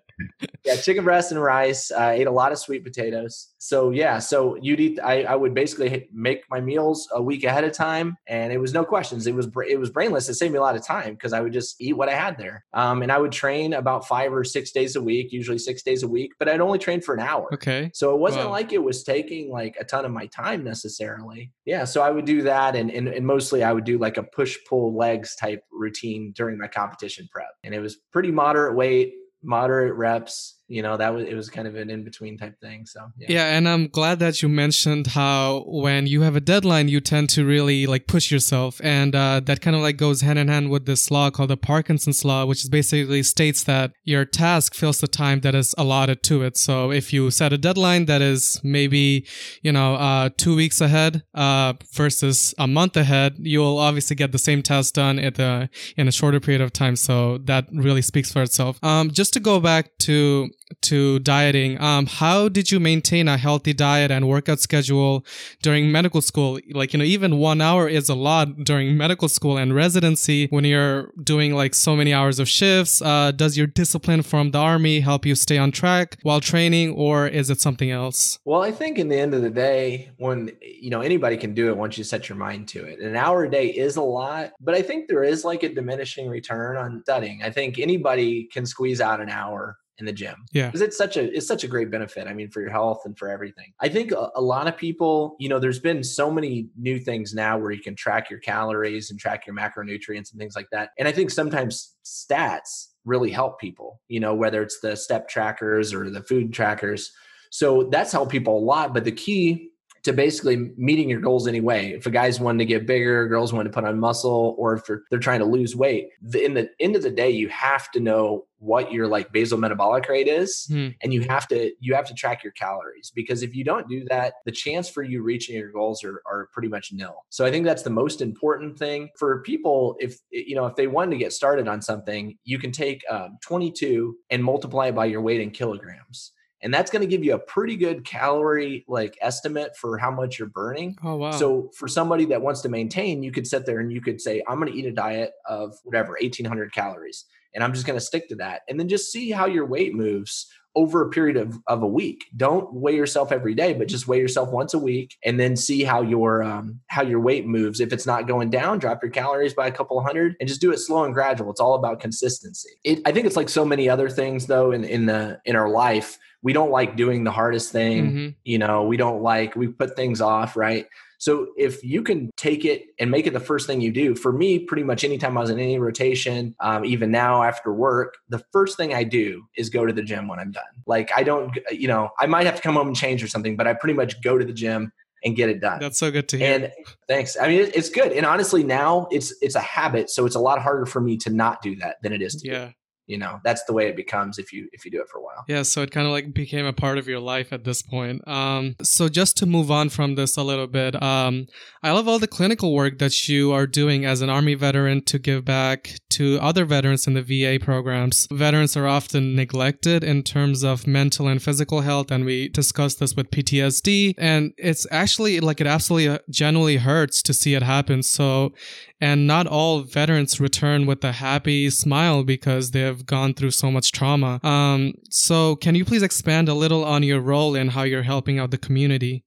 Yeah, 0.65 0.75
chicken 0.75 1.04
breast 1.04 1.32
and 1.32 1.41
rice. 1.41 1.91
I 1.91 2.13
ate 2.13 2.28
a 2.28 2.32
lot 2.32 2.51
of 2.51 2.58
sweet 2.58 2.84
potatoes. 2.84 3.49
So 3.58 3.89
yeah, 3.89 4.19
so 4.19 4.56
you'd 4.62 4.80
eat. 4.80 4.99
I, 5.04 5.23
I 5.23 5.36
would 5.36 5.54
basically 5.54 6.08
make 6.13 6.43
my 6.49 6.62
meals 6.62 7.08
a 7.12 7.21
week 7.21 7.43
ahead 7.43 7.63
of 7.63 7.73
time, 7.73 8.15
and 8.28 8.54
it 8.54 8.60
was 8.60 8.73
no 8.73 8.86
questions. 8.86 9.28
It 9.28 9.36
was 9.36 9.47
it 9.67 9.80
was 9.80 9.89
brainless. 9.89 10.30
It 10.30 10.36
saved 10.36 10.54
me 10.54 10.60
a 10.60 10.62
lot 10.62 10.75
of 10.75 10.86
time 10.86 11.13
because 11.13 11.34
I 11.34 11.41
would 11.41 11.54
just 11.54 11.82
eat 11.82 11.93
what 11.93 12.10
I 12.10 12.13
had 12.13 12.38
there. 12.38 12.63
Um, 12.73 13.01
and 13.01 13.12
I 13.12 13.17
would 13.17 13.32
train 13.32 13.73
about 13.73 14.08
five 14.08 14.34
or 14.34 14.43
six 14.43 14.71
days 14.71 14.95
a 14.95 15.01
week, 15.01 15.32
usually 15.32 15.58
six 15.58 15.82
days 15.82 16.04
a 16.04 16.08
week, 16.08 16.34
but 16.38 16.47
I'd 16.47 16.62
only 16.62 16.80
train 16.80 17.01
for 17.01 17.13
an 17.15 17.21
hour. 17.21 17.51
Okay. 17.54 17.91
So 17.93 18.13
it 18.13 18.19
wasn't 18.19 18.45
wow. 18.45 18.51
like 18.51 18.71
it 18.71 18.84
was 18.84 19.04
taking 19.04 19.51
like 19.51 19.75
a 19.80 19.84
ton 19.84 20.06
of 20.06 20.12
my 20.12 20.28
time 20.28 20.63
necessarily. 20.63 21.51
Yeah. 21.65 21.86
So 21.86 22.01
I 22.01 22.12
would 22.12 22.25
do 22.25 22.43
that, 22.43 22.75
and 22.75 22.91
and, 22.91 23.08
and 23.08 23.25
mostly 23.25 23.63
I 23.63 23.73
would 23.73 23.86
do 23.86 23.97
like 23.97 24.17
a 24.17 24.23
push 24.23 24.58
pull 24.69 24.95
legs 24.95 25.36
type 25.36 25.63
routine 25.71 26.34
during 26.36 26.58
my 26.58 26.67
competition 26.67 27.28
prep, 27.32 27.49
and 27.63 27.73
it 27.73 27.80
was 27.80 27.97
pretty 28.12 28.32
moderate 28.32 28.75
weight 28.75 29.13
moderate 29.45 29.93
reps 29.95 30.60
you 30.67 30.82
know 30.82 30.97
that 30.97 31.13
was 31.13 31.25
it 31.28 31.36
was 31.36 31.49
kind 31.49 31.67
of 31.67 31.75
an 31.75 31.89
in 31.89 32.04
between 32.04 32.38
type 32.38 32.60
thing 32.60 32.86
so 32.86 33.08
yeah. 33.17 33.28
yeah 33.30 33.58
and 33.58 33.67
i'm 33.69 33.88
glad 33.88 34.19
that 34.19 34.41
you 34.41 34.49
mentioned 34.49 35.08
how 35.08 35.63
when 35.67 36.08
you 36.08 36.21
have 36.21 36.36
a 36.36 36.39
deadline 36.39 36.88
you 36.88 36.99
tend 36.99 37.30
to 37.30 37.45
really 37.45 37.86
like 37.86 38.08
push 38.08 38.32
yourself 38.32 38.82
and 38.84 39.15
uh, 39.15 39.39
that 39.41 39.62
kind 39.62 39.75
of 39.75 39.82
like 39.82 39.97
goes 39.97 40.21
hand 40.21 40.39
in 40.39 40.47
hand 40.47 40.69
with 40.69 40.86
this 40.86 41.12
law 41.12 41.30
called 41.30 41.49
the 41.49 41.58
parkinson's 41.58 42.25
law 42.25 42.45
which 42.45 42.65
basically 42.69 43.21
states 43.23 43.63
that 43.63 43.91
your 44.04 44.25
task 44.25 44.73
fills 44.73 44.99
the 44.99 45.08
time 45.08 45.41
that 45.41 45.56
is 45.56 45.73
allotted 45.78 46.23
to 46.23 46.43
it. 46.43 46.58
So 46.58 46.91
if 46.91 47.13
you 47.13 47.32
set 47.32 47.54
a 47.54 47.58
deadline 47.58 48.06
that 48.06 48.21
is 48.21 48.60
maybe 48.63 49.28
you 49.62 49.71
know 49.71 49.95
uh, 49.95 50.30
two 50.38 50.56
weeks 50.56 50.82
ahead 50.82 51.23
uh, 51.34 51.73
versus 51.93 52.54
a 52.58 52.67
month 52.67 52.95
ahead 52.97 53.36
you'll 53.39 53.78
obviously 53.78 54.15
get 54.15 54.32
the 54.32 54.39
same 54.39 54.62
task 54.62 54.93
done 54.93 55.19
at 55.19 55.36
the 55.36 55.69
in 55.97 56.08
a 56.08 56.12
shorter 56.12 56.39
period 56.39 56.62
of 56.62 56.71
time. 56.73 56.95
So 56.95 57.39
that 57.39 57.67
really 57.73 58.01
speaks 58.01 58.32
for 58.32 58.41
itself. 58.41 58.80
Um, 58.84 59.12
just 59.12 59.34
to 59.34 59.39
go 59.39 59.60
back 59.60 59.97
to 59.99 60.49
to 60.82 61.19
dieting. 61.19 61.80
Um, 61.82 62.06
how 62.06 62.49
did 62.49 62.71
you 62.71 62.80
maintain 62.80 63.28
a 63.28 63.38
healthy 63.38 63.73
diet 63.73 64.12
and 64.12 64.28
workout 64.28 64.60
schedule 64.60 65.25
during 65.62 65.91
medical 65.91 66.21
school? 66.21 66.60
Like, 66.71 66.93
you 66.93 66.99
know, 66.99 67.06
even 67.06 67.38
one 67.38 67.62
hour 67.62 67.88
is 67.88 68.10
a 68.10 68.15
lot 68.15 68.63
during 68.63 68.97
medical 68.97 69.30
school 69.30 69.58
and 69.58 69.75
residency 69.75 70.47
when 70.47 70.65
you're 70.65 71.12
doing 71.21 71.54
like 71.54 71.75
so 71.75 71.95
many 71.95 72.13
hours 72.13 72.39
of 72.39 72.49
shifts. 72.49 73.01
Uh, 73.01 73.32
does 73.32 73.58
your 73.58 73.67
discipline 73.67 74.21
from 74.21 74.51
the 74.51 74.58
army 74.58 74.99
help 74.99 75.25
you 75.25 75.36
stay 75.36 75.58
on 75.58 75.71
track 75.71 76.17
while 76.23 76.41
training 76.41 76.93
or 76.93 77.28
is 77.28 77.49
it 77.49 77.62
something 77.62 77.91
else? 77.91 78.39
Well, 78.45 78.62
I 78.62 78.71
think 78.71 78.97
in 78.97 79.10
the 79.10 79.19
end 79.19 79.34
of 79.34 79.41
the 79.41 79.49
day, 79.49 80.12
when, 80.17 80.51
you 80.62 80.89
know, 80.89 81.01
anybody 81.01 81.38
can 81.38 81.54
do 81.54 81.69
it 81.69 81.78
once 81.78 81.97
you 81.97 82.04
set 82.04 82.30
your 82.30 82.38
mind 82.38 82.67
to 82.69 82.84
it. 82.84 82.99
An 82.99 83.15
hour 83.15 83.43
a 83.43 83.51
day 83.51 83.67
is 83.67 83.95
a 83.95 84.01
lot, 84.01 84.54
but 84.60 84.75
I 84.75 84.82
think 84.82 85.08
there 85.08 85.23
is 85.23 85.43
like 85.43 85.63
a 85.63 85.73
diminishing 85.73 86.28
return 86.28 86.78
on 86.78 87.01
studying. 87.04 87.41
I 87.43 87.49
think 87.49 87.80
anybody 87.80 88.45
can 88.51 88.65
squeeze 88.65 89.01
out 89.01 89.21
an 89.21 89.30
hour 89.30 89.78
in 89.97 90.05
the 90.05 90.13
gym. 90.13 90.45
Yeah. 90.51 90.67
Because 90.67 90.81
it's 90.81 90.97
such 90.97 91.17
a 91.17 91.36
it's 91.36 91.47
such 91.47 91.63
a 91.63 91.67
great 91.67 91.89
benefit. 91.89 92.27
I 92.27 92.34
mean, 92.34 92.49
for 92.49 92.62
your 92.62 92.69
health 92.69 93.03
and 93.05 93.17
for 93.17 93.29
everything. 93.29 93.73
I 93.79 93.89
think 93.89 94.12
a, 94.12 94.29
a, 94.36 94.41
lot 94.41 94.67
of 94.67 94.77
people, 94.77 95.36
you 95.39 95.49
know, 95.49 95.60
there's 95.60 95.79
been 95.79 96.03
so 96.03 96.29
many 96.29 96.67
new 96.77 96.99
things 96.99 97.34
now 97.34 97.58
where 97.58 97.71
you 97.71 97.81
can 97.81 97.95
track 97.95 98.29
your 98.29 98.39
calories 98.39 99.10
and 99.10 99.19
track 99.19 99.47
your 99.47 99.55
macronutrients 99.55 100.31
and 100.31 100.39
things 100.39 100.55
like 100.55 100.69
that. 100.71 100.89
And 100.99 101.08
I 101.08 101.12
think 101.12 101.31
sometimes 101.31 101.95
stats 102.03 102.88
really 103.05 103.31
help 103.31 103.60
people, 103.60 104.01
you 104.08 104.19
know, 104.19 104.34
whether 104.34 104.62
it's 104.62 104.79
the 104.79 104.95
step 104.95 105.29
trackers 105.29 105.93
or 105.93 106.10
the 106.10 106.21
food 106.21 106.53
trackers. 106.53 107.12
So 107.51 107.84
that's 107.84 108.12
helped 108.12 108.31
people 108.31 108.58
a 108.58 108.60
lot. 108.60 108.93
But 108.93 109.05
the 109.05 109.12
key 109.12 109.71
to 110.05 110.13
basically 110.13 110.71
meeting 110.77 111.09
your 111.09 111.19
goals 111.19 111.47
anyway. 111.47 111.91
If 111.91 112.05
a 112.05 112.11
guy's 112.11 112.39
wanting 112.39 112.59
to 112.59 112.65
get 112.65 112.85
bigger, 112.85 113.27
girls 113.27 113.51
want 113.51 113.65
to 113.65 113.71
put 113.71 113.85
on 113.85 113.99
muscle, 113.99 114.55
or 114.57 114.75
if 114.75 114.83
they're, 114.85 115.19
trying 115.19 115.39
to 115.39 115.45
lose 115.45 115.75
weight, 115.75 116.09
the, 116.21 116.45
in 116.45 116.53
the 116.53 116.69
end 116.79 116.95
of 116.95 117.01
the 117.01 117.09
day, 117.09 117.31
you 117.31 117.49
have 117.49 117.89
to 117.91 117.99
know 117.99 118.45
what 118.59 118.91
your 118.91 119.07
like 119.07 119.31
basal 119.31 119.57
metabolic 119.57 120.07
rate 120.07 120.27
is 120.27 120.65
hmm. 120.69 120.89
and 121.01 121.13
you 121.13 121.21
have 121.21 121.47
to 121.47 121.71
you 121.79 121.93
have 121.93 122.05
to 122.05 122.13
track 122.13 122.43
your 122.43 122.53
calories 122.53 123.11
because 123.13 123.43
if 123.43 123.53
you 123.53 123.63
don't 123.63 123.87
do 123.89 124.05
that 124.05 124.35
the 124.45 124.51
chance 124.51 124.89
for 124.89 125.03
you 125.03 125.21
reaching 125.21 125.55
your 125.55 125.71
goals 125.71 126.03
are, 126.03 126.21
are 126.25 126.47
pretty 126.53 126.69
much 126.69 126.91
nil 126.93 127.25
so 127.29 127.45
i 127.45 127.51
think 127.51 127.65
that's 127.65 127.83
the 127.83 127.89
most 127.89 128.21
important 128.21 128.79
thing 128.79 129.09
for 129.17 129.41
people 129.41 129.95
if 129.99 130.17
you 130.31 130.55
know 130.55 130.65
if 130.65 130.75
they 130.75 130.87
want 130.87 131.11
to 131.11 131.17
get 131.17 131.33
started 131.33 131.67
on 131.67 131.81
something 131.81 132.37
you 132.43 132.57
can 132.57 132.71
take 132.71 133.03
um, 133.09 133.37
22 133.43 134.15
and 134.29 134.43
multiply 134.43 134.87
it 134.87 134.95
by 134.95 135.05
your 135.05 135.21
weight 135.21 135.41
in 135.41 135.51
kilograms 135.51 136.31
and 136.65 136.73
that's 136.73 136.89
going 136.89 137.01
to 137.01 137.08
give 137.08 137.23
you 137.23 137.36
a 137.36 137.39
pretty 137.39 137.75
good 137.75 138.04
calorie 138.04 138.84
like 138.88 139.15
estimate 139.21 139.78
for 139.78 139.99
how 139.99 140.10
much 140.10 140.39
you're 140.39 140.49
burning. 140.49 140.97
Oh 141.04 141.15
wow. 141.15 141.30
So 141.30 141.69
for 141.78 141.88
somebody 141.88 142.25
that 142.25 142.41
wants 142.41 142.62
to 142.62 142.69
maintain, 142.69 143.21
you 143.21 143.32
could 143.32 143.45
sit 143.45 143.67
there 143.67 143.80
and 143.80 143.93
you 143.93 144.01
could 144.01 144.19
say 144.19 144.41
I'm 144.47 144.60
going 144.60 144.73
to 144.73 144.78
eat 144.78 144.88
a 144.88 144.91
diet 144.91 145.34
of 145.47 145.78
whatever 145.84 146.17
1800 146.19 146.73
calories 146.73 147.25
and 147.54 147.63
I'm 147.63 147.71
just 147.71 147.86
going 147.86 147.99
to 147.99 148.04
stick 148.04 148.28
to 148.30 148.36
that 148.38 148.63
and 148.67 148.80
then 148.80 148.89
just 148.89 149.12
see 149.12 149.30
how 149.30 149.45
your 149.45 149.65
weight 149.65 149.93
moves 149.93 150.47
over 150.75 151.01
a 151.01 151.10
period 151.10 151.38
of, 151.38 151.58
of 151.67 151.84
a 151.84 151.88
week. 151.88 152.25
Don't 152.36 152.73
weigh 152.73 152.95
yourself 152.95 153.32
every 153.32 153.54
day, 153.54 153.73
but 153.73 153.88
just 153.88 154.08
weigh 154.08 154.19
yourself 154.19 154.51
once 154.51 154.73
a 154.73 154.80
week 154.80 155.17
and 155.23 155.39
then 155.39 155.56
see 155.56 155.84
how 155.84 156.01
your 156.01 156.43
um, 156.43 156.82
how 156.88 157.01
your 157.01 157.19
weight 157.19 157.45
moves. 157.45 157.80
If 157.80 157.93
it's 157.93 158.06
not 158.06 158.28
going 158.28 158.49
down, 158.49 158.80
drop 158.80 159.01
your 159.01 159.12
calories 159.12 159.54
by 159.54 159.67
a 159.67 159.71
couple 159.71 160.01
hundred 160.04 160.36
and 160.39 160.49
just 160.49 160.62
do 160.62 160.71
it 160.71 160.80
slow 160.80 161.06
and 161.06 161.13
gradual. 161.13 161.49
It's 161.51 161.62
all 161.62 161.75
about 161.75 161.99
consistency. 161.99 162.71
It, 162.84 163.01
I 163.06 163.12
think 163.12 163.25
it's 163.25 163.38
like 163.38 163.49
so 163.49 163.63
many 163.63 163.88
other 163.88 164.10
things 164.10 164.47
though 164.47 164.71
in 164.71 164.84
in 164.84 165.06
the 165.06 165.39
in 165.45 165.56
our 165.56 165.69
life 165.69 166.17
we 166.45 166.53
don't 166.53 166.69
like 166.69 166.95
doing 166.95 167.23
the 167.23 167.31
hardest 167.31 167.71
thing. 167.71 168.05
Mm-hmm. 168.05 168.27
You 168.43 168.60
know, 168.60 168.84
we 168.84 168.97
don't 168.97 169.23
like, 169.23 169.55
we 169.55 169.67
put 169.67 169.95
things 169.95 170.21
off, 170.21 170.55
right? 170.55 170.86
So 171.17 171.47
if 171.58 171.84
you 171.84 172.03
can 172.03 172.29
take 172.38 172.65
it 172.65 172.84
and 172.99 173.10
make 173.10 173.25
it 173.25 173.34
the 173.34 173.39
first 173.39 173.65
thing 173.65 173.81
you 173.81 173.91
do, 173.91 174.13
for 174.13 174.31
me, 174.31 174.60
pretty 174.60 174.84
much 174.84 175.03
anytime 175.03 175.39
I 175.39 175.41
was 175.41 175.49
in 175.49 175.58
any 175.60 175.79
rotation, 175.79 176.53
um, 176.60 176.86
even 176.86 177.10
now 177.10 177.41
after 177.41 177.73
work, 177.73 178.17
the 178.29 178.43
first 178.51 178.77
thing 178.77 178.93
I 178.93 179.03
do 179.03 179.43
is 179.58 179.71
go 179.71 179.88
to 179.88 179.91
the 179.91 180.03
gym 180.03 180.27
when 180.27 180.38
I'm 180.38 180.51
done. 180.51 180.63
Like 180.86 181.10
I 181.15 181.23
don't, 181.23 181.58
you 181.71 181.88
know, 181.88 182.12
I 182.19 182.27
might 182.27 182.45
have 182.45 182.58
to 182.58 182.62
come 182.62 182.75
home 182.75 182.88
and 182.89 182.95
change 182.95 183.23
or 183.23 183.27
something, 183.27 183.58
but 183.58 183.65
I 183.65 183.73
pretty 183.73 183.95
much 183.95 184.21
go 184.21 184.38
to 184.38 184.45
the 184.45 184.53
gym 184.53 184.91
and 185.23 185.36
get 185.36 185.49
it 185.49 185.62
done. 185.62 185.79
That's 185.79 185.97
so 185.97 186.12
good 186.12 186.29
to 186.29 186.38
hear. 186.38 186.53
And 186.53 186.71
thanks. 187.08 187.36
I 187.41 187.47
mean, 187.47 187.71
it's 187.73 187.89
good. 187.89 188.12
And 188.12 188.23
honestly, 188.23 188.63
now 188.63 189.08
it's 189.10 189.34
it's 189.41 189.55
a 189.55 189.62
habit, 189.62 190.12
so 190.12 190.27
it's 190.27 190.36
a 190.36 190.39
lot 190.39 190.62
harder 190.62 190.86
for 190.86 191.01
me 191.01 191.17
to 191.17 191.31
not 191.31 191.63
do 191.63 191.75
that 191.77 191.95
than 192.03 192.13
it 192.13 192.21
is 192.21 192.36
to. 192.36 192.47
Yeah. 192.47 192.65
Do 192.67 192.73
you 193.07 193.17
know 193.17 193.39
that's 193.43 193.63
the 193.65 193.73
way 193.73 193.87
it 193.87 193.95
becomes 193.95 194.39
if 194.39 194.51
you 194.51 194.67
if 194.71 194.85
you 194.85 194.91
do 194.91 195.01
it 195.01 195.07
for 195.09 195.19
a 195.19 195.21
while. 195.21 195.45
Yeah 195.47 195.63
so 195.63 195.81
it 195.81 195.91
kind 195.91 196.07
of 196.07 196.13
like 196.13 196.33
became 196.33 196.65
a 196.65 196.73
part 196.73 196.97
of 196.97 197.07
your 197.07 197.19
life 197.19 197.53
at 197.53 197.63
this 197.63 197.81
point. 197.81 198.27
Um 198.27 198.75
so 198.81 199.09
just 199.09 199.37
to 199.37 199.45
move 199.45 199.69
on 199.71 199.89
from 199.89 200.15
this 200.15 200.37
a 200.37 200.43
little 200.43 200.67
bit 200.67 201.01
um 201.01 201.47
i 201.83 201.91
love 201.91 202.07
all 202.07 202.19
the 202.19 202.27
clinical 202.27 202.73
work 202.73 202.99
that 202.99 203.27
you 203.27 203.51
are 203.51 203.67
doing 203.67 204.05
as 204.05 204.21
an 204.21 204.29
army 204.29 204.55
veteran 204.55 205.01
to 205.03 205.19
give 205.19 205.45
back 205.45 205.95
to 206.09 206.39
other 206.41 206.63
veterans 206.63 207.07
in 207.07 207.13
the 207.13 207.21
va 207.21 207.59
programs. 207.63 208.27
Veterans 208.31 208.77
are 208.77 208.87
often 208.87 209.35
neglected 209.35 210.03
in 210.03 210.23
terms 210.23 210.63
of 210.63 210.87
mental 210.87 211.27
and 211.27 211.43
physical 211.43 211.81
health 211.81 212.09
and 212.09 212.23
we 212.25 212.47
discussed 212.49 212.99
this 212.99 213.15
with 213.15 213.29
ptsd 213.31 214.13
and 214.17 214.53
it's 214.57 214.87
actually 214.91 215.39
like 215.39 215.59
it 215.59 215.67
absolutely 215.67 216.17
generally 216.29 216.77
hurts 216.77 217.21
to 217.21 217.33
see 217.33 217.53
it 217.53 217.63
happen. 217.63 218.01
So 218.01 218.53
and 219.01 219.27
not 219.27 219.47
all 219.47 219.81
veterans 219.81 220.39
return 220.39 220.86
with 220.86 221.03
a 221.03 221.12
happy 221.12 221.69
smile 221.69 222.23
because 222.23 222.71
they 222.71 222.81
have 222.81 223.05
gone 223.05 223.34
through 223.34 223.51
so 223.51 223.69
much 223.69 223.91
trauma. 223.91 224.39
Um, 224.43 224.93
so, 225.10 225.55
can 225.58 225.75
you 225.75 225.86
please 225.86 226.03
expand 226.03 226.49
a 226.49 226.53
little 226.53 226.84
on 226.86 227.03
your 227.03 227.19
role 227.19 227.55
and 227.55 227.71
how 227.71 227.84
you're 227.84 228.03
helping 228.03 228.39
out 228.39 228.51
the 228.51 228.58
community? 228.58 229.23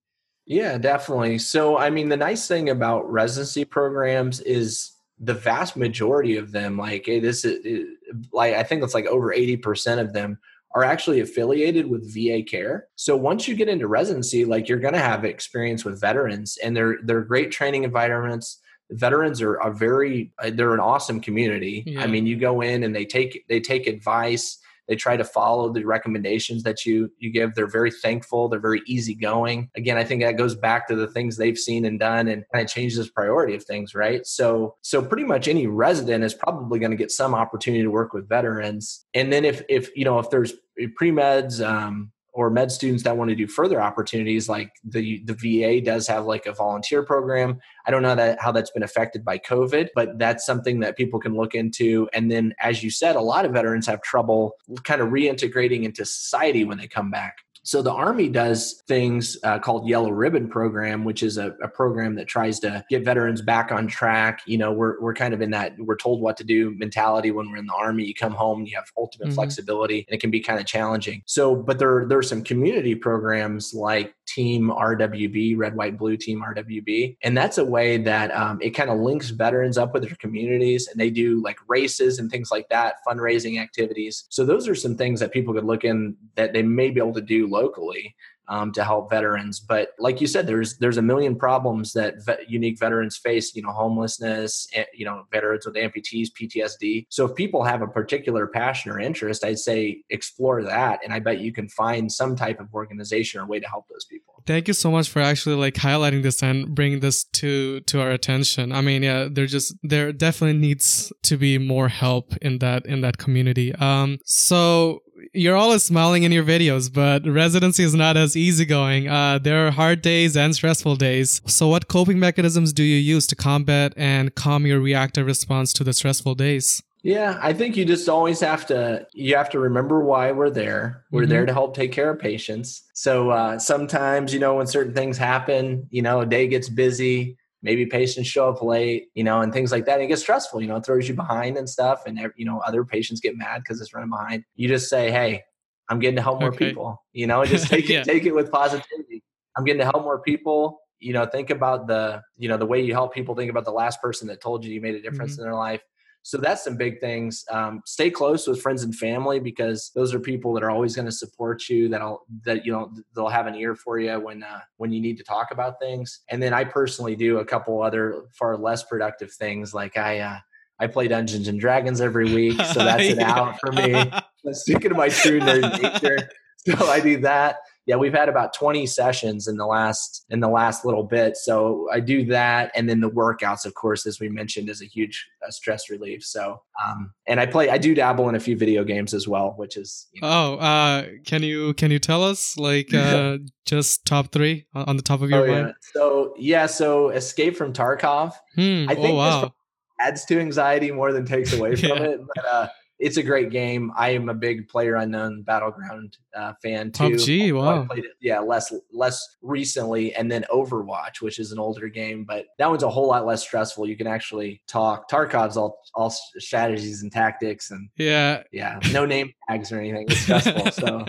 Yeah, 0.46 0.78
definitely. 0.78 1.38
So, 1.38 1.76
I 1.76 1.90
mean, 1.90 2.08
the 2.08 2.16
nice 2.16 2.48
thing 2.48 2.70
about 2.70 3.10
residency 3.10 3.64
programs 3.64 4.40
is 4.40 4.92
the 5.20 5.34
vast 5.34 5.76
majority 5.76 6.36
of 6.36 6.52
them, 6.52 6.78
like 6.78 7.04
this, 7.04 7.44
is, 7.44 7.86
like 8.32 8.54
I 8.54 8.62
think 8.62 8.82
it's 8.82 8.94
like 8.94 9.06
over 9.06 9.32
eighty 9.32 9.56
percent 9.56 10.00
of 10.00 10.12
them 10.12 10.38
are 10.74 10.84
actually 10.84 11.20
affiliated 11.20 11.88
with 11.88 12.12
VA 12.12 12.42
care. 12.42 12.88
So 12.94 13.16
once 13.16 13.48
you 13.48 13.56
get 13.56 13.68
into 13.68 13.88
residency, 13.88 14.44
like 14.44 14.68
you're 14.68 14.78
going 14.78 14.94
to 14.94 15.00
have 15.00 15.24
experience 15.24 15.84
with 15.84 16.00
veterans 16.00 16.58
and 16.62 16.76
they're 16.76 16.98
they're 17.02 17.22
great 17.22 17.50
training 17.50 17.84
environments 17.84 18.60
veterans 18.90 19.42
are 19.42 19.54
a 19.54 19.72
very 19.72 20.32
uh, 20.38 20.50
they're 20.52 20.74
an 20.74 20.80
awesome 20.80 21.20
community. 21.20 21.82
Yeah. 21.86 22.02
i 22.02 22.06
mean 22.06 22.26
you 22.26 22.36
go 22.36 22.60
in 22.60 22.82
and 22.84 22.94
they 22.94 23.04
take 23.04 23.44
they 23.48 23.60
take 23.60 23.86
advice 23.86 24.58
they 24.88 24.96
try 24.96 25.18
to 25.18 25.24
follow 25.24 25.70
the 25.70 25.84
recommendations 25.84 26.62
that 26.62 26.86
you 26.86 27.12
you 27.18 27.30
give. 27.30 27.54
They're 27.54 27.66
very 27.66 27.90
thankful 27.90 28.48
they're 28.48 28.58
very 28.58 28.82
easygoing. 28.86 29.70
Again 29.76 29.98
i 29.98 30.04
think 30.04 30.22
that 30.22 30.38
goes 30.38 30.54
back 30.54 30.88
to 30.88 30.96
the 30.96 31.06
things 31.06 31.36
they've 31.36 31.58
seen 31.58 31.84
and 31.84 32.00
done 32.00 32.28
and 32.28 32.44
kind 32.52 32.64
of 32.64 32.70
changes 32.70 33.08
priority 33.10 33.54
of 33.54 33.64
things 33.64 33.94
right? 33.94 34.26
So 34.26 34.76
so 34.82 35.02
pretty 35.02 35.24
much 35.24 35.48
any 35.48 35.66
resident 35.66 36.24
is 36.24 36.34
probably 36.34 36.78
going 36.78 36.90
to 36.90 36.96
get 36.96 37.10
some 37.10 37.34
opportunity 37.34 37.82
to 37.82 37.90
work 37.90 38.12
with 38.12 38.28
veterans. 38.28 39.04
And 39.14 39.32
then 39.32 39.44
if 39.44 39.62
if 39.68 39.94
you 39.96 40.04
know 40.04 40.18
if 40.18 40.30
there's 40.30 40.54
pre-meds 40.96 41.64
um, 41.66 42.12
or 42.38 42.50
med 42.50 42.70
students 42.70 43.02
that 43.02 43.16
want 43.16 43.28
to 43.28 43.34
do 43.34 43.48
further 43.48 43.82
opportunities 43.82 44.48
like 44.48 44.70
the 44.84 45.20
the 45.24 45.34
VA 45.34 45.80
does 45.84 46.06
have 46.06 46.24
like 46.24 46.46
a 46.46 46.52
volunteer 46.52 47.02
program. 47.02 47.58
I 47.84 47.90
don't 47.90 48.00
know 48.00 48.14
that 48.14 48.40
how 48.40 48.52
that's 48.52 48.70
been 48.70 48.84
affected 48.84 49.24
by 49.24 49.38
COVID, 49.38 49.88
but 49.92 50.20
that's 50.20 50.46
something 50.46 50.78
that 50.78 50.96
people 50.96 51.18
can 51.18 51.34
look 51.34 51.56
into 51.56 52.08
and 52.12 52.30
then 52.30 52.54
as 52.60 52.84
you 52.84 52.90
said 52.92 53.16
a 53.16 53.20
lot 53.20 53.44
of 53.44 53.50
veterans 53.50 53.88
have 53.88 54.02
trouble 54.02 54.52
kind 54.84 55.00
of 55.00 55.08
reintegrating 55.08 55.82
into 55.82 56.04
society 56.04 56.62
when 56.62 56.78
they 56.78 56.86
come 56.86 57.10
back. 57.10 57.38
So 57.68 57.82
the 57.82 57.92
Army 57.92 58.30
does 58.30 58.82
things 58.88 59.36
uh, 59.42 59.58
called 59.58 59.86
Yellow 59.86 60.08
Ribbon 60.08 60.48
Program, 60.48 61.04
which 61.04 61.22
is 61.22 61.36
a, 61.36 61.48
a, 61.62 61.68
program 61.68 62.14
that 62.14 62.26
tries 62.26 62.58
to 62.60 62.82
get 62.88 63.04
veterans 63.04 63.42
back 63.42 63.70
on 63.70 63.86
track. 63.86 64.40
You 64.46 64.56
know, 64.56 64.72
we're, 64.72 64.98
we're 65.02 65.12
kind 65.12 65.34
of 65.34 65.42
in 65.42 65.50
that 65.50 65.74
we're 65.78 65.98
told 65.98 66.22
what 66.22 66.38
to 66.38 66.44
do 66.44 66.74
mentality 66.78 67.30
when 67.30 67.50
we're 67.50 67.58
in 67.58 67.66
the 67.66 67.74
Army. 67.74 68.04
You 68.04 68.14
come 68.14 68.32
home, 68.32 68.64
you 68.64 68.74
have 68.74 68.86
ultimate 68.96 69.26
mm-hmm. 69.26 69.34
flexibility, 69.34 70.06
and 70.08 70.14
it 70.14 70.20
can 70.22 70.30
be 70.30 70.40
kind 70.40 70.58
of 70.58 70.64
challenging. 70.64 71.22
So, 71.26 71.54
but 71.54 71.78
there, 71.78 72.06
there 72.08 72.16
are 72.16 72.22
some 72.22 72.42
community 72.42 72.94
programs 72.94 73.74
like 73.74 74.14
Team 74.28 74.68
RWB, 74.68 75.56
Red, 75.56 75.74
White, 75.74 75.98
Blue 75.98 76.16
Team 76.16 76.42
RWB. 76.42 77.16
And 77.22 77.36
that's 77.36 77.58
a 77.58 77.64
way 77.64 77.96
that 77.98 78.34
um, 78.34 78.58
it 78.60 78.70
kind 78.70 78.90
of 78.90 78.98
links 78.98 79.30
veterans 79.30 79.78
up 79.78 79.94
with 79.94 80.04
their 80.04 80.16
communities 80.16 80.86
and 80.86 81.00
they 81.00 81.10
do 81.10 81.42
like 81.42 81.58
races 81.66 82.18
and 82.18 82.30
things 82.30 82.50
like 82.50 82.68
that, 82.68 82.96
fundraising 83.06 83.60
activities. 83.60 84.26
So 84.28 84.44
those 84.44 84.68
are 84.68 84.74
some 84.74 84.96
things 84.96 85.20
that 85.20 85.32
people 85.32 85.54
could 85.54 85.64
look 85.64 85.84
in 85.84 86.16
that 86.36 86.52
they 86.52 86.62
may 86.62 86.90
be 86.90 87.00
able 87.00 87.14
to 87.14 87.22
do 87.22 87.48
locally 87.60 88.14
um, 88.48 88.72
to 88.72 88.84
help 88.84 89.10
veterans. 89.10 89.60
But 89.60 89.90
like 89.98 90.20
you 90.20 90.26
said, 90.26 90.46
there's 90.46 90.78
there's 90.78 90.96
a 90.96 91.02
million 91.02 91.36
problems 91.36 91.92
that 91.92 92.14
unique 92.48 92.78
veterans 92.78 93.16
face. 93.16 93.54
You 93.54 93.62
know, 93.62 93.70
homelessness. 93.70 94.66
Eh, 94.74 94.84
you 94.94 95.04
know, 95.04 95.24
veterans 95.30 95.66
with 95.66 95.74
amputees, 95.74 96.28
PTSD. 96.40 97.06
So 97.10 97.26
if 97.26 97.34
people 97.34 97.62
have 97.64 97.82
a 97.82 97.86
particular 97.86 98.46
passion 98.46 98.90
or 98.90 98.98
interest, 98.98 99.44
I'd 99.44 99.58
say 99.58 100.02
explore 100.10 100.62
that, 100.64 101.00
and 101.04 101.12
I 101.12 101.20
bet 101.20 101.40
you 101.40 101.52
can 101.52 101.68
find 101.68 102.10
some 102.10 102.36
type 102.36 102.60
of 102.60 102.72
organization 102.74 103.40
or 103.40 103.46
way 103.46 103.60
to 103.60 103.68
help 103.68 103.86
those 103.88 104.04
people. 104.04 104.42
Thank 104.46 104.68
you 104.68 104.74
so 104.74 104.90
much 104.90 105.10
for 105.10 105.20
actually 105.20 105.56
like 105.56 105.74
highlighting 105.74 106.22
this 106.22 106.42
and 106.42 106.74
bringing 106.74 107.00
this 107.00 107.24
to 107.24 107.80
to 107.80 108.00
our 108.00 108.10
attention. 108.10 108.72
I 108.72 108.80
mean, 108.80 109.02
yeah, 109.02 109.28
there 109.30 109.46
just 109.46 109.74
there 109.82 110.12
definitely 110.12 110.58
needs 110.58 111.12
to 111.24 111.36
be 111.36 111.58
more 111.58 111.88
help 111.88 112.34
in 112.40 112.58
that 112.60 112.86
in 112.86 113.02
that 113.02 113.18
community. 113.18 113.74
Um, 113.74 114.18
so 114.24 115.02
you're 115.32 115.56
always 115.56 115.82
smiling 115.82 116.22
in 116.22 116.32
your 116.32 116.44
videos, 116.44 116.92
but 116.92 117.26
residency 117.26 117.82
is 117.82 117.94
not 117.94 118.16
as 118.16 118.36
easygoing. 118.36 119.08
Uh, 119.08 119.38
there 119.38 119.66
are 119.66 119.70
hard 119.70 120.02
days 120.02 120.36
and 120.36 120.54
stressful 120.54 120.96
days. 120.96 121.40
So, 121.46 121.68
what 121.68 121.88
coping 121.88 122.18
mechanisms 122.18 122.72
do 122.72 122.82
you 122.82 122.96
use 122.96 123.26
to 123.28 123.36
combat 123.36 123.92
and 123.96 124.34
calm 124.34 124.66
your 124.66 124.80
reactive 124.80 125.26
response 125.26 125.72
to 125.74 125.84
the 125.84 125.92
stressful 125.92 126.34
days? 126.34 126.82
Yeah, 127.02 127.38
I 127.40 127.52
think 127.52 127.76
you 127.76 127.84
just 127.84 128.08
always 128.08 128.40
have 128.40 128.66
to 128.66 129.06
you 129.14 129.36
have 129.36 129.50
to 129.50 129.58
remember 129.58 130.00
why 130.00 130.32
we're 130.32 130.50
there. 130.50 131.04
We're 131.10 131.22
mm-hmm. 131.22 131.30
there 131.30 131.46
to 131.46 131.52
help 131.52 131.74
take 131.74 131.92
care 131.92 132.10
of 132.10 132.18
patients. 132.18 132.82
So 132.94 133.30
uh, 133.30 133.58
sometimes, 133.58 134.34
you 134.34 134.40
know, 134.40 134.56
when 134.56 134.66
certain 134.66 134.94
things 134.94 135.16
happen, 135.16 135.86
you 135.90 136.02
know, 136.02 136.20
a 136.20 136.26
day 136.26 136.48
gets 136.48 136.68
busy, 136.68 137.38
maybe 137.62 137.86
patients 137.86 138.28
show 138.28 138.48
up 138.48 138.62
late, 138.62 139.08
you 139.14 139.24
know, 139.24 139.40
and 139.40 139.52
things 139.52 139.72
like 139.72 139.84
that. 139.86 139.94
And 139.94 140.02
it 140.02 140.06
gets 140.06 140.22
stressful, 140.22 140.60
you 140.60 140.68
know, 140.68 140.76
it 140.76 140.86
throws 140.86 141.08
you 141.08 141.14
behind 141.14 141.56
and 141.56 141.68
stuff. 141.68 142.04
And, 142.06 142.18
you 142.36 142.44
know, 142.44 142.60
other 142.60 142.84
patients 142.84 143.20
get 143.20 143.36
mad 143.36 143.62
because 143.62 143.80
it's 143.80 143.92
running 143.92 144.10
behind. 144.10 144.44
You 144.54 144.68
just 144.68 144.88
say, 144.88 145.10
hey, 145.10 145.42
I'm 145.88 145.98
getting 145.98 146.16
to 146.16 146.22
help 146.22 146.40
more 146.40 146.50
okay. 146.50 146.68
people, 146.68 147.02
you 147.12 147.26
know, 147.26 147.44
just 147.44 147.66
take 147.70 147.88
yeah. 147.88 148.00
it, 148.00 148.04
take 148.04 148.24
it 148.24 148.34
with 148.34 148.50
positivity. 148.50 149.24
I'm 149.56 149.64
getting 149.64 149.80
to 149.80 149.84
help 149.86 150.02
more 150.02 150.20
people. 150.20 150.80
You 151.00 151.12
know, 151.12 151.26
think 151.26 151.50
about 151.50 151.86
the, 151.86 152.22
you 152.36 152.48
know, 152.48 152.56
the 152.56 152.66
way 152.66 152.80
you 152.82 152.92
help 152.92 153.14
people 153.14 153.34
think 153.34 153.50
about 153.50 153.64
the 153.64 153.72
last 153.72 154.00
person 154.02 154.28
that 154.28 154.40
told 154.40 154.64
you 154.64 154.72
you 154.72 154.80
made 154.80 154.94
a 154.94 155.00
difference 155.00 155.32
mm-hmm. 155.32 155.42
in 155.42 155.46
their 155.46 155.54
life. 155.54 155.80
So 156.22 156.36
that's 156.36 156.64
some 156.64 156.76
big 156.76 157.00
things. 157.00 157.44
Um, 157.50 157.80
stay 157.86 158.10
close 158.10 158.46
with 158.46 158.60
friends 158.60 158.82
and 158.82 158.94
family 158.94 159.40
because 159.40 159.90
those 159.94 160.12
are 160.12 160.20
people 160.20 160.52
that 160.54 160.62
are 160.62 160.70
always 160.70 160.94
going 160.94 161.06
to 161.06 161.12
support 161.12 161.68
you. 161.68 161.88
That'll 161.88 162.26
that 162.44 162.66
you 162.66 162.72
know 162.72 162.92
they'll 163.14 163.28
have 163.28 163.46
an 163.46 163.54
ear 163.54 163.74
for 163.74 163.98
you 163.98 164.18
when 164.20 164.42
uh, 164.42 164.60
when 164.76 164.92
you 164.92 165.00
need 165.00 165.16
to 165.18 165.24
talk 165.24 165.48
about 165.50 165.80
things. 165.80 166.20
And 166.28 166.42
then 166.42 166.52
I 166.52 166.64
personally 166.64 167.16
do 167.16 167.38
a 167.38 167.44
couple 167.44 167.82
other 167.82 168.24
far 168.32 168.56
less 168.56 168.84
productive 168.84 169.32
things. 169.32 169.72
Like 169.72 169.96
I 169.96 170.18
uh, 170.20 170.38
I 170.78 170.86
play 170.86 171.08
Dungeons 171.08 171.48
and 171.48 171.58
Dragons 171.58 172.00
every 172.00 172.32
week, 172.32 172.60
so 172.60 172.78
that's 172.84 173.08
an 173.08 173.20
yeah. 173.20 173.34
out 173.34 173.58
for 173.60 173.72
me. 173.72 174.10
Speaking 174.52 174.90
of 174.90 174.96
my 174.96 175.08
true 175.08 175.40
nerd 175.40 175.82
nature, 175.82 176.28
so 176.76 176.86
I 176.88 177.00
do 177.00 177.18
that 177.20 177.58
yeah, 177.88 177.96
we've 177.96 178.12
had 178.12 178.28
about 178.28 178.52
20 178.52 178.84
sessions 178.86 179.48
in 179.48 179.56
the 179.56 179.64
last 179.64 180.26
in 180.28 180.40
the 180.40 180.48
last 180.48 180.84
little 180.84 181.04
bit. 181.04 181.38
So 181.38 181.88
I 181.90 182.00
do 182.00 182.26
that, 182.26 182.70
and 182.74 182.86
then 182.86 183.00
the 183.00 183.08
workouts, 183.08 183.64
of 183.64 183.72
course, 183.72 184.06
as 184.06 184.20
we 184.20 184.28
mentioned, 184.28 184.68
is 184.68 184.82
a 184.82 184.84
huge 184.84 185.26
uh, 185.42 185.50
stress 185.50 185.88
relief. 185.88 186.22
So, 186.22 186.60
um, 186.84 187.14
and 187.26 187.40
I 187.40 187.46
play, 187.46 187.70
I 187.70 187.78
do 187.78 187.94
dabble 187.94 188.28
in 188.28 188.34
a 188.34 188.40
few 188.40 188.58
video 188.58 188.84
games 188.84 189.14
as 189.14 189.26
well, 189.26 189.54
which 189.56 189.78
is. 189.78 190.06
You 190.12 190.20
know. 190.20 190.28
Oh, 190.28 190.54
uh, 190.56 191.06
can 191.24 191.42
you 191.42 191.72
can 191.74 191.90
you 191.90 191.98
tell 191.98 192.22
us 192.22 192.58
like 192.58 192.92
uh, 192.92 193.38
just 193.64 194.04
top 194.04 194.32
three 194.32 194.66
on 194.74 194.98
the 194.98 195.02
top 195.02 195.22
of 195.22 195.30
your 195.30 195.48
oh, 195.48 195.50
mind? 195.50 195.66
Yeah. 195.68 195.72
So 195.94 196.34
yeah, 196.36 196.66
so 196.66 197.08
Escape 197.08 197.56
from 197.56 197.72
Tarkov. 197.72 198.34
Hmm. 198.54 198.84
I 198.86 198.96
think 198.96 199.08
oh, 199.08 199.14
wow. 199.14 199.54
adds 199.98 200.26
to 200.26 200.38
anxiety 200.38 200.90
more 200.90 201.14
than 201.14 201.24
takes 201.24 201.54
away 201.54 201.74
from 201.74 201.90
it. 202.02 202.20
But 202.34 202.44
uh, 202.44 202.68
it's 202.98 203.16
a 203.16 203.22
great 203.22 203.50
game. 203.50 203.92
I 203.96 204.10
am 204.10 204.28
a 204.28 204.34
big 204.34 204.68
Player 204.68 204.96
Unknown 204.96 205.42
Battleground 205.42 206.16
uh, 206.34 206.54
fan 206.62 206.90
too. 206.90 207.04
PUBG, 207.04 207.52
wow. 207.52 207.82
I 207.82 207.86
played 207.86 208.04
it, 208.04 208.12
yeah, 208.20 208.40
less 208.40 208.72
less 208.92 209.36
recently, 209.42 210.14
and 210.14 210.30
then 210.30 210.44
Overwatch, 210.52 211.20
which 211.20 211.38
is 211.38 211.52
an 211.52 211.58
older 211.58 211.88
game, 211.88 212.24
but 212.24 212.46
that 212.58 212.68
one's 212.68 212.82
a 212.82 212.90
whole 212.90 213.08
lot 213.08 213.24
less 213.26 213.42
stressful. 213.42 213.88
You 213.88 213.96
can 213.96 214.06
actually 214.06 214.62
talk. 214.66 215.08
Tarkov's 215.10 215.56
all 215.56 215.80
all 215.94 216.10
strategies 216.10 217.02
and 217.02 217.12
tactics, 217.12 217.70
and 217.70 217.88
yeah, 217.96 218.42
yeah, 218.52 218.80
no 218.92 219.06
name 219.06 219.32
tags 219.48 219.70
or 219.70 219.78
anything. 219.78 220.06
It's 220.08 220.20
stressful. 220.22 220.72
so 220.72 221.06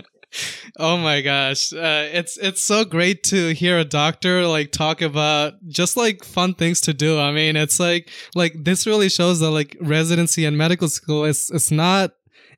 oh 0.78 0.96
my 0.96 1.20
gosh. 1.20 1.72
Uh, 1.72 2.08
it's 2.12 2.36
it's 2.36 2.62
so 2.62 2.84
great 2.84 3.22
to 3.24 3.52
hear 3.54 3.78
a 3.78 3.84
doctor 3.84 4.46
like 4.46 4.72
talk 4.72 5.02
about 5.02 5.54
just 5.68 5.96
like 5.96 6.24
fun 6.24 6.54
things 6.54 6.80
to 6.82 6.94
do. 6.94 7.18
I 7.18 7.32
mean 7.32 7.56
it's 7.56 7.80
like 7.80 8.08
like 8.34 8.54
this 8.56 8.86
really 8.86 9.08
shows 9.08 9.40
that 9.40 9.50
like 9.50 9.76
residency 9.80 10.44
and 10.44 10.56
medical 10.56 10.88
school 10.88 11.24
is 11.24 11.50
it's 11.52 11.70
not 11.70 12.12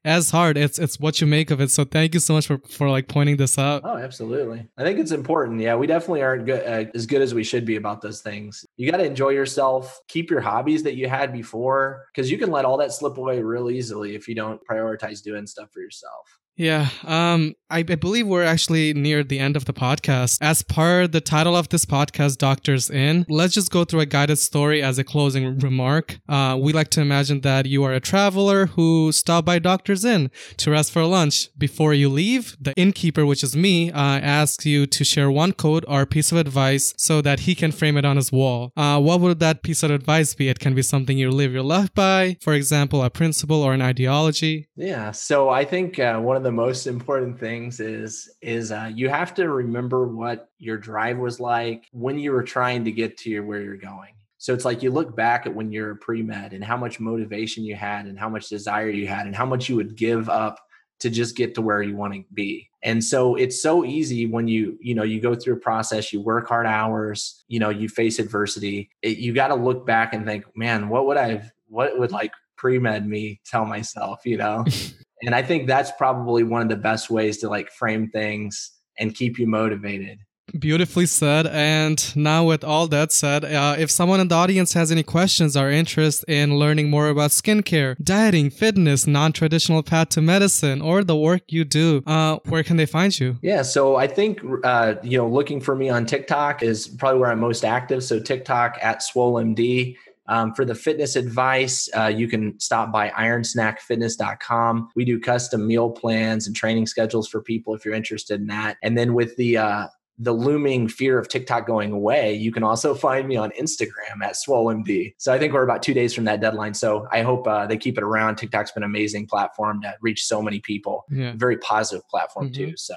as 0.05 0.31
hard. 0.31 0.57
It's 0.57 0.79
it's 0.79 0.99
what 0.99 1.21
you 1.21 1.27
make 1.27 1.51
of 1.51 1.61
it. 1.61 1.71
So 1.71 1.85
thank 1.85 2.15
you 2.15 2.21
so 2.21 2.35
much 2.35 2.47
for 2.47 2.59
for 2.69 2.91
like 2.91 3.09
pointing 3.09 3.37
this 3.37 3.59
out. 3.59 3.83
Oh 3.85 3.97
absolutely. 3.97 4.69
I 4.77 4.83
think 4.83 4.99
it's 4.99 5.13
important. 5.13 5.61
Yeah 5.61 5.77
we 5.77 5.87
definitely 5.87 6.23
aren't 6.23 6.47
good 6.47 6.63
uh, 6.67 6.91
as 6.95 7.07
good 7.07 7.23
as 7.23 7.35
we 7.35 7.45
should 7.45 7.65
be 7.65 7.77
about 7.77 8.03
those 8.03 8.21
things. 8.21 8.67
You 8.77 8.91
got 8.91 8.99
to 8.99 9.05
enjoy 9.05 9.31
yourself. 9.31 9.99
Keep 10.09 10.31
your 10.31 10.41
hobbies 10.41 10.83
that 10.83 10.97
you 10.97 11.09
had 11.09 11.33
before 11.33 12.07
because 12.15 12.31
you 12.31 12.39
can 12.39 12.51
let 12.51 12.65
all 12.65 12.77
that 12.79 12.93
slip 12.93 13.17
away 13.17 13.43
real 13.43 13.71
easily 13.71 14.15
if 14.15 14.29
you 14.29 14.35
don't 14.35 14.61
prioritize 14.69 15.23
doing 15.23 15.47
stuff 15.47 15.71
for 15.73 15.81
yourself. 15.81 16.39
Yeah, 16.57 16.89
um, 17.05 17.55
I, 17.73 17.83
believe 17.83 18.27
we're 18.27 18.45
actually 18.45 18.93
near 18.93 19.25
the 19.25 19.39
end 19.39 19.57
of 19.57 19.65
the 19.65 19.73
podcast. 19.73 20.39
As 20.43 20.63
per 20.63 21.07
the 21.07 21.23
title 21.23 21.57
of 21.57 21.71
this 21.71 21.87
podcast, 21.87 22.37
Doctors 22.37 22.91
Inn, 22.91 23.25
let's 23.31 23.55
just 23.55 23.71
go 23.71 23.85
through 23.85 24.01
a 24.01 24.07
guided 24.07 24.39
story 24.39 24.83
as 24.83 24.99
a 24.99 25.05
closing 25.05 25.59
remark. 25.59 26.19
Uh, 26.29 26.59
we 26.61 26.75
like 26.75 26.91
to 26.91 27.01
imagine 27.01 27.41
that 27.41 27.65
you 27.65 27.83
are 27.85 27.95
a 27.95 28.01
traveler 28.01 28.67
who 28.67 29.11
stopped 29.11 29.47
by 29.47 29.59
Doctors 29.59 30.05
Inn 30.05 30.31
to 30.59 30.71
rest 30.71 30.93
for 30.93 31.05
lunch. 31.05 31.49
Before 31.57 31.95
you 31.95 32.11
leave, 32.11 32.57
the 32.61 32.75
innkeeper, 32.77 33.25
which 33.25 33.43
is 33.43 33.57
me, 33.57 33.91
uh, 33.91 33.97
asks 33.97 34.67
you 34.67 34.85
to 34.87 35.03
share 35.03 35.31
one 35.31 35.53
quote 35.53 35.85
or 35.89 36.05
piece 36.05 36.31
of 36.31 36.37
advice 36.37 36.93
so 36.99 37.23
that 37.23 37.41
he 37.41 37.55
can 37.55 37.73
frame 37.73 37.97
it 37.97 38.05
on 38.05 38.17
his 38.17 38.31
wall. 38.31 38.73
Uh, 38.77 39.01
what 39.01 39.21
would 39.21 39.41
that 39.41 39.63
piece 39.63 39.83
of 39.83 39.91
advice 39.91 40.35
be? 40.35 40.51
It 40.51 40.59
can 40.59 40.75
be 40.75 40.83
something 40.83 41.17
you 41.17 41.31
live 41.31 41.55
your 41.55 41.63
life 41.63 41.95
by, 41.95 42.37
for 42.43 42.53
example, 42.53 43.03
a 43.03 43.09
principle 43.09 43.63
or 43.63 43.73
an 43.73 43.81
ideology. 43.81 44.69
Yeah, 44.77 45.13
so 45.13 45.49
I 45.49 45.65
think 45.65 45.99
uh, 45.99 46.19
one 46.19 46.37
of 46.37 46.43
the 46.43 46.53
most 46.53 46.87
important 46.87 47.41
things 47.41 47.62
is 47.71 48.31
is 48.41 48.73
uh, 48.73 48.91
you 48.93 49.09
have 49.09 49.35
to 49.35 49.49
remember 49.49 50.07
what 50.07 50.51
your 50.59 50.77
drive 50.77 51.19
was 51.19 51.41
like 51.41 51.87
when 51.93 52.19
you 52.19 52.33
were 52.33 52.43
trying 52.43 52.85
to 52.85 52.93
get 52.93 53.17
to 53.19 53.41
where 53.41 53.61
you're 53.61 53.77
going. 53.77 54.15
So 54.39 54.53
it's 54.53 54.65
like 54.65 54.83
you 54.83 54.91
look 54.91 55.15
back 55.15 55.47
at 55.47 55.55
when 55.55 55.71
you're 55.71 55.95
pre 55.95 56.23
med 56.23 56.53
and 56.53 56.65
how 56.65 56.77
much 56.77 56.99
motivation 56.99 57.65
you 57.65 57.77
had 57.77 58.07
and 58.07 58.19
how 58.19 58.29
much 58.29 58.49
desire 58.49 58.91
you 58.91 59.07
had 59.07 59.27
and 59.27 59.37
how 59.37 59.47
much 59.47 59.69
you 59.69 59.77
would 59.77 59.97
give 59.97 60.29
up 60.29 60.59
to 61.03 61.11
just 61.11 61.37
get 61.37 61.55
to 61.57 61.63
where 61.63 61.83
you 61.83 61.97
want 61.97 62.15
to 62.15 62.25
be. 62.33 62.69
And 62.83 63.03
so 63.03 63.35
it's 63.35 63.61
so 63.61 63.85
easy 63.85 64.27
when 64.27 64.49
you, 64.49 64.79
you 64.81 64.95
know, 64.95 65.03
you 65.03 65.21
go 65.21 65.35
through 65.35 65.55
a 65.55 65.61
process, 65.61 66.13
you 66.13 66.21
work 66.21 66.49
hard 66.49 66.67
hours, 66.67 67.45
you 67.49 67.59
know, 67.59 67.71
you 67.71 67.89
face 67.89 68.19
adversity. 68.19 68.91
It, 69.03 69.19
you 69.19 69.33
got 69.33 69.49
to 69.49 69.55
look 69.57 69.85
back 69.85 70.15
and 70.15 70.25
think, 70.25 70.45
man, 70.57 70.89
what 70.89 71.07
would 71.07 71.17
I, 71.17 71.51
what 71.69 71.99
would 71.99 72.13
like 72.13 72.33
pre 72.57 72.79
med 72.79 73.07
me 73.07 73.41
tell 73.45 73.65
myself, 73.65 74.23
you 74.25 74.37
know? 74.37 74.65
And 75.23 75.35
I 75.35 75.43
think 75.43 75.67
that's 75.67 75.93
probably 75.93 76.43
one 76.43 76.63
of 76.63 76.69
the 76.69 76.77
best 76.77 77.11
ways 77.11 77.39
to 77.39 77.49
like 77.49 77.71
frame 77.71 78.09
things 78.11 78.73
and 78.99 79.15
keep 79.15 79.39
you 79.39 79.47
motivated. 79.47 80.19
Beautifully 80.59 81.07
said. 81.07 81.47
And 81.47 82.15
now, 82.15 82.45
with 82.45 82.63
all 82.63 82.87
that 82.89 83.11
said, 83.11 83.45
uh, 83.45 83.77
if 83.79 83.91
someone 83.91 84.21
in 84.21 84.29
the 84.29 84.35
audience 84.35 84.75
has 84.75 84.93
any 84.93 85.03
questions 85.03 85.57
or 85.57 85.71
interest 85.71 86.25
in 86.29 86.59
learning 86.59 86.91
more 86.91 87.09
about 87.09 87.31
skincare, 87.31 87.97
dieting, 88.03 88.51
fitness, 88.51 89.07
non 89.07 89.33
traditional 89.33 89.83
path 89.83 90.11
to 90.11 90.21
medicine, 90.21 90.83
or 90.83 91.05
the 91.05 91.17
work 91.17 91.43
you 91.49 91.65
do, 91.65 92.03
uh, 92.07 92.39
where 92.49 92.63
can 92.63 92.77
they 92.77 92.85
find 92.85 93.19
you? 93.19 93.39
Yeah. 93.41 93.63
So 93.63 93.97
I 93.97 94.07
think, 94.07 94.43
uh, 94.65 94.97
you 95.03 95.17
know, 95.17 95.29
looking 95.29 95.61
for 95.61 95.75
me 95.75 95.89
on 95.89 96.05
TikTok 96.05 96.63
is 96.63 96.87
probably 96.87 97.21
where 97.21 97.31
I'm 97.31 97.41
most 97.41 97.65
active. 97.65 98.05
So 98.05 98.21
TikTok 98.21 98.79
at 98.83 99.01
SwoleMD. 99.01 99.97
Um, 100.29 100.55
for 100.55 100.65
the 100.65 100.75
fitness 100.75 101.17
advice, 101.17 101.89
uh, 101.97 102.07
you 102.07 102.29
can 102.29 102.59
stop 102.61 102.93
by 102.93 103.11
ironsnackfitness.com. 103.11 104.91
We 104.95 105.05
do 105.05 105.19
custom 105.19 105.67
meal 105.67 105.91
plans 105.91 106.47
and 106.47 106.55
training 106.55 106.87
schedules 106.87 107.29
for 107.29 107.43
people 107.43 107.75
if 107.75 107.85
you're 107.85 107.95
interested 107.95 108.41
in 108.41 108.47
that. 108.47 108.77
And 108.83 108.97
then 108.97 109.15
with 109.15 109.37
the 109.37 109.57
uh, 109.57 109.87
the 110.19 110.33
looming 110.33 110.89
fear 110.89 111.19
of 111.19 111.29
TikTok 111.29 111.67
going 111.67 111.91
away, 111.91 112.35
you 112.35 112.53
can 112.53 112.63
also 112.63 112.95
find 112.95 113.27
me 113.27 113.37
on 113.37 113.51
Instagram 113.61 114.23
at 114.23 114.35
SwoleMD. 114.35 115.15
So 115.19 115.33
I 115.33 115.39
think 115.39 115.53
we're 115.53 115.65
about 115.65 115.83
two 115.83 115.95
days 115.95 116.15
from 116.15 116.25
that 116.25 116.41
deadline. 116.41 116.75
So 116.75 117.09
I 117.11 117.23
hope 117.23 117.47
uh, 117.49 117.67
they 117.67 117.77
keep 117.77 117.99
it 117.99 118.05
around. 118.05 118.37
TikTok's 118.37 118.71
been 118.71 118.85
an 118.85 118.91
amazing 118.91 119.27
platform 119.27 119.83
to 119.83 119.95
reach 120.01 120.25
so 120.25 120.41
many 120.41 120.61
people. 120.61 121.05
Yeah. 121.11 121.33
Very 121.35 121.57
positive 121.59 122.07
platform 122.09 122.51
mm-hmm. 122.51 122.71
too. 122.71 122.77
So 122.77 122.95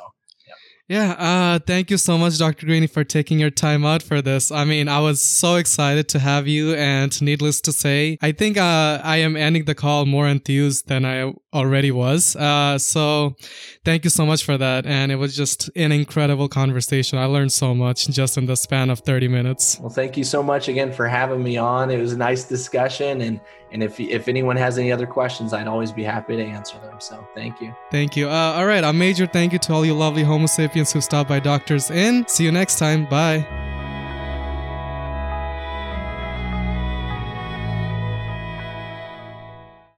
Yeah, 0.87 1.15
uh, 1.17 1.59
thank 1.65 1.89
you 1.89 1.97
so 1.97 2.15
much, 2.15 2.37
Dr. 2.37 2.67
Greeney, 2.67 2.85
for 2.85 3.03
taking 3.03 3.39
your 3.39 3.49
time 3.49 3.83
out 3.83 4.03
for 4.03 4.21
this. 4.21 4.51
I 4.51 4.65
mean, 4.65 4.87
I 4.87 4.99
was 4.99 5.19
so 5.19 5.55
excited 5.55 6.07
to 6.09 6.19
have 6.19 6.47
you, 6.47 6.75
and 6.75 7.19
needless 7.23 7.59
to 7.61 7.71
say, 7.71 8.19
I 8.21 8.31
think 8.31 8.57
uh, 8.57 9.01
I 9.03 9.17
am 9.17 9.35
ending 9.35 9.65
the 9.65 9.73
call 9.73 10.05
more 10.05 10.27
enthused 10.27 10.87
than 10.87 11.03
I 11.03 11.33
already 11.53 11.91
was. 11.91 12.35
Uh, 12.35 12.77
so, 12.77 13.35
thank 13.83 14.03
you 14.03 14.11
so 14.11 14.27
much 14.27 14.43
for 14.43 14.59
that, 14.59 14.85
and 14.85 15.11
it 15.11 15.15
was 15.15 15.35
just 15.35 15.71
an 15.75 15.91
incredible 15.91 16.47
conversation. 16.47 17.17
I 17.17 17.25
learned 17.25 17.51
so 17.51 17.73
much 17.73 18.07
just 18.09 18.37
in 18.37 18.45
the 18.45 18.55
span 18.55 18.91
of 18.91 18.99
30 18.99 19.27
minutes. 19.27 19.79
Well, 19.79 19.89
thank 19.89 20.15
you 20.15 20.23
so 20.23 20.43
much 20.43 20.67
again 20.67 20.93
for 20.93 21.07
having 21.07 21.41
me 21.41 21.57
on. 21.57 21.89
It 21.89 21.99
was 21.99 22.13
a 22.13 22.17
nice 22.17 22.43
discussion, 22.43 23.21
and 23.21 23.39
and 23.75 23.83
if 23.83 23.99
if 23.99 24.29
anyone 24.29 24.55
has 24.55 24.77
any 24.77 24.89
other 24.89 25.05
questions, 25.05 25.51
I'd 25.51 25.67
always 25.67 25.91
be 25.91 26.01
happy 26.01 26.37
to 26.37 26.43
answer 26.43 26.79
them. 26.79 26.95
So, 26.99 27.27
thank 27.35 27.59
you. 27.59 27.75
Thank 27.91 28.15
you. 28.15 28.29
Uh, 28.29 28.53
all 28.55 28.65
right, 28.65 28.85
a 28.85 28.93
major 28.93 29.27
thank 29.27 29.51
you 29.51 29.59
to 29.59 29.73
all 29.73 29.85
you 29.85 29.93
lovely 29.93 30.23
Homo 30.23 30.45
sapiens 30.45 30.93
who 30.93 31.01
stopped 31.01 31.27
by 31.27 31.41
Doctors 31.41 31.91
Inn. 31.91 32.25
See 32.29 32.45
you 32.45 32.53
next 32.53 32.79
time. 32.79 33.03
Bye. 33.05 33.74